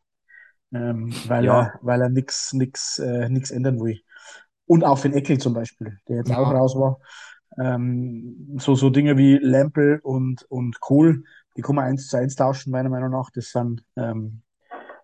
ähm, 0.74 1.14
weil 1.28 1.46
Ja, 1.46 1.72
er, 1.72 1.80
weil 1.82 2.02
er 2.02 2.10
nichts 2.10 2.54
nix, 2.54 3.00
äh, 3.00 3.30
nix 3.30 3.52
ändern 3.52 3.80
will. 3.80 4.02
Und 4.66 4.84
auch 4.84 4.98
für 5.00 5.10
den 5.10 5.18
Eckel 5.18 5.38
zum 5.38 5.54
Beispiel, 5.54 5.98
der 6.08 6.18
jetzt 6.18 6.32
auch 6.32 6.52
ja, 6.52 6.52
raus 6.52 6.76
war. 6.76 7.00
Ähm, 7.60 8.58
so, 8.58 8.76
so 8.76 8.90
Dinge 8.90 9.18
wie 9.18 9.38
Lampel 9.38 10.00
und, 10.04 10.44
und 10.50 10.80
Kohl, 10.80 11.24
die 11.58 11.62
kann 11.62 11.76
man 11.76 11.86
eins 11.86 12.08
zu 12.08 12.18
eins 12.18 12.36
tauschen, 12.36 12.72
meiner 12.72 12.90
Meinung 12.90 13.12
nach. 13.12 13.30
Das 13.32 13.52
sind, 13.52 13.84
ähm, 13.98 14.42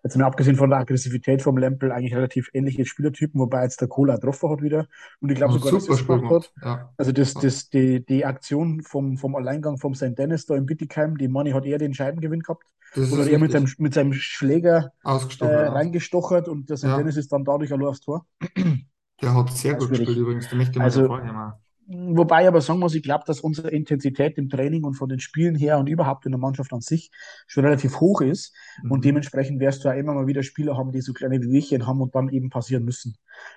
jetzt 0.02 0.16
mal 0.16 0.26
abgesehen 0.26 0.56
von 0.56 0.70
der 0.70 0.78
Aggressivität 0.80 1.42
vom 1.42 1.58
Lampel, 1.58 1.92
eigentlich 1.92 2.14
relativ 2.14 2.48
ähnliche 2.54 2.86
Spielertypen, 2.86 3.40
wobei 3.40 3.64
jetzt 3.64 3.80
der 3.80 3.88
Kohl 3.88 4.10
auch 4.10 4.14
getroffen 4.14 4.50
hat 4.50 4.62
wieder. 4.62 4.86
Und 5.20 5.30
ich 5.30 5.36
glaube 5.36 5.52
sogar, 5.52 5.72
dass 5.72 5.84
Spiel 5.98 6.18
gemacht 6.18 6.46
hat. 6.46 6.52
ja, 6.64 6.90
Also 6.96 7.12
das, 7.12 7.34
das, 7.34 7.68
die, 7.68 8.04
die 8.04 8.24
Aktion 8.24 8.82
vom, 8.82 9.18
vom 9.18 9.36
Alleingang 9.36 9.78
vom 9.78 9.94
St. 9.94 10.16
Dennis 10.16 10.46
da 10.46 10.56
in 10.56 10.66
Bittigheim, 10.66 11.16
die 11.18 11.28
Money 11.28 11.50
hat 11.50 11.66
er 11.66 11.78
den 11.78 11.94
Scheibengewinn 11.94 12.40
gehabt. 12.40 12.64
Das 13.00 13.12
Oder 13.12 13.26
er 13.28 13.38
mit 13.38 13.52
seinem, 13.52 13.68
mit 13.78 13.94
seinem 13.94 14.12
Schläger 14.12 14.92
äh, 15.40 15.44
reingestochert 15.46 16.48
und 16.48 16.68
der 16.70 16.76
ja, 16.82 16.96
Dennis 16.96 17.16
ist 17.16 17.32
dann 17.32 17.44
dadurch 17.44 17.72
allein 17.72 17.86
aufs 17.88 18.00
Tor. 18.00 18.26
der 19.22 19.34
hat 19.34 19.52
sehr 19.56 19.74
Auch 19.74 19.78
gut 19.78 19.90
gespielt 19.90 20.16
übrigens, 20.18 20.48
da 20.48 20.56
möchte 20.56 20.78
mal 20.80 20.84
Also, 20.84 21.00
hervorheben. 21.00 21.52
Wobei 21.88 22.46
aber 22.46 22.60
sagen 22.60 22.80
muss, 22.80 22.94
ich 22.94 23.02
glaube, 23.02 23.24
dass 23.26 23.40
unsere 23.40 23.70
Intensität 23.70 24.38
im 24.38 24.48
Training 24.48 24.84
und 24.84 24.94
von 24.94 25.08
den 25.08 25.20
Spielen 25.20 25.54
her 25.56 25.78
und 25.78 25.88
überhaupt 25.88 26.26
in 26.26 26.32
der 26.32 26.38
Mannschaft 26.38 26.72
an 26.72 26.80
sich 26.82 27.10
schon 27.46 27.64
relativ 27.64 28.00
hoch 28.00 28.20
ist. 28.20 28.54
Und 28.88 28.98
Mhm. 28.98 29.02
dementsprechend 29.02 29.60
wirst 29.60 29.84
du 29.84 29.88
ja 29.88 29.94
immer 29.94 30.14
mal 30.14 30.26
wieder 30.26 30.42
Spieler 30.42 30.76
haben, 30.76 30.92
die 30.92 31.00
so 31.00 31.12
kleine 31.14 31.40
Wehwehchen 31.42 31.86
haben 31.86 32.00
und 32.00 32.14
dann 32.14 32.28
eben 32.28 32.50
passieren 32.50 32.84
müssen. 32.84 33.16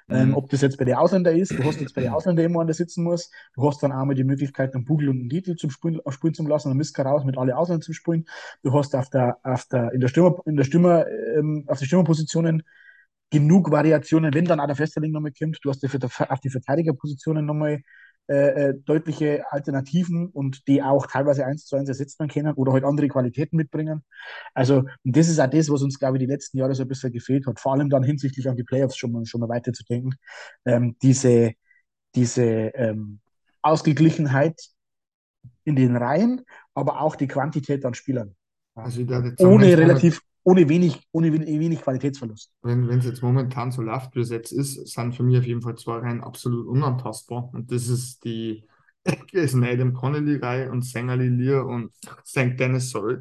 Ähm, 0.10 0.30
mhm. 0.30 0.36
ob 0.36 0.50
das 0.50 0.62
jetzt 0.62 0.78
bei 0.78 0.86
den 0.86 0.96
Ausländern 0.96 1.38
ist, 1.38 1.58
du 1.58 1.66
hast 1.66 1.82
jetzt 1.82 1.94
bei 1.94 2.02
den 2.02 2.12
Ausländern 2.12 2.46
immer, 2.46 2.66
der 2.66 2.76
sitzen 2.76 3.04
muss. 3.04 3.32
Du 3.56 3.68
hast 3.68 3.82
dann 3.84 3.92
auch 3.92 4.06
mal 4.06 4.14
die 4.16 4.24
Möglichkeit, 4.24 4.74
einen 4.76 4.86
Bugel 4.86 5.10
und 5.10 5.20
einen 5.20 5.30
Titel 5.30 5.56
zum 5.56 5.70
Spielen, 5.70 6.00
äh, 6.06 6.12
spielen 6.12 6.34
zu 6.34 6.48
lassen, 6.48 6.70
einen 6.70 6.78
Miska 6.78 7.04
raus 7.04 7.26
mit 7.26 7.38
alle 7.38 7.58
Ausländern 7.58 7.82
zu 7.82 7.94
spielen. 7.94 8.26
Du 8.64 8.74
hast 8.74 8.96
auf 8.96 9.10
der, 9.10 9.38
auf 9.44 9.66
der, 9.66 9.92
in 9.94 10.00
der 10.02 10.08
Stürmer, 10.08 10.42
in 10.46 10.56
der 10.58 10.64
Stürmer, 10.64 11.06
ähm, 11.36 11.64
auf 11.68 11.80
den 11.80 11.88
Stürmerpositionen 11.88 12.64
genug 13.30 13.72
Variationen, 13.72 14.34
wenn 14.34 14.46
dann 14.46 14.60
auch 14.60 14.68
der 14.68 14.76
Festerling 14.76 15.12
nochmal 15.12 15.32
kommt. 15.38 15.60
Du 15.64 15.70
hast 15.70 15.84
auf 15.86 16.40
die 16.42 16.50
Verteidigerpositionen 16.50 17.46
nochmal 17.46 17.82
äh, 18.32 18.70
äh, 18.70 18.74
deutliche 18.86 19.44
Alternativen 19.52 20.28
und 20.28 20.68
die 20.68 20.82
auch 20.82 21.08
teilweise 21.08 21.46
eins 21.46 21.66
zu 21.66 21.76
eins 21.76 21.90
ersetzen 21.90 22.28
können 22.28 22.54
oder 22.54 22.74
halt 22.74 22.86
andere 22.86 23.08
Qualitäten 23.08 23.58
mitbringen. 23.58 24.04
Also, 24.54 24.84
das 25.04 25.28
ist 25.28 25.40
auch 25.40 25.50
das, 25.50 25.70
was 25.70 25.82
uns, 25.82 26.00
glaube 26.00 26.18
ich, 26.18 26.22
die 26.22 26.32
letzten 26.32 26.58
Jahre 26.58 26.76
so 26.76 26.84
ein 26.84 26.88
bisschen 26.88 27.12
gefehlt 27.12 27.48
hat. 27.48 27.60
Vor 27.60 27.74
allem 27.74 27.90
dann 27.90 28.04
hinsichtlich 28.04 28.48
an 28.50 28.56
die 28.56 28.64
Playoffs 28.64 28.98
schon 28.98 29.12
mal, 29.12 29.26
schon 29.26 29.42
mal 29.42 29.50
weiterzudenken. 29.50 30.16
Ähm, 30.66 30.96
diese 31.02 31.54
diese 32.16 32.44
ähm, 32.44 33.20
Ausgeglichenheit 33.62 34.60
in 35.64 35.76
den 35.76 35.96
Reihen, 35.96 36.42
aber 36.74 37.02
auch 37.02 37.16
die 37.16 37.28
Quantität 37.28 37.86
an 37.86 37.94
Spielern. 37.94 38.36
Also 38.76 39.02
Ohne 39.40 39.78
relativ, 39.78 40.22
ohne 40.44 40.68
wenig, 40.70 41.00
ohne 41.12 41.32
wenig, 41.34 41.48
wenig 41.60 41.82
Qualitätsverlust. 41.82 42.52
wenn 42.64 42.90
es 42.90 43.06
jetzt 43.06 43.22
momentan 43.24 43.72
so 43.72 43.82
läuft, 43.82 44.16
wie 44.16 44.22
es 44.22 44.30
jetzt 44.30 44.52
ist, 44.52 44.88
sind 44.88 45.16
für 45.16 45.24
mich 45.24 45.38
auf 45.38 45.46
jeden 45.46 45.62
Fall 45.62 45.76
zwei 45.76 45.98
Reihen 45.98 46.24
absolut 46.24 46.68
unantastbar. 46.68 47.50
Und 47.54 47.72
das 47.72 47.88
ist 47.88 48.24
die 48.24 48.66
Jason 49.32 49.64
Adam 49.64 49.94
Connolly-Reihe 49.94 50.70
und 50.72 50.84
Sängerli 50.84 51.30
Lear 51.30 51.66
und 51.66 51.92
St. 52.26 52.60
Dennis, 52.60 52.92
sorry. 52.92 53.18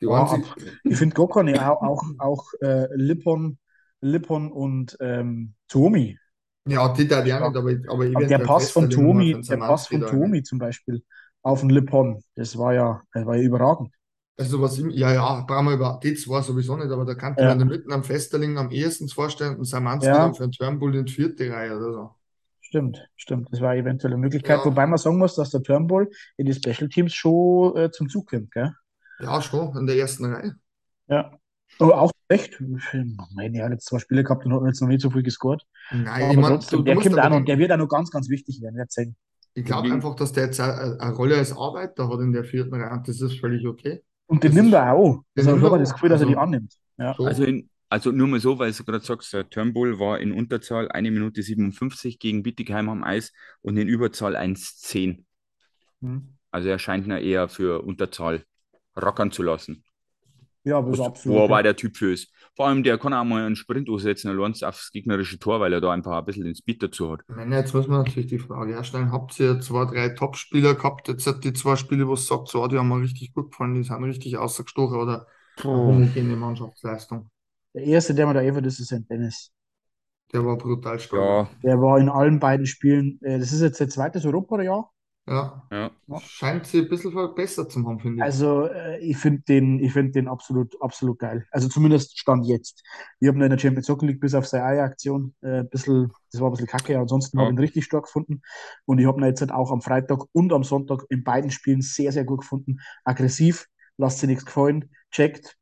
Die 0.00 0.06
Ja, 0.06 0.14
einzig, 0.14 0.44
ab, 0.44 0.56
ich 0.84 0.96
finde 0.96 1.14
gar 1.14 1.28
keine, 1.28 1.70
auch, 1.70 1.82
auch, 1.82 2.04
auch 2.18 2.44
äh, 2.60 2.86
Lippon, 2.94 3.58
Lippon 4.00 4.50
und 4.52 4.96
ähm, 5.00 5.54
Tuomi 5.68 6.18
ja, 6.66 6.88
die 6.92 7.08
da 7.08 7.24
ja 7.24 7.40
nicht, 7.40 7.56
aber, 7.56 7.70
aber 7.88 8.04
Aber 8.12 8.26
der 8.26 8.38
Pass 8.38 8.70
von 8.70 8.88
den 8.90 9.46
der 9.46 9.56
Pass 9.58 9.86
von. 9.86 10.04
Tuomi 10.06 10.42
zum 10.42 10.58
Beispiel 10.58 11.02
auf 11.42 11.60
den 11.60 11.70
Lippon, 11.70 12.22
das 12.34 12.58
war 12.58 12.74
ja, 12.74 13.02
das 13.12 13.26
war 13.26 13.36
ja 13.36 13.42
überragend. 13.42 13.94
Also 14.38 14.60
was 14.62 14.78
ich, 14.78 14.86
ja, 14.94 15.12
ja, 15.12 15.40
brauchen 15.42 15.66
wir 15.66 15.74
über 15.74 16.00
die 16.02 16.14
zwei 16.14 16.40
sowieso 16.42 16.76
nicht, 16.76 16.90
aber 16.90 17.04
da 17.04 17.14
kann 17.14 17.34
ich 17.34 17.40
Ja, 17.40 17.52
in 17.52 17.58
der 17.58 17.66
Mitte 17.66 17.90
am 17.92 18.04
Festerling 18.04 18.56
am 18.58 18.70
ehesten 18.70 19.08
vorstellen 19.08 19.56
und 19.58 19.64
Samanski 19.66 20.20
dann 20.20 20.32
ja, 20.32 20.34
für 20.34 20.44
einen 20.44 20.52
Turnbull 20.52 20.94
in 20.96 21.06
die 21.06 21.12
vierte 21.12 21.50
Reihe 21.52 21.76
oder 21.76 21.92
so. 21.92 22.14
stimmt, 22.60 23.08
stimmt. 23.16 23.48
Das 23.52 23.60
war 23.60 23.74
eventuell 23.74 24.12
eine 24.12 24.20
Möglichkeit, 24.20 24.60
Ja, 24.60 24.64
wobei 24.64 24.86
man 24.86 24.98
sagen 24.98 25.18
muss, 25.18 25.34
dass 25.34 25.50
der 25.50 25.62
Turnbull 25.62 26.10
in 26.36 26.46
die 26.46 26.54
Special 26.54 26.88
Teams 26.88 27.12
schon 27.14 27.76
äh, 27.76 27.90
zum 27.90 28.08
Zug 28.08 28.30
kommt, 28.30 28.50
gell? 28.52 28.72
ja, 29.18 29.40
schon, 29.42 29.76
in 29.76 29.86
der 29.86 29.96
ersten 29.96 30.24
Reihe. 30.26 30.56
Ja. 31.08 31.38
Aber 31.78 32.00
auch 32.00 32.10
echt, 32.28 32.60
meine, 33.34 33.58
er 33.58 33.64
hat 33.66 33.72
jetzt 33.72 33.86
zwei 33.86 33.98
Spiele 33.98 34.24
gehabt 34.24 34.44
und 34.44 34.52
hat 34.54 34.62
jetzt 34.66 34.80
noch 34.80 34.88
nicht 34.88 35.00
so 35.00 35.10
viel 35.10 35.22
gescored. 35.22 35.64
Nein, 35.90 36.30
ich 36.30 36.36
Aber 36.36 36.42
meine, 36.42 36.58
trotzdem, 36.58 36.84
du, 36.84 36.84
der 36.84 36.96
kommt 36.96 37.18
auch 37.20 37.30
noch, 37.30 37.44
der 37.44 37.58
wird 37.58 37.72
auch 37.72 37.76
noch 37.76 37.88
ganz, 37.88 38.10
ganz 38.10 38.28
wichtig 38.28 38.60
werden, 38.62 38.76
wird 38.76 38.92
sehen. 38.92 39.16
ich 39.54 39.64
glaube 39.64 39.92
einfach, 39.92 40.14
dass 40.14 40.32
der 40.32 40.44
jetzt 40.46 40.60
eine, 40.60 40.98
eine 41.00 41.14
Rolle 41.14 41.36
als 41.36 41.52
Arbeiter 41.56 42.08
hat 42.08 42.20
in 42.20 42.32
der 42.32 42.44
vierten 42.44 42.74
Reihe 42.74 42.92
und 42.92 43.08
das 43.08 43.20
ist 43.20 43.38
völlig 43.40 43.66
okay. 43.66 44.02
Und 44.28 44.44
den 44.44 44.50
Das 44.50 44.56
nimmt 44.56 44.68
ist, 44.68 44.74
er 44.74 44.92
auch. 44.94 45.24
den 45.34 45.46
Also 45.46 45.50
ich 45.56 45.62
er 45.62 45.62
habe 45.62 45.78
das. 45.78 45.92
Gefühl, 45.94 46.10
dass 46.10 46.20
er 46.20 46.26
die 46.26 46.36
Also 46.36 46.40
annimmt. 46.42 46.74
Ja. 46.98 47.16
also, 47.18 47.44
in, 47.44 47.70
also 47.88 48.12
nur 48.12 48.28
mal 48.28 48.40
so, 48.40 48.58
weil 48.58 48.72
du 48.72 48.84
gerade 48.84 49.04
sagst, 49.04 49.32
der 49.32 49.48
Turnbull 49.48 49.98
war 49.98 50.20
in 50.20 50.32
Unterzahl 50.32 50.90
1 50.90 51.10
Minute 51.10 51.42
57 51.42 52.18
gegen 52.18 52.42
Bittigheim 52.42 52.88
am 52.88 53.02
Eis 53.04 53.32
und 53.62 53.76
in 53.78 53.88
Überzahl 53.88 54.36
1,10. 54.36 55.24
Hm. 56.02 56.34
Also 56.50 56.68
er 56.68 56.78
scheint 56.78 57.06
ihn 57.06 57.12
eher 57.12 57.48
für 57.48 57.82
Unterzahl 57.84 58.44
rackern 58.94 59.32
zu 59.32 59.42
lassen. 59.42 59.84
Ja, 60.64 60.78
aber 60.78 60.90
ist 60.92 60.98
Was, 60.98 61.06
absolut 61.06 61.38
wo 61.38 61.44
aber 61.44 61.62
der 61.62 61.76
Typ 61.76 61.96
für 61.96 62.12
ist. 62.12 62.30
Vor 62.58 62.66
allem, 62.66 62.82
der 62.82 62.98
kann 62.98 63.14
auch 63.14 63.22
mal 63.24 63.46
einen 63.46 63.56
Sprint 63.56 63.88
aussetzen, 63.88 64.28
allein 64.28 64.52
aufs 64.62 64.90
gegnerische 64.90 65.38
Tor, 65.38 65.60
weil 65.60 65.72
er 65.72 65.80
da 65.80 65.92
einfach 65.92 66.18
ein 66.18 66.24
bisschen 66.24 66.44
den 66.44 66.56
Speed 66.56 66.82
dazu 66.82 67.12
hat. 67.12 67.20
Ich 67.28 67.36
meine, 67.36 67.56
jetzt 67.56 67.72
muss 67.74 67.86
man 67.86 67.98
natürlich 68.02 68.28
die 68.28 68.38
Frage 68.38 68.72
herstellen, 68.72 69.12
habt 69.12 69.38
ihr 69.38 69.60
zwei, 69.60 69.84
drei 69.84 70.08
Top-Spieler 70.10 70.74
gehabt? 70.74 71.08
Jetzt 71.08 71.26
hat 71.26 71.44
die 71.44 71.52
zwei 71.52 71.76
Spiele, 71.76 72.08
wo 72.08 72.14
es 72.14 72.26
sagt, 72.26 72.48
so, 72.48 72.66
die 72.66 72.76
haben 72.78 72.88
mir 72.88 73.00
richtig 73.00 73.32
gut 73.32 73.50
gefallen, 73.52 73.74
die 73.74 73.82
sind 73.84 74.02
richtig 74.02 74.36
ausgestochen 74.36 74.98
oder 74.98 75.26
eine 75.72 75.82
Puh. 75.82 75.84
homogene 75.84 76.36
Mannschaftsleistung. 76.36 77.30
Der 77.74 77.84
erste, 77.84 78.14
der 78.14 78.26
mir 78.26 78.34
da 78.34 78.40
einfach 78.40 78.62
ist, 78.62 78.80
ist 78.80 78.88
St. 78.88 79.08
Dennis. 79.08 79.52
Der 80.32 80.44
war 80.44 80.56
brutal 80.56 80.98
stark. 80.98 81.22
Ja, 81.22 81.50
Der 81.62 81.80
war 81.80 81.98
in 81.98 82.08
allen 82.08 82.40
beiden 82.40 82.66
Spielen, 82.66 83.20
äh, 83.22 83.38
das 83.38 83.52
ist 83.52 83.60
jetzt 83.60 83.80
der 83.80 83.88
zweite 83.88 84.20
Europa-Jahr. 84.26 84.90
Ja, 85.28 85.68
ja. 85.70 85.90
Ja. 86.08 86.20
scheint 86.20 86.66
sie 86.66 86.78
ein 86.80 86.88
bisschen 86.88 87.12
verbessert 87.12 87.70
zu 87.72 87.86
haben, 87.86 88.00
finde 88.00 88.22
ich. 88.24 88.26
Also 88.26 88.66
äh, 88.66 88.98
ich 88.98 89.16
finde 89.16 89.42
den, 89.42 89.78
ich 89.78 89.92
finde 89.92 90.10
den 90.12 90.26
absolut, 90.26 90.74
absolut 90.82 91.20
geil. 91.20 91.46
Also 91.52 91.68
zumindest 91.68 92.18
Stand 92.18 92.46
jetzt. 92.46 92.82
Ich 93.20 93.28
habe 93.28 93.38
ihn 93.38 93.42
in 93.42 93.50
der 93.50 93.58
Champions 93.58 93.86
Soccer 93.86 94.06
League 94.06 94.20
bis 94.20 94.34
auf 94.34 94.46
seine 94.48 94.64
Eier-Aktion 94.64 95.34
äh, 95.42 95.60
ein 95.60 95.68
bisschen, 95.70 96.12
das 96.32 96.40
war 96.40 96.48
ein 96.48 96.52
bisschen 96.52 96.66
kacke, 96.66 96.98
ansonsten 96.98 97.38
habe 97.38 97.52
ich 97.52 97.54
Ja. 97.54 97.56
ihn 97.56 97.60
richtig 97.60 97.84
stark 97.84 98.04
gefunden. 98.06 98.42
Und 98.86 98.98
ich 98.98 99.06
habe 99.06 99.20
ihn 99.20 99.24
jetzt 99.26 99.40
halt 99.40 99.52
auch 99.52 99.70
am 99.70 99.82
Freitag 99.82 100.24
und 100.32 100.52
am 100.52 100.64
Sonntag 100.64 101.04
in 101.10 101.22
beiden 101.22 101.50
Spielen 101.52 101.80
sehr, 101.80 102.10
sehr 102.10 102.24
gut 102.24 102.40
gefunden. 102.40 102.78
Aggressiv, 103.04 103.66
lasst 103.98 104.18
sich 104.18 104.28
nichts 104.28 104.44
gefallen, 104.46 104.90
checkt, 105.12 105.56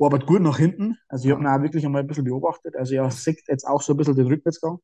arbeitet 0.00 0.28
gut 0.28 0.42
nach 0.42 0.58
hinten. 0.58 0.98
Also 1.08 1.26
ich 1.26 1.32
habe 1.32 1.42
ihn 1.42 1.46
Ja, 1.46 1.56
auch 1.56 1.62
wirklich 1.62 1.86
einmal 1.86 2.02
ein 2.02 2.08
bisschen 2.08 2.24
beobachtet. 2.24 2.76
Also 2.76 2.94
er 2.94 3.10
sieht 3.10 3.42
jetzt 3.48 3.66
auch 3.66 3.82
so 3.82 3.94
ein 3.94 3.98
bisschen 3.98 4.16
den 4.16 4.26
Rückwärtsgang. 4.28 4.78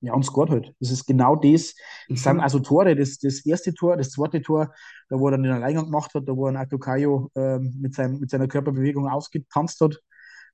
Ja, 0.00 0.14
und 0.14 0.24
scored 0.24 0.50
halt. 0.50 0.74
Das 0.80 0.90
ist 0.90 1.06
genau 1.06 1.34
das. 1.36 1.74
Das 2.08 2.22
sind 2.22 2.22
finde, 2.22 2.42
also 2.42 2.60
Tore. 2.60 2.94
Das, 2.94 3.18
das 3.18 3.44
erste 3.44 3.74
Tor, 3.74 3.96
das 3.96 4.10
zweite 4.10 4.40
Tor, 4.42 4.72
da 5.08 5.18
wo 5.18 5.28
er 5.28 5.32
dann 5.32 5.42
den 5.42 5.52
Alleingang 5.52 5.86
gemacht 5.86 6.14
hat, 6.14 6.28
da 6.28 6.36
wo 6.36 6.46
er 6.46 6.54
Atokayo 6.60 7.30
ähm, 7.34 7.74
mit, 7.80 7.94
seinem, 7.94 8.20
mit 8.20 8.30
seiner 8.30 8.46
Körperbewegung 8.48 9.08
ausgetanzt 9.08 9.80
hat 9.80 10.00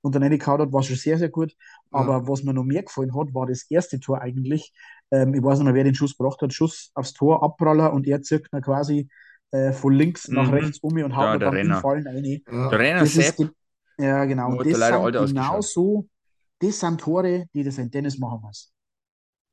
und 0.01 0.15
dann 0.15 0.23
reingehauen 0.23 0.61
hat, 0.61 0.73
war 0.73 0.83
schon 0.83 0.95
sehr, 0.95 1.17
sehr 1.17 1.29
gut. 1.29 1.55
ja, 1.91 2.11
Aber 2.11 2.27
was 2.27 2.43
mir 2.43 2.53
noch 2.53 2.63
mehr 2.63 2.83
gefallen 2.83 3.15
hat, 3.15 3.33
war 3.33 3.45
das 3.47 3.69
erste 3.69 3.99
Tor 3.99 4.21
eigentlich. 4.21 4.73
Ähm, 5.11 5.33
ich 5.33 5.43
weiß 5.43 5.59
nicht 5.59 5.65
mehr, 5.65 5.73
wer 5.75 5.83
den 5.83 5.95
Schuss 5.95 6.17
gebracht 6.17 6.41
hat. 6.41 6.53
Schuss 6.53 6.91
aufs 6.95 7.13
Tor, 7.13 7.43
Abpraller 7.43 7.93
und 7.93 8.07
er 8.07 8.21
zirkt 8.21 8.53
ihn 8.53 8.61
quasi 8.61 9.09
äh, 9.51 9.71
von 9.73 9.93
links 9.93 10.31
nach 10.31 10.47
Mhm. 10.47 10.51
rechts 10.51 10.79
um 10.79 10.95
und 10.95 11.15
haut 11.15 11.31
Ja, 11.31 11.37
der 11.37 11.51
dann 11.51 11.53
Renner. 11.53 11.75
Fallen 11.75 12.07
rein. 12.07 12.41
Der 12.71 12.79
ja, 12.79 12.79
Renner 12.79 13.05
Das 13.05 13.15
ist, 13.15 13.35
Sepp, 13.35 13.37
ge- 13.37 13.49
ja 13.99 14.25
genau, 14.25 14.51
und 14.51 14.65
das 14.65 14.85
sind 14.87 15.15
genau 15.15 15.61
so, 15.61 16.07
das 16.59 16.79
sind 16.79 17.01
Tore, 17.01 17.47
die 17.53 17.63
das 17.63 17.79
ein 17.79 17.91
Dennis 17.91 18.17
machen 18.17 18.41
muss. 18.41 18.73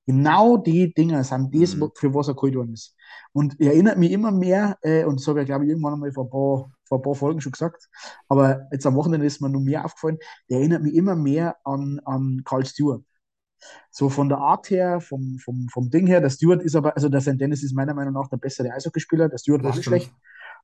Genau 0.07 0.57
die 0.57 0.93
Dinger 0.93 1.23
sind 1.25 1.55
das, 1.55 1.77
Mhm. 1.77 1.91
für 1.95 2.13
was 2.15 2.29
er 2.29 2.35
geholt 2.35 2.57
worden 2.57 2.73
ist. 2.75 2.97
Und 3.33 3.61
er 3.61 3.73
erinnert 3.73 3.99
mich 3.99 4.11
immer 4.11 4.33
mehr, 4.33 4.77
äh, 4.83 5.05
und 5.05 5.21
das 5.21 5.29
habe 5.29 5.41
ich, 5.41 5.47
glaube 5.47 5.65
ich, 5.65 5.71
irgendwann 5.71 5.95
einmal 5.95 6.13
vor 6.13 6.25
ein 6.25 6.31
paar, 6.31 6.73
vor 6.85 6.99
ein 6.99 7.03
paar 7.03 7.15
Folgen 7.15 7.41
schon 7.41 7.53
gesagt, 7.53 7.89
aber 8.29 8.67
jetzt 8.73 8.85
am 8.87 8.97
Wochenende 8.97 9.27
ist 9.27 9.41
mir 9.41 9.49
noch 9.49 9.61
mehr 9.61 9.85
aufgefallen, 9.85 10.19
der 10.51 10.59
erinnert 10.59 10.83
mich 10.83 10.95
immer 10.95 11.15
mehr 11.15 11.57
an, 11.65 12.01
an 12.05 12.43
Carl 12.45 12.67
Stewart. 12.67 13.03
So 13.91 14.09
von 14.09 14.29
der 14.29 14.39
Art 14.39 14.71
her, 14.71 15.01
vom, 15.01 15.39
vom, 15.39 15.69
vom 15.69 15.91
Ding 15.91 16.07
her, 16.09 16.21
der 16.21 16.31
Stewart 16.31 16.63
ist 16.63 16.75
aber, 16.75 16.95
also 16.97 17.09
der 17.09 17.21
St. 17.21 17.41
Dennis 17.41 17.63
ist 17.63 17.75
meiner 17.75 17.95
Meinung 17.95 18.15
nach 18.15 18.29
der 18.29 18.39
bessere 18.39 18.73
Eishockeyspieler, 18.73 19.29
der 19.29 19.39
Stewart 19.39 19.63
war 19.63 19.71
nicht 19.75 19.85
schlecht, 19.85 20.13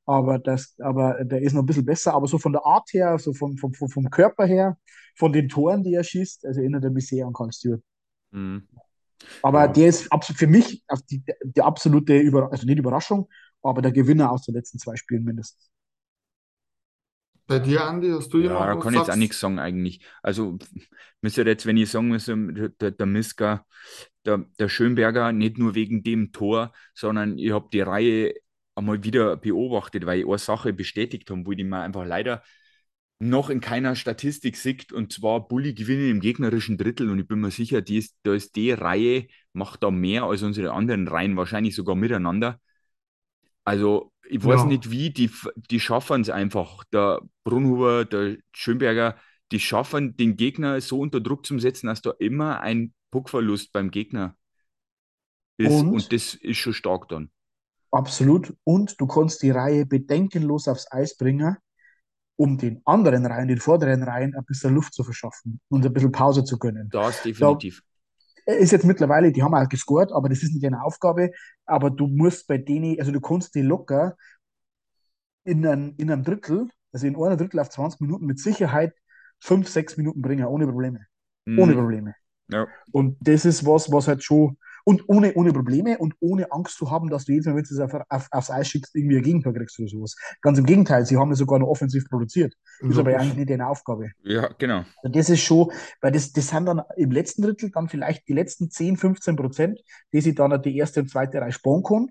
aber, 0.07 0.39
das, 0.39 0.75
aber 0.81 1.25
der 1.25 1.43
ist 1.43 1.53
noch 1.53 1.63
ein 1.63 1.67
bisschen 1.67 1.85
besser, 1.85 2.15
aber 2.15 2.27
so 2.27 2.39
von 2.39 2.53
der 2.53 2.65
Art 2.67 2.89
her, 2.93 3.19
so 3.19 3.33
vom, 3.35 3.57
vom, 3.57 3.73
vom 3.75 3.89
vom 3.89 4.11
Körper 4.11 4.47
her, 4.47 4.79
von 5.17 5.33
den 5.33 5.49
Toren, 5.49 5.83
die 5.85 5.95
er 5.95 6.05
schießt, 6.05 6.47
also 6.47 6.61
erinnert 6.61 6.85
er 6.85 6.91
mich 6.91 7.07
sehr 7.09 7.27
an 7.27 7.33
Carl 7.33 7.53
Stewart. 7.53 7.83
Mhm. 8.33 8.67
Aber 9.43 9.69
Ja. 9.69 9.69
der 9.69 9.89
ist 9.89 10.09
für 10.37 10.47
mich 10.47 10.83
auf 10.89 11.03
die, 11.03 11.23
die 11.45 11.63
absolute 11.63 12.19
Überraschung, 12.19 12.53
also 12.53 12.67
nicht 12.67 12.79
Überraschung, 12.79 13.29
aber 13.63 13.83
der 13.83 13.93
Gewinner 13.93 14.33
aus 14.33 14.45
den 14.45 14.55
letzten 14.55 14.79
zwei 14.79 14.97
Spielen 14.97 15.25
mindestens. 15.25 15.71
Bei 17.47 17.59
dir, 17.59 17.85
Andi, 17.85 18.11
hast 18.11 18.33
du 18.33 18.39
Ja, 18.39 18.41
jemanden, 18.41 18.67
da 18.67 18.77
wo 18.77 18.77
kann 18.77 18.95
ich 18.95 18.99
jetzt 18.99 19.11
auch 19.11 19.17
nichts 19.17 19.41
sagen 19.41 19.59
eigentlich. 19.59 20.01
Also 20.23 20.59
müsste 21.23 21.43
jetzt, 21.43 21.67
wenn 21.67 21.77
ich 21.77 21.91
sagen 21.91 22.09
müsste, 22.09 22.37
der, 22.81 22.91
der 22.93 23.07
Miska, 23.07 23.67
der, 24.25 24.45
der 24.59 24.69
Schönberger, 24.69 25.33
nicht 25.33 25.59
nur 25.59 25.75
wegen 25.75 26.03
dem 26.05 26.31
Tor, 26.33 26.73
sondern 26.95 27.39
ich 27.39 27.51
habe 27.53 27.69
die 27.73 27.81
Reihe 27.81 28.35
einmal 28.77 29.03
wieder 29.03 29.37
beobachtet, 29.37 30.07
weil 30.07 30.21
ich 30.21 30.27
eine 30.27 30.39
Sache 30.39 30.73
bestätigt 30.73 31.31
habe, 31.31 31.47
wo 31.47 31.53
die 31.53 31.65
mir 31.65 31.81
einfach 31.81 32.05
leider 32.07 32.43
noch 33.21 33.51
in 33.51 33.61
keiner 33.61 33.97
Statistik 33.97 34.57
sieht, 34.57 34.93
und 34.93 35.13
zwar 35.13 35.49
Bulli 35.49 35.75
gewinnen 35.75 36.11
im 36.11 36.21
gegnerischen 36.21 36.79
Drittel 36.79 37.11
und 37.11 37.19
ich 37.19 37.27
bin 37.29 37.41
mir 37.41 37.51
sicher, 37.51 37.83
die 37.83 37.99
ist, 37.99 38.17
da 38.23 38.35
ist 38.35 38.57
die 38.57 38.71
Reihe, 38.73 39.27
macht 39.53 39.83
da 39.83 39.91
mehr 39.91 40.25
als 40.25 40.43
unsere 40.43 40.73
anderen 40.73 41.09
Reihen, 41.09 41.37
wahrscheinlich 41.37 41.75
sogar 41.75 41.97
miteinander. 41.97 42.61
Also, 43.65 44.13
ich 44.29 44.45
weiß 44.45 44.65
Ja, 44.65 44.65
nicht 44.65 44.91
wie, 44.91 45.11
die, 45.11 45.31
die 45.71 45.81
schaffen 45.81 46.23
es 46.23 46.31
einfach. 46.31 46.85
Der 46.93 47.21
Brunhuber, 47.45 48.05
der 48.05 48.39
Schönberger, 48.53 49.17
die 49.53 49.61
schaffen 49.61 50.17
den 50.17 50.37
Gegner 50.37 50.81
so 50.81 51.01
unter 51.01 51.21
Druck 51.21 51.45
zu 51.47 51.59
setzen, 51.59 51.87
dass 51.87 52.03
da 52.03 52.13
immer 52.19 52.61
ein 52.61 52.95
Puckverlust 53.11 53.73
beim 53.73 53.91
Gegner 53.91 54.37
ist. 55.57 55.85
Und 55.91 55.93
Und 55.93 56.13
das 56.13 56.35
ist 56.35 56.57
schon 56.59 56.75
stark 56.75 57.09
dann. 57.11 57.31
absolut. 57.91 58.55
Und 58.65 58.99
du 59.01 59.07
kannst 59.07 59.43
die 59.43 59.51
Reihe 59.51 59.85
bedenkenlos 59.87 60.69
aufs 60.69 60.91
Eis 60.91 61.17
bringen, 61.17 61.57
um 62.39 62.59
den 62.59 62.83
anderen 62.87 63.27
Reihen, 63.27 63.49
den 63.49 63.61
vorderen 63.61 64.05
Reihen, 64.05 64.37
ein 64.37 64.47
bisschen 64.47 64.75
Luft 64.75 64.95
zu 64.95 65.05
verschaffen 65.05 65.61
und 65.71 65.87
ein 65.87 65.93
bisschen 65.95 66.13
Pause 66.13 66.45
zu 66.45 66.59
gönnen. 66.59 66.93
Das 66.93 67.23
Da 67.39 67.61
definitiv. 67.61 67.83
ist 68.47 68.73
jetzt 68.73 68.85
mittlerweile, 68.87 69.33
die 69.33 69.43
haben 69.43 69.55
auch 69.55 69.69
gescored, 69.69 70.13
aber 70.13 70.29
das 70.31 70.43
ist 70.43 70.55
nicht 70.55 70.67
eine 70.67 70.83
Aufgabe. 70.83 71.31
Aber 71.67 71.91
du 71.91 72.07
musst 72.09 72.49
bei 72.49 72.59
denen, 72.59 72.99
also 73.01 73.13
du 73.13 73.21
kannst 73.21 73.55
die 73.55 73.63
locker 73.63 74.17
in 75.45 75.67
einem, 75.67 75.95
in 75.97 76.11
einem 76.11 76.25
Drittel, 76.25 76.69
also 76.93 77.07
in 77.07 77.17
einer 77.17 77.37
Drittel 77.37 77.61
auf 77.61 77.71
20 77.71 78.01
Minuten 78.01 78.27
mit 78.27 78.39
Sicherheit 78.39 78.95
fünf, 79.41 79.69
sechs 79.69 79.97
Minuten 79.97 80.23
bringen, 80.23 80.45
ohne 80.47 80.67
Probleme. 80.67 81.07
Ohne 81.57 81.73
Mhm. 81.73 81.75
Probleme. 81.75 82.15
Ja. 82.49 82.69
Und 82.93 83.17
das 83.21 83.45
ist 83.45 83.67
was, 83.67 83.93
was 83.93 84.09
halt 84.09 84.25
schon, 84.25 84.59
und 84.89 85.07
ohne, 85.07 85.35
ohne 85.35 85.53
Probleme 85.53 85.99
und 85.99 86.15
ohne 86.19 86.51
Angst 86.51 86.79
zu 86.79 86.91
haben, 86.91 87.11
dass 87.11 87.27
du 87.27 87.33
jedes 87.33 87.45
Mal, 87.45 87.57
wenn 87.57 87.63
du 87.63 87.75
es 87.75 87.79
auf, 87.79 87.93
auf, 88.09 88.29
aufs 88.31 88.51
Eis 88.51 88.71
schickst, 88.71 88.97
irgendwie 88.97 89.19
ein 89.19 89.23
Gegentor 89.23 89.53
kriegst 89.53 89.79
oder 89.79 89.87
sowas. 89.87 90.17
Ganz 90.41 90.59
im 90.59 90.65
Gegenteil, 90.65 91.05
sie 91.05 91.19
haben 91.19 91.31
es 91.31 91.41
sogar 91.41 91.59
noch 91.59 91.67
offensiv 91.67 92.09
produziert. 92.09 92.55
Ist 92.81 92.97
aber 92.97 93.11
ja 93.11 93.19
eigentlich 93.19 93.37
nicht 93.37 93.53
eine 93.53 93.69
Aufgabe. 93.69 94.13
Ja, 94.23 94.49
genau. 94.57 94.85
Und 95.03 95.15
das 95.15 95.29
ist 95.29 95.43
schon, 95.43 95.71
weil 96.01 96.13
das, 96.13 96.33
das 96.33 96.49
sind 96.49 96.65
dann 96.65 96.81
im 96.97 97.11
letzten 97.11 97.43
Drittel 97.43 97.71
dann 97.71 97.91
vielleicht 97.91 98.27
die 98.29 98.33
letzten 98.33 98.71
10, 98.71 98.97
15 98.97 99.37
Prozent, 99.37 99.79
die 100.15 100.23
sie 100.23 100.35
dann 100.35 100.63
die 100.63 100.75
erste 100.79 101.01
und 101.01 101.11
zweite 101.11 101.43
Reihe 101.43 101.53
sparen 101.53 101.83
können, 101.83 102.09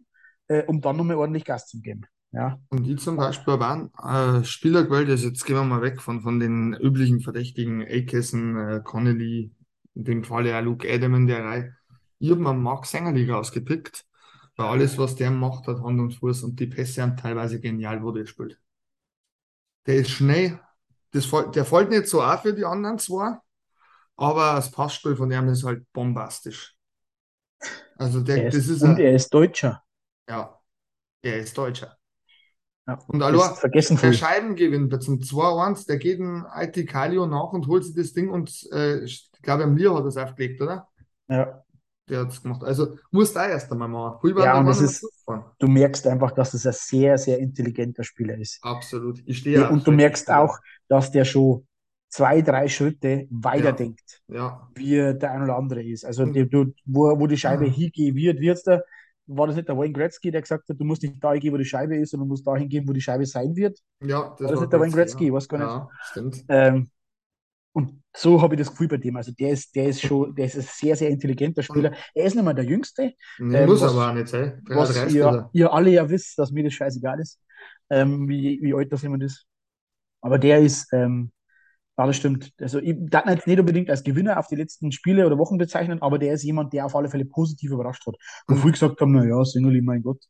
äh, 0.47 0.61
um 0.67 0.79
dann 0.79 0.97
nochmal 0.97 1.15
ordentlich 1.15 1.45
Gas 1.45 1.65
zu 1.65 1.81
geben. 1.81 2.05
Ja. 2.31 2.59
Und 2.69 2.87
ich 2.87 2.99
zum 2.99 3.17
Beispiel 3.17 3.55
einen 3.55 3.89
äh, 4.03 4.43
Spieler 4.43 4.83
gewählt, 4.83 5.09
also 5.09 5.29
jetzt 5.29 5.43
gehen 5.47 5.55
wir 5.55 5.63
mal 5.63 5.81
weg 5.81 5.99
von, 5.99 6.21
von 6.21 6.39
den 6.39 6.73
üblichen 6.73 7.21
Verdächtigen, 7.21 7.81
Akeson, 7.81 8.55
äh, 8.55 8.81
Connolly, 8.83 9.51
in 9.95 10.03
dem 10.03 10.23
Fall 10.23 10.45
ja 10.45 10.59
Luke 10.59 10.87
Adam 10.87 11.15
in 11.15 11.25
der 11.25 11.43
Reihe. 11.43 11.73
Ich 12.19 12.29
habe 12.31 12.39
mir 12.41 12.53
Mark 12.53 12.85
Sängerli 12.85 13.29
rausgepickt, 13.29 14.05
weil 14.55 14.67
alles, 14.67 14.97
was 14.99 15.15
der 15.15 15.31
macht, 15.31 15.67
hat 15.67 15.81
Hand 15.81 15.99
und 15.99 16.13
Fuß 16.13 16.43
und 16.43 16.59
die 16.59 16.67
Pässe 16.67 17.01
haben 17.01 17.17
teilweise 17.17 17.59
genial, 17.59 18.03
wo 18.03 18.11
der 18.11 18.25
spielt. 18.27 18.59
Der 19.87 19.95
ist 19.95 20.11
schnell, 20.11 20.59
das, 21.11 21.27
der 21.55 21.65
fällt 21.65 21.89
nicht 21.89 22.07
so 22.07 22.21
auf 22.21 22.41
für 22.43 22.53
die 22.53 22.65
anderen 22.65 22.99
zwei, 22.99 23.37
aber 24.17 24.55
das 24.55 24.71
Passspiel 24.71 25.15
von 25.17 25.31
ihm 25.31 25.49
ist 25.49 25.63
halt 25.65 25.91
bombastisch. 25.93 26.77
Also 27.97 28.21
der, 28.21 28.41
Er 28.43 28.47
das 28.47 28.67
ist, 28.67 28.69
ist 28.69 28.83
und 28.83 28.97
ein, 28.97 28.99
er 28.99 29.13
ist 29.15 29.33
Deutscher. 29.33 29.83
ja, 30.29 30.59
er 31.23 31.39
ist 31.39 31.57
Deutscher. 31.57 31.97
Ja. 32.87 33.05
Und 33.07 33.21
Das 33.31 33.51
allein 33.51 33.55
vergessen 33.55 33.97
der. 33.97 34.13
Scheibengewinn 34.13 34.89
bei 34.89 34.97
zum 34.97 35.21
2-1, 35.21 35.85
der 35.85 35.97
geht 35.97 36.19
ein 36.19 36.45
IT 36.55 36.85
Kalio 36.87 37.25
nach 37.27 37.53
und 37.53 37.67
holt 37.67 37.83
sich 37.85 37.95
das 37.95 38.13
Ding 38.13 38.29
und 38.29 38.67
äh, 38.71 39.03
ich 39.03 39.31
glaube, 39.41 39.63
am 39.63 39.77
Lier 39.77 39.93
hat 39.95 40.05
es 40.05 40.17
aufgelegt, 40.17 40.61
oder? 40.61 40.87
Ja. 41.27 41.63
Der 42.09 42.21
hat 42.21 42.29
es 42.29 42.41
gemacht. 42.41 42.63
Also 42.63 42.95
musst 43.11 43.35
du 43.35 43.39
auch 43.39 43.47
erst 43.47 43.71
einmal 43.71 43.87
machen. 43.87 44.35
Waren 44.35 44.43
ja, 44.43 44.59
und 44.59 44.67
es 44.69 44.81
ist, 44.81 45.05
du 45.59 45.67
merkst 45.67 46.07
einfach, 46.07 46.31
dass 46.31 46.51
das 46.51 46.65
ein 46.65 46.73
sehr, 46.73 47.17
sehr 47.17 47.39
intelligenter 47.39 48.03
Spieler 48.03 48.37
ist. 48.37 48.59
Absolut. 48.61 49.21
Ich 49.25 49.39
stehe 49.39 49.65
auf 49.65 49.71
Und 49.71 49.85
du 49.85 49.91
merkst 49.91 50.29
auch, 50.31 50.57
dass 50.87 51.11
der 51.11 51.25
schon 51.25 51.67
zwei, 52.09 52.41
drei 52.41 52.67
Schritte 52.69 53.27
weiter 53.29 53.75
Ja, 54.29 54.35
ja. 54.35 54.69
wie 54.75 54.95
der 54.95 55.31
ein 55.31 55.43
oder 55.43 55.57
andere 55.57 55.83
ist. 55.83 56.05
Also, 56.05 56.23
Und, 56.23 56.33
die, 56.33 56.47
du, 56.47 56.73
wo, 56.85 57.19
wo 57.19 57.27
die 57.27 57.37
Scheibe 57.37 57.65
ah, 57.65 57.69
hingehen 57.69 58.15
wird, 58.15 58.39
wird's 58.39 58.63
da. 58.63 58.81
War 59.29 59.47
das 59.47 59.57
nicht 59.57 59.67
der 59.67 59.77
Wayne 59.77 59.91
Gretzky, 59.91 60.31
der 60.31 60.41
gesagt 60.41 60.69
hat, 60.69 60.79
du 60.79 60.85
musst 60.85 61.03
nicht 61.03 61.21
da 61.21 61.33
hingehen, 61.33 61.53
wo 61.53 61.57
die 61.57 61.65
Scheibe 61.65 61.97
ist, 61.97 62.11
sondern 62.11 62.29
du 62.29 62.33
musst 62.33 62.47
da 62.47 62.55
hingehen, 62.55 62.87
wo 62.87 62.93
die 62.93 63.01
Scheibe 63.01 63.25
sein 63.25 63.53
wird? 63.57 63.77
ja, 64.01 64.19
War 64.19 64.35
das 64.37 64.51
das 64.51 64.55
war 64.55 64.61
nicht 64.61 64.71
der 64.71 64.79
Wayne 64.79 64.93
Gretzky, 64.93 65.27
ja. 65.27 65.33
Weiß 65.33 65.49
gar 65.49 65.57
nicht. 65.57 65.67
Ja, 65.67 65.89
stimmt. 65.99 66.45
Ähm, 66.47 66.89
so 68.15 68.41
habe 68.41 68.55
ich 68.55 68.59
das 68.59 68.71
Gefühl 68.71 68.87
bei 68.87 68.97
dem. 68.97 69.15
Also 69.15 69.31
der 69.31 69.51
ist, 69.51 69.75
der 69.75 69.89
ist 69.89 70.01
schon, 70.01 70.33
der 70.35 70.45
ist 70.45 70.55
ein 70.55 70.61
sehr, 70.61 70.95
sehr 70.95 71.09
intelligenter 71.09 71.61
Spieler. 71.63 71.93
Er 72.13 72.25
ist 72.25 72.35
nicht 72.35 72.43
mehr 72.43 72.53
der 72.53 72.65
Jüngste, 72.65 73.13
nee, 73.39 73.57
ähm, 73.57 73.69
muss 73.69 73.83
aber 73.83 73.97
was, 73.97 74.07
auch 74.09 74.13
nicht 74.13 74.27
sein. 74.27 74.61
was 74.67 74.89
33 74.93 75.07
ist 75.07 75.15
ihr, 75.15 75.49
ihr 75.53 75.73
alle 75.73 75.91
ja 75.91 76.09
wisst, 76.09 76.37
dass 76.39 76.51
mir 76.51 76.63
das 76.63 76.73
scheißegal 76.73 77.19
ist, 77.19 77.39
ähm, 77.89 78.27
wie, 78.27 78.59
wie 78.61 78.73
alt 78.73 78.91
das 78.91 79.01
jemand 79.03 79.23
ist. 79.23 79.45
Aber 80.21 80.39
der 80.39 80.59
ist, 80.59 80.91
ähm, 80.93 81.31
ja, 81.97 82.05
das 82.05 82.15
stimmt. 82.15 82.51
Also 82.59 82.79
ich 82.79 82.95
darf 82.99 83.25
ihn 83.25 83.33
jetzt 83.33 83.47
nicht 83.47 83.59
unbedingt 83.59 83.89
als 83.89 84.03
Gewinner 84.03 84.37
auf 84.39 84.47
die 84.47 84.55
letzten 84.55 84.91
Spiele 84.91 85.25
oder 85.25 85.37
Wochen 85.37 85.57
bezeichnen, 85.57 86.01
aber 86.01 86.19
der 86.19 86.33
ist 86.33 86.43
jemand, 86.43 86.73
der 86.73 86.85
auf 86.85 86.95
alle 86.95 87.09
Fälle 87.09 87.25
positiv 87.25 87.71
überrascht 87.71 88.05
hat. 88.05 88.15
Wo 88.47 88.55
viele 88.55 88.67
Und, 88.67 88.73
gesagt 88.73 89.01
haben, 89.01 89.11
naja, 89.13 89.43
Single, 89.43 89.81
mein 89.81 90.03
Gott. 90.03 90.23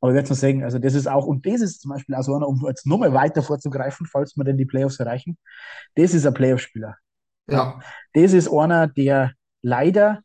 Aber 0.00 0.12
ich 0.12 0.16
werde 0.16 0.32
es 0.32 0.40
sagen, 0.40 0.64
also 0.64 0.78
das 0.78 0.94
ist 0.94 1.06
auch, 1.06 1.26
und 1.26 1.44
das 1.46 1.60
ist 1.60 1.82
zum 1.82 1.90
Beispiel 1.90 2.14
auch 2.14 2.22
so 2.22 2.34
einer, 2.34 2.48
um 2.48 2.64
jetzt 2.66 2.86
nochmal 2.86 3.12
weiter 3.12 3.42
vorzugreifen, 3.42 4.06
falls 4.06 4.34
wir 4.36 4.44
denn 4.44 4.56
die 4.56 4.64
Playoffs 4.64 4.98
erreichen, 4.98 5.36
das 5.94 6.14
ist 6.14 6.26
ein 6.26 6.32
Playoff-Spieler. 6.34 6.96
Ja. 7.50 7.56
ja, 7.56 7.80
Das 8.14 8.32
ist 8.32 8.48
einer, 8.48 8.86
der 8.88 9.32
leider 9.62 10.22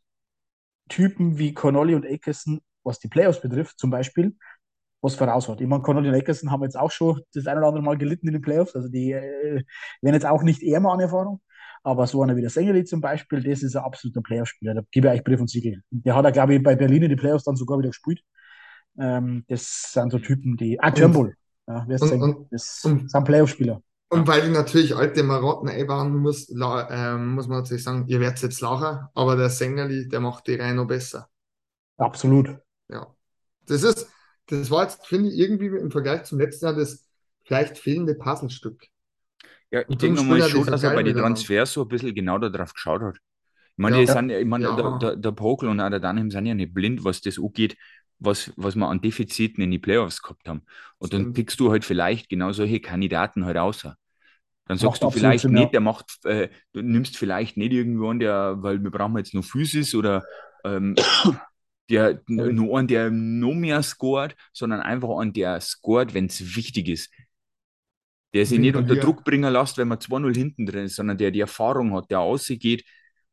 Typen 0.88 1.38
wie 1.38 1.52
Connolly 1.52 1.94
und 1.94 2.06
Akerson, 2.06 2.60
was 2.84 2.98
die 3.00 3.08
Playoffs 3.08 3.40
betrifft, 3.40 3.78
zum 3.78 3.90
Beispiel, 3.90 4.36
was 5.00 5.14
voraus 5.14 5.48
hat. 5.48 5.60
Ich 5.60 5.66
meine, 5.66 5.82
Connolly 5.82 6.08
und 6.08 6.14
Akerson 6.14 6.50
haben 6.50 6.62
jetzt 6.62 6.78
auch 6.78 6.90
schon 6.90 7.20
das 7.34 7.46
ein 7.46 7.58
oder 7.58 7.68
andere 7.68 7.82
Mal 7.82 7.98
gelitten 7.98 8.28
in 8.28 8.34
den 8.34 8.42
Playoffs. 8.42 8.74
Also 8.74 8.88
die 8.88 9.12
äh, 9.12 9.62
werden 10.00 10.14
jetzt 10.14 10.26
auch 10.26 10.42
nicht 10.42 10.62
ärmer 10.62 10.92
an 10.92 11.00
Erfahrung. 11.00 11.40
Aber 11.82 12.06
so 12.08 12.20
einer 12.22 12.34
wie 12.36 12.40
der 12.40 12.50
Sängerli 12.50 12.84
zum 12.84 13.00
Beispiel, 13.00 13.42
das 13.42 13.62
ist 13.62 13.76
ein 13.76 13.84
absoluter 13.84 14.20
Playoff-Spieler. 14.20 14.74
Da 14.74 14.82
gebe 14.90 15.06
ich 15.06 15.14
euch 15.14 15.24
Brief 15.24 15.40
und 15.40 15.48
Siegel. 15.48 15.82
Der 15.90 16.16
hat 16.16 16.24
er, 16.24 16.32
glaube 16.32 16.54
ich, 16.54 16.62
bei 16.62 16.74
Berlin 16.74 17.04
in 17.04 17.10
die 17.10 17.16
Playoffs 17.16 17.44
dann 17.44 17.54
sogar 17.54 17.78
wieder 17.78 17.90
gespielt. 17.90 18.20
Ähm, 18.98 19.44
das 19.48 19.92
sind 19.92 20.10
so 20.10 20.18
Typen, 20.18 20.56
die. 20.56 20.80
Ah, 20.80 20.88
und, 20.88 20.98
Turnbull. 20.98 21.34
Ja, 21.68 21.86
wirst 21.86 22.02
und, 22.02 22.08
sagen. 22.08 22.22
und, 22.22 22.48
Das 22.50 22.82
und, 22.84 23.10
sind 23.10 23.24
Playoff-Spieler. 23.24 23.80
Und 24.08 24.28
Ja. 24.28 24.28
weil 24.28 24.44
ich 24.46 24.50
natürlich 24.52 24.96
alte 24.96 25.22
Marotten 25.22 25.68
einbauen 25.68 26.16
muss, 26.16 26.48
ähm, 26.50 27.28
muss 27.34 27.48
man 27.48 27.58
natürlich 27.60 27.84
sagen, 27.84 28.06
ihr 28.08 28.20
werdet 28.20 28.42
jetzt 28.42 28.60
lachen, 28.60 29.08
aber 29.14 29.36
der 29.36 29.50
Sängerli, 29.50 30.08
der 30.08 30.20
macht 30.20 30.46
die 30.46 30.54
Reihe 30.56 30.74
noch 30.74 30.86
besser. 30.86 31.28
Absolut. 31.98 32.58
Ja. 32.88 33.14
Das 33.66 33.82
ist, 33.82 34.08
das 34.46 34.70
war 34.70 34.84
jetzt, 34.84 35.06
finde 35.06 35.30
ich, 35.30 35.38
irgendwie 35.38 35.66
im 35.66 35.90
Vergleich 35.90 36.24
zum 36.24 36.38
letzten 36.38 36.66
Jahr 36.66 36.74
das 36.74 37.06
vielleicht 37.44 37.78
fehlende 37.78 38.14
Puzzlestück. 38.14 38.86
Ja, 39.70 39.80
ich 39.88 39.96
denke 39.98 40.16
nochmal 40.16 40.42
schon, 40.42 40.66
dass 40.66 40.82
er 40.82 40.94
bei 40.94 41.02
den. 41.02 41.16
Transfers 41.16 41.72
so 41.72 41.82
ein 41.82 41.88
bisschen 41.88 42.14
genau 42.14 42.38
darauf 42.38 42.72
geschaut 42.72 43.02
hat. 43.02 43.16
Ich 43.16 43.78
meine, 43.82 43.98
Ja, 43.98 44.06
sind, 44.06 44.30
ich 44.30 44.46
meine, 44.46 44.74
der, 44.74 44.74
ja, 44.74 44.98
der, 44.98 45.16
der 45.16 45.32
Pokel 45.32 45.68
und 45.68 45.80
auch 45.80 45.90
der 45.90 46.00
Dunham 46.00 46.30
sind 46.30 46.46
ja 46.46 46.54
nicht 46.54 46.72
blind, 46.72 47.04
was 47.04 47.20
das 47.20 47.38
angeht, 47.38 47.76
was, 48.18 48.52
was 48.56 48.76
wir 48.76 48.88
an 48.88 49.00
Defiziten 49.00 49.62
in 49.62 49.70
die 49.70 49.78
Playoffs 49.78 50.22
gehabt 50.22 50.48
haben. 50.48 50.62
Und 50.98 51.12
dann 51.12 51.32
pickst 51.32 51.60
du 51.60 51.70
halt 51.70 51.84
vielleicht 51.84 52.28
genau 52.28 52.52
solche 52.52 52.80
Kandidaten 52.80 53.44
halt 53.44 53.56
außer. 53.56 53.96
Dann 54.66 54.78
sagst 54.78 55.02
Macht 55.02 55.14
du 55.14 55.18
vielleicht 55.18 55.42
Sinn, 55.42 55.52
nicht, 55.52 55.72
der 55.72 55.80
macht, 55.80 56.24
äh, 56.24 56.48
du 56.72 56.82
nimmst 56.82 57.16
vielleicht 57.16 57.56
nicht 57.56 57.72
irgendwann, 57.72 58.18
der, 58.18 58.56
weil 58.62 58.82
wir 58.82 58.90
brauchen 58.90 59.16
jetzt 59.16 59.32
noch 59.32 59.44
Physis 59.44 59.94
oder 59.94 60.24
ähm, 60.64 60.96
der 61.90 62.20
nur 62.26 62.76
einen, 62.76 62.88
der 62.88 63.10
noch 63.10 63.54
mehr 63.54 63.82
scored, 63.82 64.34
sondern 64.52 64.80
einfach 64.80 65.18
einen, 65.18 65.32
der 65.32 65.60
scored, 65.60 66.14
wenn 66.14 66.26
es 66.26 66.56
wichtig 66.56 66.88
ist. 66.88 67.12
Der 68.34 68.44
sich 68.44 68.58
nicht 68.58 68.74
unter 68.74 68.96
Druck 68.96 69.24
bringen 69.24 69.52
lässt, 69.52 69.78
wenn 69.78 69.88
man 69.88 69.98
2-0 69.98 70.34
hinten 70.34 70.66
drin 70.66 70.86
ist, 70.86 70.96
sondern 70.96 71.16
der 71.16 71.30
die 71.30 71.40
Erfahrung 71.40 71.94
hat, 71.94 72.10
der 72.10 72.20
ausgeht 72.20 72.84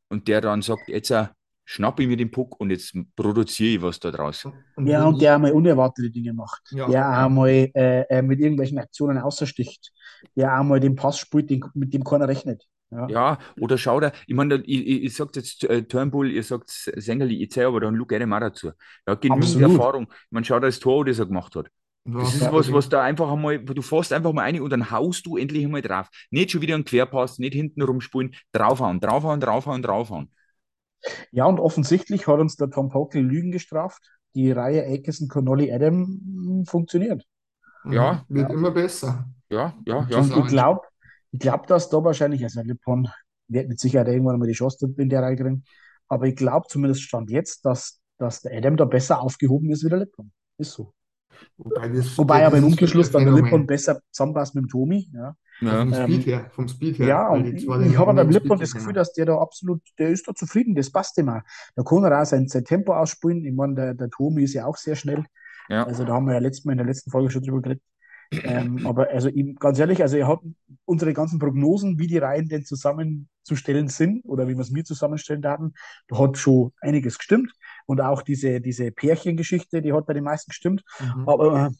und 0.08 0.28
der 0.28 0.40
dann 0.40 0.62
sagt, 0.62 0.88
jetzt, 0.88 1.10
äh, 1.10 1.28
schnappe 1.66 2.04
ich 2.04 2.10
mir 2.10 2.18
den 2.18 2.32
Puck 2.32 2.60
und 2.60 2.70
jetzt 2.70 2.94
produziere 3.16 3.76
ich 3.78 3.82
was 3.82 4.00
da 4.00 4.12
draus. 4.12 4.46
Und 4.76 4.88
Ja, 4.88 5.06
und 5.06 5.22
der 5.22 5.36
auch 5.36 5.40
mal 5.40 5.52
unerwartete 5.52 6.10
Dinge 6.12 6.34
macht. 6.34 6.62
Ja. 6.72 6.88
Der 6.88 7.26
auch 7.26 7.30
mal 7.30 7.50
äh, 7.50 8.02
äh, 8.10 8.22
mit 8.22 8.40
irgendwelchen 8.40 8.80
Aktionen 8.80 9.18
außersticht. 9.18 9.92
Der 10.36 10.60
auch 10.60 10.64
mal 10.64 10.80
den 10.80 10.96
Pass 10.96 11.20
spielt, 11.20 11.50
den, 11.50 11.64
mit 11.74 11.94
dem 11.94 12.04
keiner 12.04 12.28
rechnet. 12.28 12.68
Ja. 12.92 13.08
Ja, 13.08 13.38
oder 13.60 13.78
schau 13.78 14.00
da, 14.00 14.12
ich 14.28 14.36
meine, 14.36 14.56
ich, 14.66 14.88
ich, 14.88 15.04
ich 15.06 15.16
sagt 15.16 15.36
jetzt 15.36 15.64
äh, 15.64 15.84
Turnbull, 15.84 16.32
ihr 16.32 16.44
sagt 16.44 16.70
Sängerli, 16.70 17.42
ich 17.42 17.50
zähle 17.52 17.68
aber 17.68 17.80
dann 17.80 17.96
Luke 17.96 18.16
auch 18.16 18.40
dazu. 18.40 18.72
Ja, 19.08 19.16
genügend 19.16 19.44
Absolut. 19.46 19.72
Erfahrung. 19.72 20.08
Man 20.30 20.44
schaut 20.44 20.64
das 20.64 20.80
Tor, 20.80 21.04
das 21.06 21.18
er 21.20 21.26
gemacht 21.26 21.56
hat. 21.56 21.70
Ja, 22.06 22.20
Das 22.20 22.36
ist 22.36 22.52
was, 22.52 22.72
was 22.72 22.90
da 22.90 23.02
einfach 23.02 23.32
einmal, 23.32 23.60
du 23.64 23.82
fährst 23.82 24.14
einfach 24.14 24.34
mal 24.34 24.44
ein 24.44 24.60
und 24.62 24.70
dann 24.70 24.92
haust 24.92 25.26
du 25.26 25.38
endlich 25.38 25.66
einmal 25.66 25.82
drauf. 25.82 26.10
Nicht 26.30 26.52
schon 26.52 26.62
wieder 26.62 26.76
einen 26.76 26.86
Querpass, 26.86 27.40
nicht 27.40 27.54
hinten 27.54 27.82
rumspulen, 27.82 28.36
draufhauen, 28.52 29.00
draufhauen, 29.00 29.40
draufhauen, 29.40 29.82
draufhauen. 29.82 30.30
Ja, 31.32 31.46
und 31.46 31.60
offensichtlich 31.60 32.28
hat 32.28 32.40
uns 32.40 32.56
der 32.56 32.70
Tom 32.70 32.90
Pokel 32.90 33.22
Lügen 33.24 33.52
gestraft. 33.52 34.02
Die 34.36 34.52
Reihe 34.52 34.84
Aitchison, 34.86 35.28
Connolly, 35.28 35.72
Adam 35.72 36.64
funktioniert. 36.68 37.26
Ja. 37.86 38.26
Wird 38.30 38.50
Ja. 38.50 38.56
immer 38.56 38.72
besser. 38.72 39.30
Ja, 39.50 39.76
ja, 39.86 40.08
ja. 40.10 40.18
Das 40.18 40.32
Und 40.32 40.38
ich 40.46 40.48
glaube, 40.48 40.82
ich 41.32 41.40
glaube, 41.40 41.68
dass 41.68 41.90
da 41.90 42.04
wahrscheinlich, 42.04 42.44
also 42.44 42.62
Lippon 42.62 43.10
wird 43.48 43.68
mit 43.68 43.80
Sicherheit 43.80 44.08
irgendwann 44.08 44.40
mal 44.40 44.48
die 44.48 44.54
Chance 44.54 44.94
in 44.98 45.10
der 45.10 45.22
Reihe 45.22 45.36
kriegen. 45.36 45.64
Aber 46.08 46.28
ich 46.28 46.36
glaube 46.36 46.68
zumindest 46.70 47.02
stand 47.04 47.30
jetzt, 47.30 47.66
dass, 47.66 48.00
dass 48.18 48.42
der 48.42 48.58
Adam 48.58 48.78
da 48.78 48.86
besser 48.86 49.22
aufgehoben 49.22 49.70
ist 49.72 49.84
wie 49.84 49.90
der 49.90 50.00
Lippon. 50.00 50.32
Ist 50.58 50.72
so. 50.74 50.94
Wobei, 51.58 51.90
das, 51.90 52.18
Wobei 52.18 52.46
aber 52.46 52.58
im 52.58 52.64
das 52.64 52.72
Umkehrschluss 52.72 53.12
dann 53.12 53.26
der. 53.26 53.34
Lippon 53.34 53.66
besser 53.68 54.00
zusammenpasst 54.12 54.56
mit 54.56 54.66
dem 54.66 54.70
Tommy. 54.70 55.10
Ja, 55.14 55.36
ja. 55.62 55.80
Vom 55.80 55.94
Ähm, 55.94 56.04
Speed 56.04 56.26
her, 56.26 56.52
vom 56.52 56.68
Speed 56.68 57.00
her. 57.00 57.08
ja 57.08 57.28
und 57.30 57.46
ich, 57.46 57.64
ich 57.64 57.98
habe 57.98 58.14
beim 58.14 58.32
Speed 58.32 58.62
das 58.62 58.74
Gefühl, 58.74 58.88
haben. 58.88 58.94
dass 58.96 59.14
der 59.14 59.26
da 59.26 59.38
absolut, 59.38 59.82
der 59.98 60.10
ist 60.10 60.28
da 60.28 60.34
zufrieden, 60.34 60.76
das 60.76 60.92
passt 60.92 61.20
auch. 61.20 61.42
Da 61.76 61.84
kann 61.84 62.04
er 62.04 62.22
auch 62.22 62.26
sein, 62.26 62.48
sein 62.48 62.66
Tempo 62.66 62.94
ausspielen. 62.94 63.46
Ich 63.46 63.54
meine, 63.54 63.76
der, 63.76 63.94
der 63.94 64.10
Tommy 64.10 64.44
ist 64.44 64.54
ja 64.54 64.66
auch 64.66 64.78
sehr 64.78 64.96
schnell. 64.96 65.26
Ja. 65.70 65.86
Also 65.86 66.04
da 66.04 66.14
haben 66.14 66.26
wir 66.28 66.34
ja 66.34 66.40
letztes 66.40 66.66
Mal 66.66 66.74
in 66.74 66.80
der 66.80 66.88
letzten 66.88 67.12
Folge 67.12 67.32
schon 67.32 67.44
drüber 67.44 67.62
geredet. 67.62 67.84
Ähm, 68.32 68.86
aber 68.88 69.10
also 69.10 69.30
ihm, 69.30 69.56
ganz 69.56 69.80
ehrlich, 69.80 70.02
also 70.02 70.18
er 70.18 70.28
hat 70.28 70.40
unsere 70.86 71.14
ganzen 71.14 71.40
Prognosen, 71.40 72.00
wie 72.00 72.08
die 72.08 72.18
Reihen 72.18 72.48
denn 72.50 72.66
zusammenzustellen 72.66 73.88
sind 73.88 74.26
oder 74.26 74.48
wie 74.48 74.56
wir 74.56 74.62
es 74.62 74.72
mir 74.72 74.84
zusammenstellen 74.84 75.46
hatten, 75.46 75.74
da 76.08 76.18
hat 76.20 76.38
schon 76.38 76.72
einiges 76.82 77.18
gestimmt. 77.18 77.54
Und 77.86 78.02
auch 78.02 78.22
diese, 78.22 78.62
diese 78.62 78.92
Pärchengeschichte, 78.92 79.82
die 79.82 79.94
hat 79.94 80.06
bei 80.06 80.14
den 80.14 80.24
meisten 80.24 80.50
gestimmt. 80.50 80.84
Mhm. 81.00 81.30
Aber 81.30 81.68
äh, 81.68 81.72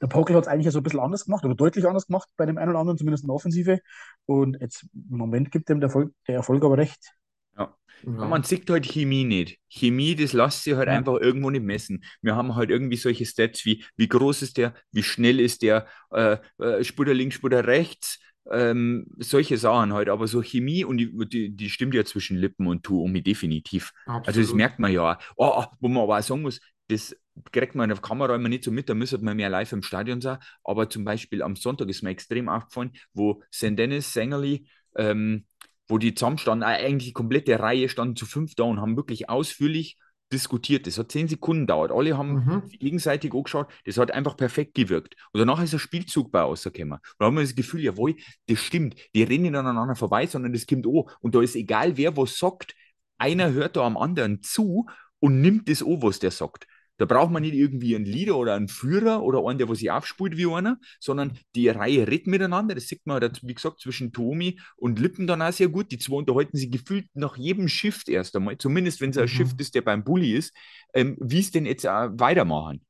der 0.00 0.06
Pokel 0.06 0.36
hat 0.36 0.42
es 0.44 0.48
eigentlich 0.48 0.72
so 0.72 0.80
ein 0.80 0.82
bisschen 0.82 1.00
anders 1.00 1.24
gemacht 1.24 1.44
oder 1.44 1.54
deutlich 1.54 1.86
anders 1.86 2.06
gemacht 2.06 2.28
bei 2.36 2.46
dem 2.46 2.58
einen 2.58 2.70
oder 2.70 2.78
anderen, 2.80 2.98
zumindest 2.98 3.24
in 3.24 3.28
der 3.28 3.34
Offensive. 3.34 3.80
Und 4.26 4.58
jetzt 4.60 4.84
im 4.94 5.16
Moment 5.18 5.50
gibt 5.50 5.68
dem 5.68 5.80
der 5.80 5.88
Erfolg, 5.88 6.12
der 6.28 6.36
Erfolg 6.36 6.64
aber 6.64 6.78
recht. 6.78 7.12
Ja, 7.56 7.74
Ja. 8.02 8.26
man 8.26 8.42
sieht 8.44 8.68
halt 8.70 8.86
Chemie 8.86 9.24
nicht. 9.24 9.58
Chemie, 9.68 10.14
das 10.14 10.32
lässt 10.32 10.64
sich 10.64 10.74
halt 10.74 10.88
Ja. 10.88 10.94
einfach 10.96 11.16
irgendwo 11.20 11.50
nicht 11.50 11.64
messen. 11.64 12.04
Wir 12.22 12.36
haben 12.36 12.54
halt 12.54 12.70
irgendwie 12.70 12.96
solche 12.96 13.26
Stats 13.26 13.64
wie, 13.64 13.84
wie 13.96 14.08
groß 14.08 14.42
ist 14.42 14.56
der, 14.56 14.74
wie 14.92 15.02
schnell 15.02 15.40
ist 15.40 15.62
der, 15.62 15.86
äh, 16.12 16.38
äh, 16.58 16.84
spielt 16.84 17.08
er 17.08 17.14
links, 17.14 17.34
spielt 17.36 17.52
er 17.52 17.66
rechts, 17.66 18.18
ähm, 18.50 19.06
solche 19.18 19.58
Sachen 19.58 19.92
halt. 19.92 20.08
Aber 20.08 20.26
so 20.26 20.42
Chemie 20.42 20.84
und 20.84 20.96
die, 20.98 21.12
die, 21.28 21.50
die 21.54 21.70
stimmt 21.70 21.94
ja 21.94 22.04
zwischen 22.04 22.36
Lippen 22.38 22.66
und 22.66 22.82
Tuomi 22.84 23.22
definitiv. 23.22 23.92
Also 24.06 24.22
das 24.26 24.28
Absolut. 24.28 24.56
merkt 24.56 24.78
man 24.78 24.92
ja. 24.92 25.18
Oh, 25.36 25.52
oh, 25.56 25.64
wo 25.80 25.88
man 25.88 26.02
aber 26.04 26.18
auch 26.18 26.22
sagen 26.22 26.42
muss, 26.42 26.60
das 26.90 27.16
kriegt 27.52 27.74
man 27.74 27.90
auf 27.92 28.02
Kamera 28.02 28.34
immer 28.34 28.48
nicht 28.48 28.64
so 28.64 28.70
mit, 28.70 28.88
da 28.88 28.94
müsste 28.94 29.18
man 29.18 29.36
mehr 29.36 29.48
live 29.48 29.72
im 29.72 29.82
Stadion 29.82 30.20
sein. 30.20 30.38
Aber 30.64 30.90
zum 30.90 31.04
Beispiel 31.04 31.42
am 31.42 31.56
Sonntag 31.56 31.88
ist 31.88 32.02
mir 32.02 32.10
extrem 32.10 32.48
aufgefallen, 32.48 32.92
wo 33.14 33.42
St. 33.52 33.78
Dennis, 33.78 34.12
Sängerli, 34.12 34.66
ähm, 34.96 35.46
wo 35.88 35.98
die 35.98 36.14
zusammenstanden, 36.14 36.64
eigentlich 36.64 37.08
die 37.08 37.12
komplette 37.12 37.58
Reihe 37.58 37.88
standen 37.88 38.16
zu 38.16 38.26
fünf 38.26 38.54
da 38.54 38.64
und 38.64 38.80
haben 38.80 38.96
wirklich 38.96 39.28
ausführlich 39.28 39.98
diskutiert. 40.32 40.86
Das 40.86 40.96
hat 40.98 41.10
zehn 41.10 41.26
Sekunden 41.26 41.62
gedauert. 41.62 41.90
Alle 41.90 42.16
haben 42.16 42.44
Mhm. 42.44 42.68
gegenseitig 42.68 43.34
angeschaut. 43.34 43.66
Das 43.84 43.96
hat 43.98 44.12
einfach 44.12 44.36
perfekt 44.36 44.74
gewirkt. 44.74 45.16
Und 45.32 45.40
danach 45.40 45.60
ist 45.62 45.72
ein 45.72 45.80
Spielzug 45.80 46.30
bei 46.30 46.40
rausgekommen. 46.40 46.92
Und 46.94 47.02
da 47.18 47.26
haben 47.26 47.34
wir 47.36 47.42
das 47.42 47.56
Gefühl, 47.56 47.80
jawohl, 47.82 48.14
das 48.46 48.60
stimmt. 48.60 48.94
Die 49.14 49.24
rennen 49.24 49.42
nicht 49.42 49.56
aneinander 49.56 49.96
vorbei, 49.96 50.26
sondern 50.26 50.52
das 50.52 50.66
kommt 50.66 50.86
an. 50.86 51.02
Und 51.20 51.34
da 51.34 51.42
ist 51.42 51.56
egal, 51.56 51.96
wer 51.96 52.16
was 52.16 52.38
sagt, 52.38 52.74
einer 53.18 53.50
hört 53.52 53.76
da 53.76 53.84
am 53.84 53.96
anderen 53.96 54.42
zu 54.42 54.86
und 55.18 55.40
nimmt 55.40 55.68
das 55.68 55.82
an, 55.82 56.00
was 56.02 56.20
der 56.20 56.30
sagt. 56.30 56.66
Da 57.00 57.06
braucht 57.06 57.30
man 57.32 57.42
nicht 57.42 57.54
irgendwie 57.54 57.96
einen 57.96 58.04
Leader 58.04 58.36
oder 58.36 58.54
einen 58.54 58.68
Führer 58.68 59.22
oder 59.22 59.44
einen, 59.48 59.58
der 59.58 59.68
was 59.68 59.78
sich 59.78 59.90
aufspielt 59.90 60.36
wie 60.36 60.46
einer, 60.46 60.78
sondern 61.00 61.38
die 61.54 61.68
Reihe 61.68 62.06
redet 62.06 62.26
miteinander. 62.26 62.74
Das 62.74 62.88
sieht 62.88 63.06
man, 63.06 63.20
halt, 63.22 63.40
wie 63.42 63.54
gesagt, 63.54 63.80
zwischen 63.80 64.12
Tomi 64.12 64.60
und 64.76 64.98
Lippen 64.98 65.26
dann 65.26 65.42
auch 65.42 65.52
sehr 65.52 65.68
gut. 65.68 65.90
Die 65.92 65.98
zwei 65.98 66.16
unterhalten 66.16 66.56
sich 66.58 66.70
gefühlt 66.70 67.06
nach 67.14 67.36
jedem 67.38 67.68
Shift 67.68 68.08
erst 68.10 68.36
einmal, 68.36 68.58
zumindest 68.58 69.00
wenn 69.00 69.10
es 69.10 69.18
ein 69.18 69.28
Mhm. 69.28 69.28
Shift 69.28 69.60
ist, 69.60 69.74
der 69.74 69.82
beim 69.82 70.04
Bully 70.04 70.34
ist, 70.34 70.54
ähm, 70.94 71.16
wie 71.20 71.40
es 71.40 71.50
denn 71.50 71.66
jetzt 71.66 71.86
auch 71.86 72.10
weitermachen. 72.14 72.84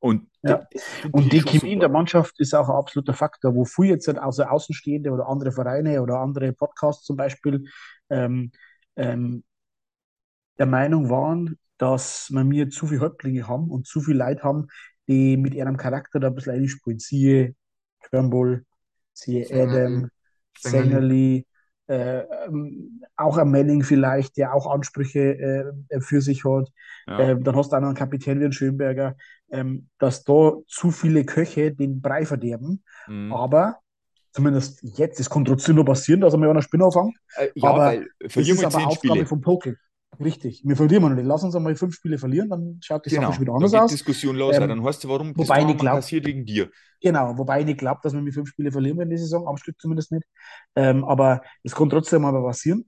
Und, 0.00 0.28
Ja. 0.42 0.64
find 1.12 1.12
Und 1.12 1.32
die 1.32 1.42
Chemie 1.42 1.72
in 1.72 1.80
der 1.80 1.88
Mannschaft 1.88 2.38
ist 2.38 2.54
auch 2.54 2.68
ein 2.68 2.76
absoluter 2.76 3.14
Faktor, 3.14 3.54
wo 3.54 3.64
früher 3.64 3.90
jetzt 3.90 4.06
halt 4.08 4.18
außer 4.18 4.50
Außenstehende 4.50 5.10
oder 5.10 5.28
andere 5.28 5.52
Vereine 5.52 6.00
oder 6.02 6.20
andere 6.20 6.52
Podcasts 6.52 7.04
zum 7.04 7.16
Beispiel 7.16 7.64
ähm, 8.10 8.52
ähm, 8.96 9.42
der 10.58 10.66
Meinung 10.66 11.08
waren, 11.10 11.58
dass 11.78 12.30
wir 12.30 12.44
mir 12.44 12.70
zu 12.70 12.86
viele 12.86 13.00
Häuptlinge 13.00 13.48
haben 13.48 13.70
und 13.70 13.86
zu 13.86 14.00
viele 14.00 14.18
Leute 14.18 14.42
haben, 14.42 14.68
die 15.08 15.36
mit 15.36 15.54
ihrem 15.54 15.76
Charakter 15.76 16.20
da 16.20 16.28
ein 16.28 16.34
bisschen 16.34 16.54
einspielen. 16.54 16.98
Siehe 16.98 17.54
Turnbull, 18.10 18.64
siehe 19.12 19.46
Adam, 19.50 20.10
Sängerli. 20.58 21.46
Äh, 21.86 22.24
ähm, 22.46 23.00
auch 23.16 23.38
ein 23.38 23.50
Melling 23.50 23.82
vielleicht, 23.82 24.36
der 24.36 24.52
auch 24.52 24.70
Ansprüche 24.70 25.72
äh, 25.88 26.00
für 26.00 26.20
sich 26.20 26.44
hat. 26.44 26.68
Ja. 27.06 27.18
Ähm, 27.20 27.42
dann 27.42 27.56
hast 27.56 27.72
du 27.72 27.76
auch 27.76 27.80
noch 27.80 27.88
einen 27.88 27.96
Kapitän 27.96 28.40
wie 28.40 28.44
einen 28.44 28.52
Schönberger, 28.52 29.16
ähm, 29.50 29.88
dass 29.98 30.22
da 30.22 30.52
zu 30.66 30.90
viele 30.90 31.24
Köche 31.24 31.72
den 31.72 32.02
Brei 32.02 32.26
verderben. 32.26 32.84
Mhm. 33.06 33.32
Aber 33.32 33.78
zumindest 34.32 34.82
jetzt, 34.82 35.18
es 35.18 35.30
kann 35.30 35.46
trotzdem 35.46 35.76
nur 35.76 35.86
passieren, 35.86 36.20
dass 36.20 36.34
er 36.34 36.38
mal 36.38 36.50
einer 36.50 36.60
Spinner 36.60 36.86
anfängt. 36.86 37.16
Äh, 37.36 37.48
ja, 37.54 37.70
aber 37.70 37.78
weil 37.78 38.08
Das 38.20 38.32
verlieren 38.34 38.58
ist 38.58 38.64
aber 38.64 38.86
Aufgabe 38.86 39.14
Spiele. 39.14 39.26
vom 39.26 39.40
Pokel. 39.40 39.78
Richtig. 40.20 40.62
Wir 40.64 40.76
verlieren 40.76 41.02
wir 41.04 41.08
noch 41.10 41.16
nicht. 41.16 41.26
Lass 41.26 41.44
uns 41.44 41.54
einmal 41.54 41.76
fünf 41.76 41.94
Spiele 41.94 42.18
verlieren, 42.18 42.48
dann 42.48 42.80
schaut 42.82 43.06
die 43.06 43.10
Genau, 43.10 43.22
Sache 43.22 43.32
schon 43.34 43.40
wieder 43.42 43.52
dann 43.52 43.56
anders 43.56 43.72
geht 43.72 43.80
aus. 43.82 43.90
Diskussion 43.90 44.36
los. 44.36 44.56
Ähm, 44.56 44.68
dann 44.68 44.82
weißt 44.84 45.04
du, 45.04 45.08
warum 45.08 45.34
das 45.34 45.48
wobei 45.48 45.62
ich 45.70 45.76
glaub- 45.78 45.94
kassiert 45.96 46.26
wegen 46.26 46.44
dir. 46.44 46.70
Genau, 47.00 47.38
wobei 47.38 47.60
ich 47.60 47.66
nicht 47.66 47.78
glaube, 47.78 48.00
dass 48.02 48.12
wir 48.12 48.20
mit 48.20 48.34
fünf 48.34 48.48
Spiele 48.48 48.72
verlieren 48.72 48.98
werden 48.98 49.08
in 49.10 49.16
der 49.16 49.18
Saison, 49.20 49.46
am 49.46 49.56
Stück 49.56 49.80
zumindest 49.80 50.10
nicht. 50.10 50.24
Ähm, 50.74 51.04
aber 51.04 51.42
es 51.62 51.74
kann 51.74 51.88
trotzdem 51.88 52.22
mal 52.22 52.32
passieren. 52.42 52.86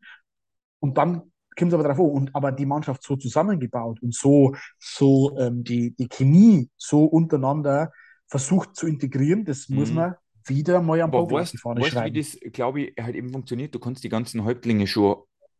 Und 0.80 0.98
dann 0.98 1.22
kommt 1.56 1.72
es 1.72 1.74
aber 1.74 1.82
darauf 1.84 1.98
an. 2.00 2.06
Und, 2.06 2.34
aber 2.34 2.52
die 2.52 2.66
Mannschaft 2.66 3.02
so 3.04 3.16
zusammengebaut 3.16 4.02
und 4.02 4.14
so, 4.14 4.54
so 4.78 5.36
ähm, 5.38 5.62
die, 5.62 5.94
die 5.94 6.08
Chemie 6.08 6.70
so 6.76 7.04
untereinander 7.04 7.92
versucht 8.26 8.74
zu 8.76 8.86
integrieren, 8.86 9.44
das 9.44 9.68
muss 9.68 9.90
Mhm. 9.90 9.94
man 9.96 10.14
wieder 10.46 10.80
mal 10.80 11.00
am 11.02 11.12
auf 11.14 11.30
weißt 11.30 11.52
die 11.52 11.58
Fahne 11.58 11.80
weißt 11.80 11.92
du, 11.92 11.96
wie 11.96 12.00
schreiben. 12.00 12.14
das, 12.16 12.52
glaube 12.52 12.80
ich, 12.82 12.94
halt 13.00 13.14
eben 13.14 13.30
funktioniert? 13.30 13.74
Du 13.74 13.78
kannst 13.78 14.02
die 14.02 14.08
ganzen 14.08 14.42
Häuptlinge 14.44 14.86
schon 14.86 15.16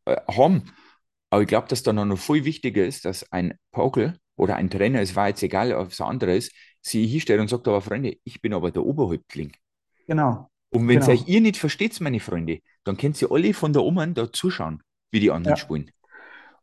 äh, 0.06 0.16
haben. 0.28 0.64
Aber 1.30 1.42
ich 1.42 1.48
glaube, 1.48 1.68
dass 1.68 1.82
dann 1.82 1.96
noch 2.08 2.18
viel 2.18 2.44
wichtiger 2.44 2.84
ist, 2.84 3.04
dass 3.04 3.30
ein 3.32 3.54
Pokel 3.72 4.18
oder 4.36 4.56
ein 4.56 4.70
Trainer, 4.70 5.00
es 5.00 5.14
war 5.16 5.28
jetzt 5.28 5.42
egal, 5.42 5.72
ob 5.72 5.90
es 5.90 6.00
ein 6.00 6.08
anderer 6.08 6.34
ist, 6.34 6.52
sich 6.82 7.10
hinstellt 7.10 7.40
und 7.40 7.48
sagt, 7.48 7.68
aber 7.68 7.80
Freunde, 7.80 8.16
ich 8.24 8.40
bin 8.40 8.54
aber 8.54 8.70
der 8.70 8.84
Oberhäuptling. 8.84 9.52
Genau. 10.06 10.50
Und 10.70 10.88
wenn 10.88 11.00
Genau. 11.00 11.12
euch 11.12 11.28
ihr 11.28 11.40
nicht 11.40 11.56
versteht, 11.56 12.00
meine 12.00 12.20
Freunde, 12.20 12.60
dann 12.84 12.96
könnt 12.96 13.20
ihr 13.20 13.30
alle 13.30 13.54
von 13.54 13.72
da 13.72 13.80
oben 13.80 14.14
da 14.14 14.32
zuschauen, 14.32 14.82
wie 15.10 15.20
die 15.20 15.30
anderen 15.30 15.56
Ja. 15.56 15.56
spielen. 15.56 15.90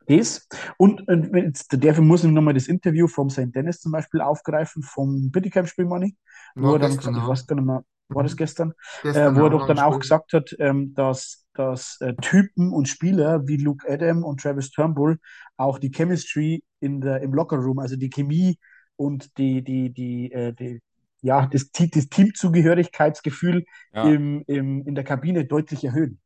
Das. 0.07 0.47
Und, 0.77 1.07
und 1.09 1.35
jetzt, 1.35 1.67
dafür 1.83 2.03
muss 2.03 2.23
ich 2.23 2.31
nochmal 2.31 2.53
das 2.53 2.67
Interview 2.67 3.07
vom 3.07 3.29
St. 3.29 3.53
Dennis 3.53 3.81
zum 3.81 3.91
Beispiel 3.91 4.21
aufgreifen, 4.21 4.81
vom 4.81 5.31
Bittigheim-Spiel, 5.31 5.85
meine 5.85 6.07
ich. 6.07 6.15
Wo 6.55 6.73
er 6.73 6.79
dann 6.79 6.95
gesagt, 6.95 7.15
weiß 7.15 7.45
gar 7.45 7.55
nicht 7.57 7.65
mehr, 7.65 7.83
war 8.09 8.23
das 8.23 8.35
gestern? 8.37 8.73
Gestern 9.01 9.35
äh, 9.35 9.39
wo 9.39 9.45
er 9.45 9.49
doch 9.49 9.67
dann 9.67 9.79
auch 9.79 9.99
gesagt 9.99 10.33
hat, 10.33 10.55
ähm, 10.59 10.93
dass, 10.93 11.45
dass 11.53 11.97
äh, 12.01 12.13
Typen 12.21 12.71
und 12.71 12.87
Spieler 12.87 13.47
wie 13.47 13.57
Luke 13.57 13.87
Adam 13.89 14.23
und 14.23 14.41
Travis 14.41 14.71
Turnbull 14.71 15.19
auch 15.57 15.79
die 15.79 15.91
Chemistry 15.91 16.63
in 16.79 17.01
der, 17.01 17.21
im 17.21 17.33
Lockerroom, 17.33 17.79
also 17.79 17.95
die 17.95 18.09
Chemie 18.09 18.57
und 18.95 19.37
die, 19.37 19.63
die, 19.63 19.91
die, 19.91 20.31
äh, 20.31 20.53
die 20.53 20.81
ja, 21.21 21.47
das, 21.47 21.71
das 21.71 22.09
Teamzugehörigkeitsgefühl 22.09 23.65
Ja. 23.93 24.09
im, 24.09 24.43
im, 24.47 24.85
in 24.85 24.95
der 24.95 25.03
Kabine 25.03 25.45
deutlich 25.45 25.83
erhöhen. 25.83 26.19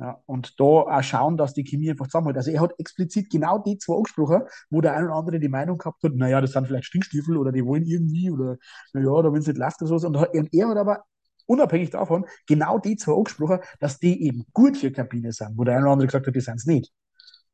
Ja, 0.00 0.22
und 0.26 0.60
da 0.60 0.64
auch 0.64 1.02
schauen, 1.02 1.36
dass 1.36 1.54
die 1.54 1.64
Chemie 1.64 1.90
einfach 1.90 2.06
zusammenhält. 2.06 2.36
Also 2.36 2.52
er 2.52 2.60
hat 2.60 2.72
explizit 2.78 3.30
genau 3.30 3.58
die 3.58 3.78
zwei 3.78 3.96
angesprochen, 3.96 4.42
wo 4.70 4.80
der 4.80 4.94
ein 4.94 5.04
oder 5.06 5.14
andere 5.14 5.40
die 5.40 5.48
Meinung 5.48 5.76
gehabt 5.76 6.02
hat, 6.04 6.14
naja, 6.14 6.40
das 6.40 6.52
sind 6.52 6.68
vielleicht 6.68 6.84
Stinkstiefel 6.84 7.36
oder 7.36 7.50
die 7.50 7.64
wollen 7.64 7.84
irgendwie 7.84 8.30
oder 8.30 8.58
naja, 8.92 9.22
da 9.22 9.32
wenn 9.32 9.40
es 9.40 9.48
nicht 9.48 9.58
läuft 9.58 9.82
oder 9.82 9.98
so. 9.98 10.06
Und 10.06 10.16
er, 10.16 10.68
hat 10.68 10.76
aber 10.76 11.04
unabhängig 11.46 11.90
davon 11.90 12.26
genau 12.46 12.78
die 12.78 12.96
zwei 12.96 13.14
angesprochen, 13.14 13.58
dass 13.80 13.98
die 13.98 14.22
eben 14.24 14.46
gut 14.52 14.76
für 14.76 14.92
Kabine 14.92 15.32
sind, 15.32 15.58
wo 15.58 15.64
der 15.64 15.74
eine 15.74 15.84
oder 15.84 15.92
andere 15.94 16.06
gesagt 16.06 16.28
hat, 16.28 16.34
die 16.36 16.40
sind 16.40 16.56
es 16.56 16.66
nicht. 16.66 16.92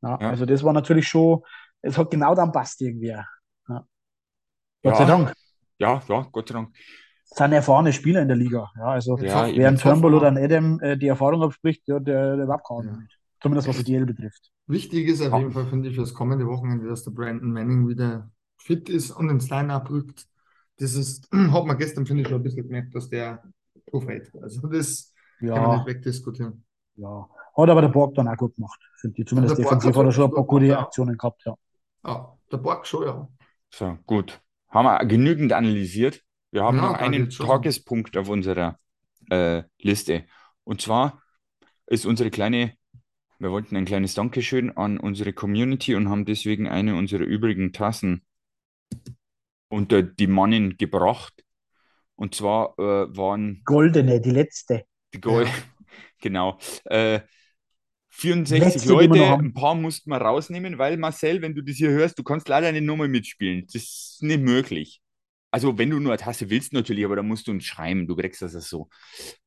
Ja, 0.02 0.18
Ja. 0.20 0.28
Also 0.30 0.44
das 0.44 0.62
war 0.62 0.74
natürlich 0.74 1.08
schon, 1.08 1.40
es 1.80 1.96
hat 1.96 2.10
genau 2.10 2.34
dann 2.34 2.52
passt 2.52 2.80
irgendwie. 2.82 3.16
Ja. 3.68 3.86
Gott 4.82 4.96
sei 4.98 5.06
Dank. 5.06 5.32
Ja, 5.78 6.02
ja, 6.08 6.28
Gott 6.30 6.48
sei 6.48 6.54
Dank. 6.54 6.76
Es 7.30 7.38
sind 7.38 7.52
erfahrene 7.52 7.92
Spieler 7.92 8.22
in 8.22 8.28
der 8.28 8.36
Liga. 8.36 8.70
Ja, 8.76 8.86
also 8.86 9.16
Ja, 9.16 9.46
hoffen 9.46 9.76
Turnbull 9.78 10.14
oder 10.14 10.28
ein 10.28 10.38
Adam 10.38 10.80
äh, 10.80 10.96
die 10.96 11.08
Erfahrung 11.08 11.42
abspricht, 11.42 11.82
ja, 11.86 11.98
der, 11.98 12.36
der 12.36 12.48
Ahnung 12.48 12.84
Ja. 12.86 12.98
nicht. 13.00 13.18
Zumindest 13.40 13.68
was 13.68 13.76
die 13.78 13.84
DL 13.84 14.06
betrifft. 14.06 14.50
Wichtig 14.66 15.08
ist 15.08 15.20
auf 15.20 15.32
Ja. 15.32 15.38
jeden 15.38 15.52
Fall, 15.52 15.66
finde 15.66 15.88
ich, 15.88 15.94
für 15.94 16.02
das 16.02 16.14
kommende 16.14 16.46
Wochenende, 16.46 16.88
dass 16.88 17.04
der 17.04 17.10
Brandon 17.10 17.52
Manning 17.52 17.88
wieder 17.88 18.30
fit 18.56 18.88
ist 18.88 19.10
und 19.10 19.28
ins 19.28 19.50
Line-Up 19.50 19.90
rückt. 19.90 20.26
Das 20.78 20.94
ist, 20.94 21.28
hat 21.32 21.64
man 21.66 21.76
gestern, 21.78 22.06
finde 22.06 22.22
ich, 22.22 22.28
schon 22.28 22.40
ein 22.40 22.42
bisschen 22.42 22.62
gemerkt, 22.66 22.94
dass 22.94 23.08
der 23.10 23.42
aufhält. 23.92 24.32
Also 24.40 24.66
das 24.68 25.12
kann 25.50 25.62
man 25.62 25.70
Ja, 25.70 25.76
nicht 25.78 25.86
wegdiskutieren. 25.86 26.64
ja. 26.96 27.28
Hat 27.56 27.70
aber 27.70 27.82
der 27.82 27.88
Borg 27.88 28.14
dann 28.16 28.26
auch 28.28 28.36
gut 28.36 28.54
gemacht, 28.56 28.80
finde 29.00 29.20
ich. 29.20 29.28
Zumindest 29.28 29.52
Ja, 29.52 29.56
der 29.56 29.62
Borg 29.64 29.74
defensiv 29.74 29.96
hat 29.96 30.06
er 30.06 30.12
schon 30.12 30.24
ein 30.24 30.34
paar 30.34 30.44
gute 30.44 30.64
ja. 30.66 30.80
Aktionen 30.80 31.16
gehabt, 31.16 31.42
ja. 31.44 31.54
Ja, 32.04 32.38
der 32.52 32.56
Borg 32.58 32.86
schon, 32.86 33.06
ja. 33.06 33.28
So, 33.70 33.98
gut. 34.06 34.40
Haben 34.70 34.86
wir 34.86 35.04
genügend 35.06 35.52
analysiert. 35.52 36.23
Wir 36.54 36.62
haben 36.62 36.76
Ja, 36.76 36.92
noch 36.92 36.94
einen. 36.94 37.30
Tagespunkt 37.30 38.16
auf 38.16 38.28
unserer 38.28 38.78
äh, 39.28 39.64
Liste. 39.80 40.24
Und 40.62 40.80
zwar 40.80 41.20
ist 41.86 42.06
unsere 42.06 42.30
kleine, 42.30 42.74
wir 43.40 43.50
wollten 43.50 43.74
ein 43.74 43.84
kleines 43.84 44.14
Dankeschön 44.14 44.70
an 44.76 45.00
unsere 45.00 45.32
Community 45.32 45.96
und 45.96 46.08
haben 46.08 46.24
deswegen 46.24 46.68
eine 46.68 46.94
unserer 46.94 47.24
übrigen 47.24 47.72
Tassen 47.72 48.22
unter 49.66 50.04
die 50.04 50.28
Mannen 50.28 50.76
gebracht. 50.76 51.44
Und 52.14 52.36
zwar 52.36 52.78
äh, 52.78 53.16
waren 53.16 53.62
Goldene, 53.64 54.20
die 54.20 54.30
letzte. 54.30 54.84
die 55.12 55.20
Gold, 55.20 55.48
Ja. 55.48 55.54
genau, 56.20 56.58
äh, 56.84 57.18
64 58.10 58.74
Letzte, 58.74 58.92
Leute, 58.92 59.24
ein 59.24 59.54
paar 59.54 59.74
mussten 59.74 60.08
wir 60.10 60.18
rausnehmen, 60.18 60.78
weil 60.78 60.98
Marcel, 60.98 61.42
wenn 61.42 61.56
du 61.56 61.62
das 61.62 61.74
hier 61.74 61.90
hörst, 61.90 62.16
du 62.16 62.22
kannst 62.22 62.46
leider 62.48 62.70
nicht 62.70 62.84
nochmal 62.84 63.08
mitspielen. 63.08 63.66
Das 63.66 63.74
ist 63.74 64.18
nicht 64.22 64.40
möglich. 64.40 65.00
Also, 65.54 65.78
wenn 65.78 65.88
du 65.90 66.00
nur 66.00 66.10
eine 66.10 66.20
Tasse 66.20 66.50
willst, 66.50 66.72
natürlich, 66.72 67.04
aber 67.04 67.14
da 67.14 67.22
musst 67.22 67.46
du 67.46 67.52
uns 67.52 67.64
schreiben, 67.64 68.08
du 68.08 68.16
kriegst 68.16 68.42
das 68.42 68.54
so. 68.68 68.88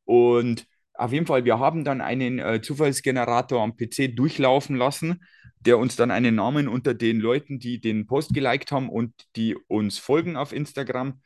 Und 0.06 0.66
auf 0.94 1.12
jeden 1.12 1.26
Fall, 1.26 1.44
wir 1.44 1.60
haben 1.60 1.84
dann 1.84 2.00
einen 2.00 2.40
äh, 2.40 2.62
Zufallsgenerator 2.62 3.62
am 3.62 3.76
PC 3.76 4.16
durchlaufen 4.16 4.78
lassen, 4.78 5.26
der 5.60 5.78
uns 5.78 5.98
dann 5.98 6.10
einen 6.10 6.36
Namen 6.36 6.70
unter 6.70 6.94
den 6.94 7.20
Leuten, 7.20 7.60
die 7.60 7.82
den 7.82 8.08
Post 8.08 8.34
geliked 8.34 8.72
haben 8.72 8.88
und 8.88 9.14
die 9.36 9.58
uns 9.68 9.98
folgen 9.98 10.38
auf 10.38 10.54
Instagram, 10.54 11.22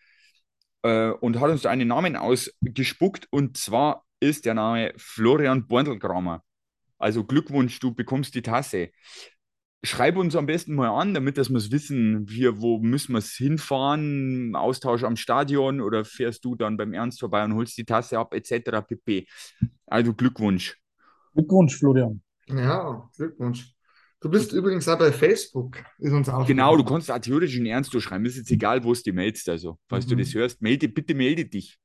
äh, 0.81 1.11
und 1.11 1.39
hat 1.39 1.51
uns 1.51 1.67
einen 1.67 1.87
Namen 1.87 2.15
ausgespuckt. 2.15 3.27
Und 3.29 3.57
zwar 3.57 4.03
ist 4.19 4.45
der 4.45 4.55
Name 4.55 4.93
Florian 4.97 5.67
Borndelgramer. 5.67 6.43
Also 6.97 7.23
Glückwunsch, 7.23 7.79
du 7.79 7.93
bekommst 7.93 8.33
die 8.33 8.41
Tasse. 8.41 8.89
Schreib 9.83 10.15
uns 10.17 10.35
am 10.35 10.45
besten 10.45 10.75
mal 10.75 10.89
an, 10.89 11.15
damit 11.15 11.37
dass 11.39 11.49
wir 11.49 11.57
es 11.57 11.71
wissen, 11.71 12.29
wir, 12.29 12.61
wo 12.61 12.77
müssen 12.77 13.13
wir 13.13 13.19
es 13.19 13.31
hinfahren, 13.33 14.55
Austausch 14.55 15.03
am 15.03 15.15
Stadion 15.15 15.81
oder 15.81 16.05
fährst 16.05 16.45
du 16.45 16.55
dann 16.55 16.77
beim 16.77 16.93
Ernst 16.93 17.19
vorbei 17.19 17.43
und 17.43 17.55
holst 17.55 17.77
die 17.77 17.85
Tasse 17.85 18.19
ab, 18.19 18.33
etc. 18.35 18.81
pp. 18.87 19.27
Also 19.87 20.13
Glückwunsch. 20.13 20.77
Glückwunsch, 21.33 21.77
Florian. 21.77 22.21
Ja, 22.47 23.09
Glückwunsch. 23.15 23.73
Du 24.19 24.29
bist 24.29 24.53
übrigens 24.53 24.87
auch 24.87 24.99
bei 24.99 25.11
Facebook, 25.11 25.77
ist 25.97 26.11
uns 26.11 26.29
auch 26.29 26.45
Genau, 26.45 26.77
du 26.77 26.83
kannst 26.83 27.09
auch 27.09 27.17
theoretisch 27.17 27.57
in 27.57 27.65
Ernst 27.65 27.91
durchschreiben. 27.91 28.23
Ist 28.27 28.37
jetzt 28.37 28.51
egal, 28.51 28.83
wo 28.83 28.91
es 28.91 29.01
die 29.01 29.11
meldest. 29.11 29.49
Also, 29.49 29.79
falls 29.89 30.05
du 30.05 30.13
Mhm. 30.13 30.19
das 30.19 30.33
hörst, 30.35 30.61
melde, 30.61 30.89
bitte 30.89 31.15
melde 31.15 31.45
dich. 31.45 31.79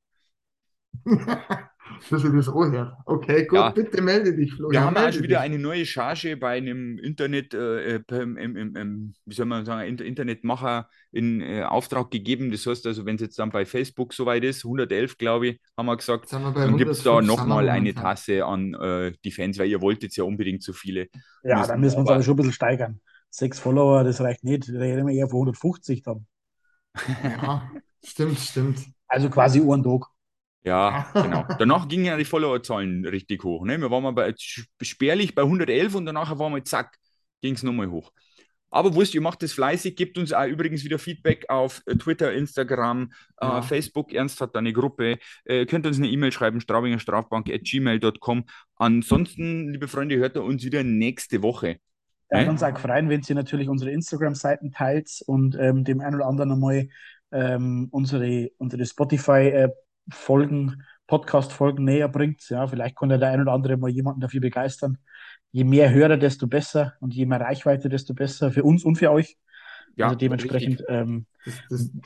Dass 2.10 2.22
du 2.22 2.28
das 2.30 2.48
auch 2.48 2.64
hört. 2.70 2.92
Okay, 3.06 3.46
gut, 3.46 3.58
Ja. 3.58 3.70
bitte 3.70 4.02
melde 4.02 4.34
dich, 4.36 4.50
Wir 4.50 4.56
Florian. 4.56 4.84
haben 4.84 4.96
auch 4.96 5.00
melde 5.00 5.12
schon 5.14 5.22
wieder 5.22 5.36
dich. 5.38 5.44
eine 5.44 5.58
neue 5.58 5.86
Charge 5.86 6.36
bei 6.36 6.56
einem 6.56 6.98
Internet, 6.98 7.54
äh, 7.54 7.96
äh, 7.96 8.00
im, 8.10 8.36
im, 8.36 8.56
im, 8.56 8.76
im, 8.76 9.14
wie 9.24 9.34
soll 9.34 9.46
man 9.46 9.64
sagen, 9.64 9.88
Inter- 9.88 10.04
Internetmacher 10.04 10.88
in 11.12 11.40
äh, 11.40 11.62
Auftrag 11.62 12.10
gegeben. 12.10 12.50
Das 12.50 12.66
heißt 12.66 12.86
also, 12.86 13.06
wenn 13.06 13.14
es 13.16 13.22
jetzt 13.22 13.38
dann 13.38 13.50
bei 13.50 13.64
Facebook 13.64 14.12
soweit 14.14 14.44
ist, 14.44 14.64
111, 14.64 15.16
glaube 15.16 15.46
ich, 15.48 15.60
haben 15.76 15.86
wir 15.86 15.96
gesagt, 15.96 16.24
Jetzt 16.24 16.32
wir 16.32 16.52
dann 16.52 16.76
gibt 16.76 16.90
es 16.90 17.02
da 17.02 17.10
105 17.12 17.26
sind 17.28 17.38
wir 17.38 17.46
nochmal 17.48 17.68
eine. 17.68 17.94
Tasse 17.94 18.44
an 18.44 18.74
äh, 18.74 19.12
die 19.24 19.30
Fans, 19.30 19.58
weil 19.58 19.68
ihr 19.68 19.80
wolltet 19.80 20.14
ja 20.16 20.24
unbedingt 20.24 20.62
so 20.62 20.72
viele. 20.72 21.08
Ja, 21.42 21.58
Müssen 21.58 21.68
dann 21.68 21.80
müssen 21.80 21.96
wir 21.96 22.00
uns 22.00 22.10
aber- 22.10 22.22
schon 22.22 22.34
ein 22.34 22.36
bisschen 22.36 22.52
steigern. 22.52 23.00
Sechs 23.30 23.58
Follower, 23.58 24.02
das 24.04 24.20
reicht 24.20 24.44
nicht. 24.44 24.68
Da 24.68 24.78
reden 24.78 25.06
wir 25.06 25.14
eher 25.14 25.28
von 25.28 25.40
150 25.40 26.02
dann. 26.02 26.26
Ja, 27.22 27.70
stimmt, 28.04 28.38
stimmt. 28.38 28.78
Also 29.08 29.28
quasi 29.30 29.60
Tag. 29.60 30.08
Ja, 30.66 31.06
genau. 31.14 31.44
Danach 31.58 31.86
gingen 31.88 32.06
ja 32.06 32.16
die 32.16 32.24
Followerzahlen 32.24 33.06
richtig 33.06 33.44
hoch. 33.44 33.64
Ne? 33.64 33.80
Wir 33.80 33.90
waren 33.90 34.02
mal 34.02 34.10
bei, 34.12 34.34
spärlich 34.82 35.34
bei 35.34 35.42
111 35.42 35.94
und 35.94 36.06
danach 36.06 36.38
waren 36.38 36.52
wir, 36.54 36.64
zack, 36.64 36.96
ging 37.40 37.54
es 37.54 37.62
nochmal 37.62 37.88
hoch. 37.90 38.12
Aber 38.68 38.94
wurscht, 38.94 39.14
ihr 39.14 39.20
macht 39.20 39.42
das 39.44 39.52
fleißig, 39.52 39.94
gebt 39.94 40.18
uns 40.18 40.32
auch 40.32 40.44
übrigens 40.44 40.82
wieder 40.84 40.98
Feedback 40.98 41.46
auf 41.48 41.82
äh, 41.86 41.94
Twitter, 41.94 42.32
Instagram, 42.32 43.12
Ja. 43.40 43.60
äh, 43.60 43.62
Facebook. 43.62 44.12
Ernst 44.12 44.40
hat 44.40 44.54
da 44.54 44.58
eine 44.58 44.72
Gruppe. 44.72 45.18
Äh, 45.44 45.66
könnt 45.66 45.86
uns 45.86 45.98
eine 45.98 46.08
E-Mail 46.08 46.32
schreiben, 46.32 46.60
straubingerstrafbank.gmail.com. 46.60 48.44
Ansonsten, 48.74 49.70
liebe 49.72 49.86
Freunde, 49.86 50.16
hört 50.16 50.36
ihr 50.36 50.42
uns 50.42 50.64
wieder 50.64 50.82
nächste 50.82 51.42
Woche. 51.42 51.76
Ja, 52.30 52.42
Ne? 52.42 52.50
uns 52.50 52.64
auch 52.64 52.76
freuen, 52.76 53.08
wenn 53.08 53.22
ihr 53.26 53.34
natürlich 53.36 53.68
unsere 53.68 53.92
Instagram-Seiten 53.92 54.72
teilt 54.72 55.22
und 55.26 55.56
ähm, 55.60 55.84
dem 55.84 56.00
einen 56.00 56.16
oder 56.16 56.26
anderen 56.26 56.50
einmal 56.50 56.88
ähm, 57.30 57.86
unsere, 57.92 58.50
unsere 58.58 58.84
Spotify-Folgen, 60.10 60.82
Podcast-Folgen 61.06 61.84
näher 61.84 62.08
bringt. 62.08 62.48
Ja, 62.48 62.66
vielleicht 62.66 62.96
kann 62.96 63.10
ja 63.10 63.18
der 63.18 63.30
ein 63.30 63.40
oder 63.40 63.52
andere 63.52 63.76
mal 63.76 63.90
jemanden 63.90 64.20
dafür 64.20 64.40
begeistern. 64.40 64.98
Je 65.52 65.64
mehr 65.64 65.92
Hörer, 65.92 66.16
desto 66.16 66.46
besser 66.46 66.94
und 67.00 67.14
je 67.14 67.26
mehr 67.26 67.40
Reichweite, 67.40 67.88
desto 67.88 68.14
besser 68.14 68.50
für 68.50 68.64
uns 68.64 68.84
und 68.84 68.96
für 68.96 69.10
euch. 69.10 69.36
Ja, 69.94 70.06
also 70.06 70.18
dementsprechend 70.18 70.82
ähm, 70.88 71.24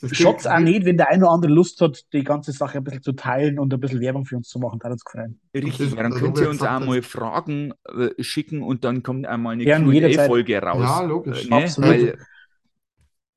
gilt- 0.02 0.46
auch 0.46 0.58
nicht, 0.60 0.84
wenn 0.84 0.96
der 0.96 1.08
ein 1.08 1.22
oder 1.24 1.32
andere 1.32 1.50
Lust 1.50 1.80
hat, 1.80 2.04
die 2.12 2.22
ganze 2.22 2.52
Sache 2.52 2.78
ein 2.78 2.84
bisschen 2.84 3.02
zu 3.02 3.12
teilen 3.12 3.58
und 3.58 3.74
ein 3.74 3.80
bisschen 3.80 4.00
Werbung 4.00 4.24
für 4.24 4.36
uns 4.36 4.48
zu 4.48 4.60
machen. 4.60 4.78
Da 4.80 4.90
uns 4.90 5.04
gefreut. 5.04 5.30
Richtig, 5.52 5.96
weil 5.96 6.04
dann 6.04 6.12
das 6.12 6.20
könnt 6.20 6.36
ihr 6.38 6.42
wir 6.42 6.50
uns 6.50 6.62
auch 6.62 6.78
mal 6.78 7.02
Fragen 7.02 7.72
äh, 7.88 8.22
schicken 8.22 8.62
und 8.62 8.84
dann 8.84 9.02
kommt 9.02 9.26
einmal 9.26 9.54
eine. 9.54 9.64
Q&A-Folge 9.64 10.62
raus. 10.62 10.78
Ja, 10.80 11.02
logisch. 11.02 11.46
Äh, 11.46 11.48
ne? 11.48 11.56
Absolut. 11.56 11.90
Weil, 11.90 12.18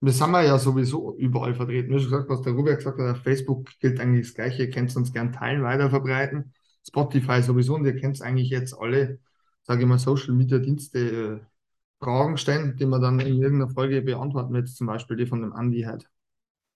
Wir 0.03 0.11
sind 0.11 0.31
wir 0.31 0.43
ja 0.43 0.59
sowieso 0.59 1.15
überall 1.15 1.55
vertreten. 1.55 1.89
Wie 1.89 1.97
schon 1.97 2.11
gesagt, 2.11 2.29
was 2.29 2.41
der 2.41 2.51
Robert 2.51 2.75
gesagt 2.75 2.99
hat, 2.99 3.15
auf 3.15 3.23
Facebook 3.23 3.69
gilt 3.79 4.01
eigentlich 4.01 4.27
das 4.27 4.35
Gleiche. 4.35 4.63
Ihr 4.63 4.69
könnt 4.69 4.93
uns 4.97 5.13
gern 5.13 5.31
teilen, 5.31 5.63
weiterverbreiten. 5.63 6.51
Spotify 6.85 7.41
sowieso 7.41 7.75
und 7.75 7.85
ihr 7.85 7.95
könnt 7.95 8.21
eigentlich 8.21 8.49
jetzt 8.49 8.77
alle, 8.77 9.19
sage 9.61 9.83
ich 9.83 9.87
mal, 9.87 9.97
Social 9.97 10.33
Media 10.33 10.59
Dienste 10.59 10.99
äh, 10.99 11.39
Fragen 12.03 12.35
stellen, 12.35 12.75
die 12.75 12.85
wir 12.85 12.99
dann 12.99 13.21
in 13.21 13.41
irgendeiner 13.41 13.71
Folge 13.71 14.01
beantworten, 14.01 14.53
jetzt 14.55 14.75
zum 14.75 14.87
Beispiel 14.87 15.15
die 15.15 15.25
von 15.25 15.41
dem 15.41 15.53
Andi 15.53 15.83
halt. 15.83 16.09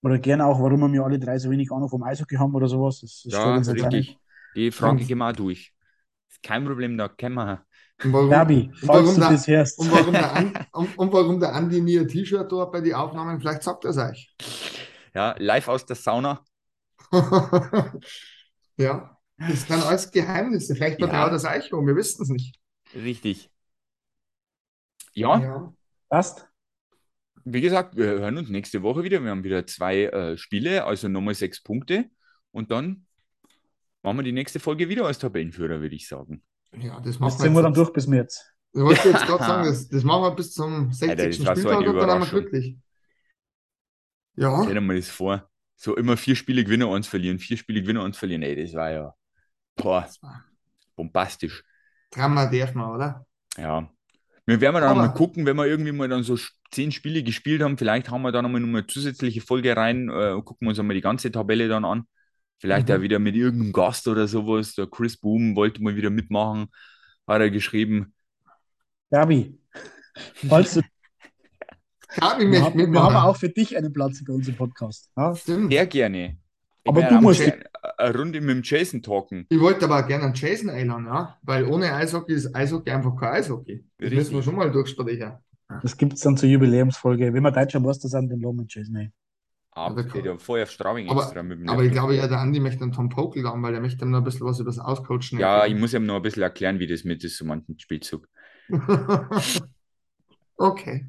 Oder 0.03 0.19
gerne 0.19 0.45
auch, 0.45 0.61
warum 0.61 0.93
wir 0.93 1.03
alle 1.03 1.19
drei 1.19 1.37
so 1.37 1.49
wenig 1.51 1.69
Ahnung 1.69 1.89
vom 1.89 2.03
Eishockey 2.03 2.37
haben 2.37 2.55
oder 2.55 2.69
sowas. 2.69 3.01
Das, 3.01 3.23
das 3.25 3.33
ja, 3.33 3.55
richtig. 3.57 4.17
Die 4.55 4.71
Frage 4.71 5.03
gehen 5.03 5.17
wir 5.17 5.27
auch 5.27 5.33
durch. 5.33 5.73
Ist 6.29 6.41
kein 6.41 6.63
Problem, 6.63 6.97
da 6.97 7.09
kennen 7.09 7.35
wir. 7.35 7.65
Und 8.03 8.13
warum, 8.13 8.29
Gabi, 8.29 8.71
und 8.81 8.88
warum 8.88 9.15
der- 9.19 9.29
das 9.31 9.47
hörst. 9.47 9.79
und 9.79 9.91
warum 9.91 10.13
der, 10.13 10.67
und, 10.73 10.97
und 10.97 11.13
warum 11.13 11.39
der 11.39 11.53
Andi 11.55 11.81
nie 11.81 11.97
ein 11.99 12.07
T-Shirt 12.07 12.51
dort 12.51 12.71
bei 12.71 12.81
den 12.81 12.93
Aufnahmen, 12.93 13.39
vielleicht 13.39 13.63
sagt 13.63 13.86
er 13.86 13.91
es 13.91 13.97
euch. 13.97 14.36
Ja, 15.15 15.36
live 15.39 15.67
aus 15.67 15.86
der 15.86 15.95
Sauna. 15.95 16.43
ja, 18.77 19.17
das 19.38 19.67
sind 19.67 19.83
alles 19.83 20.12
Geheimnisse. 20.12 20.75
Vielleicht 20.75 20.99
Ja. 20.99 21.07
vertraut 21.07 21.31
das 21.33 21.45
euch 21.45 21.71
um, 21.73 21.88
wir 21.88 21.95
wissen 21.95 22.21
es 22.23 22.29
nicht. 22.29 22.60
Richtig. 22.93 23.49
Ja, 25.13 25.39
Ja. 25.39 25.73
Passt? 26.10 26.47
wie 27.49 27.62
gesagt, 27.62 27.95
wir 27.95 28.05
hören 28.07 28.38
uns 28.38 28.49
nächste 28.49 28.83
Woche 28.83 29.03
wieder. 29.03 29.23
Wir 29.23 29.31
haben 29.31 29.43
wieder 29.45 29.65
zwei 29.65 30.03
äh, 30.03 30.38
Spiele, 30.38 30.83
also 30.83 31.07
nochmal 31.07 31.33
sechs 31.33 31.63
Punkte. 31.63 32.10
Und 32.51 32.71
dann 32.71 33.05
machen 34.03 34.17
wir 34.17 34.23
die 34.23 34.33
nächste 34.33 34.60
Folge 34.60 34.89
wieder 34.89 35.05
als 35.05 35.17
Tabellenführer, 35.19 35.79
würde 35.79 35.95
ich 35.95 36.07
sagen. 36.10 36.43
Ja, 36.73 36.99
das 36.99 37.19
Das 37.19 37.19
machen 37.19 37.39
ziehen 37.39 37.53
wir 37.53 37.62
dann 37.62 37.71
jetzt. 37.71 37.77
durch 37.77 37.93
bis 37.93 38.08
März. 38.08 38.45
Ich 38.73 38.82
wollte 38.82 39.10
jetzt 39.10 39.25
gerade 39.25 39.43
sagen, 39.43 39.65
das, 39.65 39.88
das 39.88 40.03
machen 40.03 40.23
wir 40.23 40.32
bis 40.36 40.53
zum 40.53 40.91
60. 40.91 41.10
Alter, 41.10 41.25
das 41.27 41.38
so 41.38 41.45
Spieltag 41.45 41.77
eine 41.77 41.89
und 41.89 41.97
dann 41.97 42.10
haben 42.10 42.21
wir 42.21 42.27
glücklich. 42.30 42.77
Ja, 44.36 44.62
Stell 44.63 44.75
dir 44.75 44.82
mal 44.82 44.95
das 44.95 45.10
vor. 45.10 45.49
So 45.75 45.95
immer 45.95 46.17
vier 46.17 46.36
Spiele 46.36 46.63
gewinnen, 46.63 46.88
eins 46.89 47.08
verlieren, 47.08 47.39
vier 47.39 47.58
Spiele 47.58 47.82
gewinnen, 47.82 48.01
eins 48.01 48.17
verlieren. 48.17 48.43
Ey, 48.43 48.56
das 48.56 48.73
war 48.73 48.91
ja 48.91 49.13
boah, 49.77 50.01
das 50.01 50.21
war 50.21 50.43
bombastisch. 50.95 51.63
Drama 52.12 52.47
darf 52.47 52.73
man, 52.73 52.91
oder? 52.91 53.25
Ja. 53.58 53.89
Wir 54.45 54.62
werden 54.62 54.81
dann 54.81 54.98
mal 54.98 55.10
gucken, 55.10 55.46
wenn 55.46 55.58
wir 55.58 55.65
irgendwie 55.65 55.91
mal 55.91 56.08
dann 56.08 56.23
so 56.23 56.37
zehn 56.71 56.91
Spiele 56.91 57.21
gespielt 57.21 57.62
haben. 57.62 57.77
Vielleicht 57.77 58.10
haben 58.10 58.21
wir 58.21 58.31
dann 58.31 58.44
nochmal 58.44 58.63
eine 58.63 58.87
zusätzliche 58.87 59.41
Folge 59.41 59.75
rein 59.75 60.10
äh, 60.10 60.31
und 60.31 60.46
gucken 60.46 60.67
uns 60.67 60.79
einmal 60.79 60.96
die 60.96 61.02
ganze 61.02 61.31
Tabelle 61.31 61.67
dann 61.67 61.85
an. 61.85 62.08
Vielleicht 62.60 62.89
Mhm. 62.89 62.95
auch 62.95 63.01
wieder 63.01 63.19
mit 63.19 63.35
irgendeinem 63.35 63.71
Gast 63.73 64.08
oder 64.08 64.27
sowas. 64.27 64.73
Der 64.75 64.87
Chris 64.87 65.17
Boom 65.17 65.55
wollte 65.55 65.81
mal 65.83 65.95
wieder 65.95 66.10
mitmachen, 66.10 66.67
hat 67.27 67.41
er 67.41 67.49
geschrieben. 67.51 68.13
Gabi, 69.12 69.58
falls 70.49 70.73
du, 70.73 70.81
Gabi 72.15 72.51
wir, 72.51 72.63
haben, 72.63 72.91
wir 72.93 73.01
haben 73.03 73.15
auch 73.15 73.35
für 73.37 73.49
dich 73.49 73.77
einen 73.77 73.93
Platz 73.93 74.23
bei 74.25 74.33
uns 74.33 74.47
im 74.47 74.55
Podcast. 74.55 75.12
Ja? 75.15 75.35
Stimmt. 75.35 75.71
Sehr 75.71 75.85
gerne. 75.85 76.37
Ich 76.83 76.89
Aber 76.89 77.01
wär 77.01 77.10
du 77.10 77.15
musst- 77.21 77.41
eine 77.97 78.15
Runde 78.17 78.41
mit 78.41 78.49
dem 78.49 78.62
Jason 78.63 79.01
talken. 79.01 79.45
Ich 79.49 79.60
wollte 79.60 79.85
aber 79.85 80.03
auch 80.03 80.08
gerne 80.08 80.25
einen 80.25 80.33
Jason 80.33 80.69
einladen, 80.69 81.05
ja? 81.05 81.37
Weil 81.43 81.65
ohne 81.65 81.93
Eishockey 81.93 82.33
ist 82.33 82.53
Eishockey 82.55 82.91
einfach 82.91 83.15
kein 83.15 83.33
Eishockey. 83.33 83.83
Das 83.97 84.05
Richtig. 84.05 84.17
müssen 84.19 84.35
wir 84.35 84.43
schon 84.43 84.55
mal 84.55 84.71
durchsprechen. 84.71 85.33
Das 85.81 85.95
gibt 85.97 86.13
es 86.13 86.21
dann 86.21 86.37
zur 86.37 86.47
Jubiläumsfolge. 86.49 87.33
Wenn 87.33 87.43
wir 87.43 87.51
deutscher 87.51 87.79
Meister 87.79 88.08
sind, 88.08 88.29
den 88.29 88.39
Lomen 88.39 88.65
Jason. 88.69 88.95
ey. 88.95 89.12
Aber 89.78 90.04
der 90.04 90.21
der 90.21 90.32
ja 90.34 90.38
vorher 90.38 90.63
auf 90.63 90.71
Straubing 90.71 91.10
Aber- 91.10 91.21
extra 91.23 91.44
mit 91.44 91.60
dem 91.60 91.69
Aber 91.69 91.84
ich 91.84 91.92
glaube 91.92 92.15
ja, 92.15 92.28
der 92.28 92.40
Andi 92.40 92.60
möchte 92.60 92.84
einen 92.84 92.92
Tom 92.92 93.10
Pokel 93.10 93.48
haben, 93.48 93.62
weil 93.63 93.73
er 93.73 93.82
möchte 93.82 94.04
ihm 94.06 94.12
noch 94.12 94.19
ein 94.19 94.23
bisschen 94.23 94.46
was 94.48 94.60
über 94.60 94.69
das 94.69 94.80
Auscoachen 94.80 95.38
Ja, 95.40 95.58
ich 95.58 95.62
erklären. 95.63 95.80
muss 95.80 95.94
ihm 95.94 96.06
noch 96.06 96.15
ein 96.17 96.21
bisschen 96.21 96.44
erklären, 96.44 96.80
wie 96.80 96.88
das 96.88 97.04
mit 97.04 97.23
ist, 97.23 97.38
so 97.38 97.46
manchen 97.46 97.80
Spielzug. 97.80 98.28
Okay. 100.60 101.06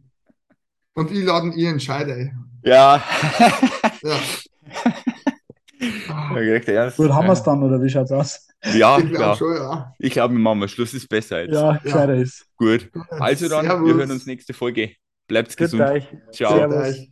Und 0.94 1.10
ich 1.10 1.24
laden 1.24 1.52
ihr 1.52 1.70
entscheide. 1.70 2.32
Ja. 2.62 3.02
Ja. 4.02 4.20
Ja. 5.80 6.90
Gut, 6.90 7.10
haben 7.12 7.26
wir 7.28 7.32
es 7.32 7.42
dann, 7.44 7.62
oder 7.62 7.80
wie 7.80 7.88
schaut's 7.88 8.10
aus? 8.10 8.48
Ja, 8.74 8.98
Ich 8.98 9.04
glaube 9.06 9.20
ja. 9.22 9.36
schon, 9.36 9.54
ja. 9.54 9.94
Ich 10.00 10.12
glaube, 10.12 10.34
wir 10.34 10.40
machen 10.40 10.58
mal 10.58 10.68
Schluss, 10.68 10.92
ist 10.92 11.08
besser 11.08 11.42
jetzt. 11.44 11.54
Ja, 11.54 11.76
gescheiter 11.76 12.16
ist. 12.16 12.46
Gut. 12.56 12.90
Also 13.10 13.48
dann, 13.48 13.64
wir 13.64 13.70
Servus. 13.70 13.94
hören 13.94 14.10
uns 14.10 14.26
nächste 14.26 14.52
Folge. 14.54 14.94
Bleibt 15.28 15.56
gesund. 15.56 15.82
euch. 15.82 16.04
Ciao. 16.32 16.56
Servus. 16.56 17.06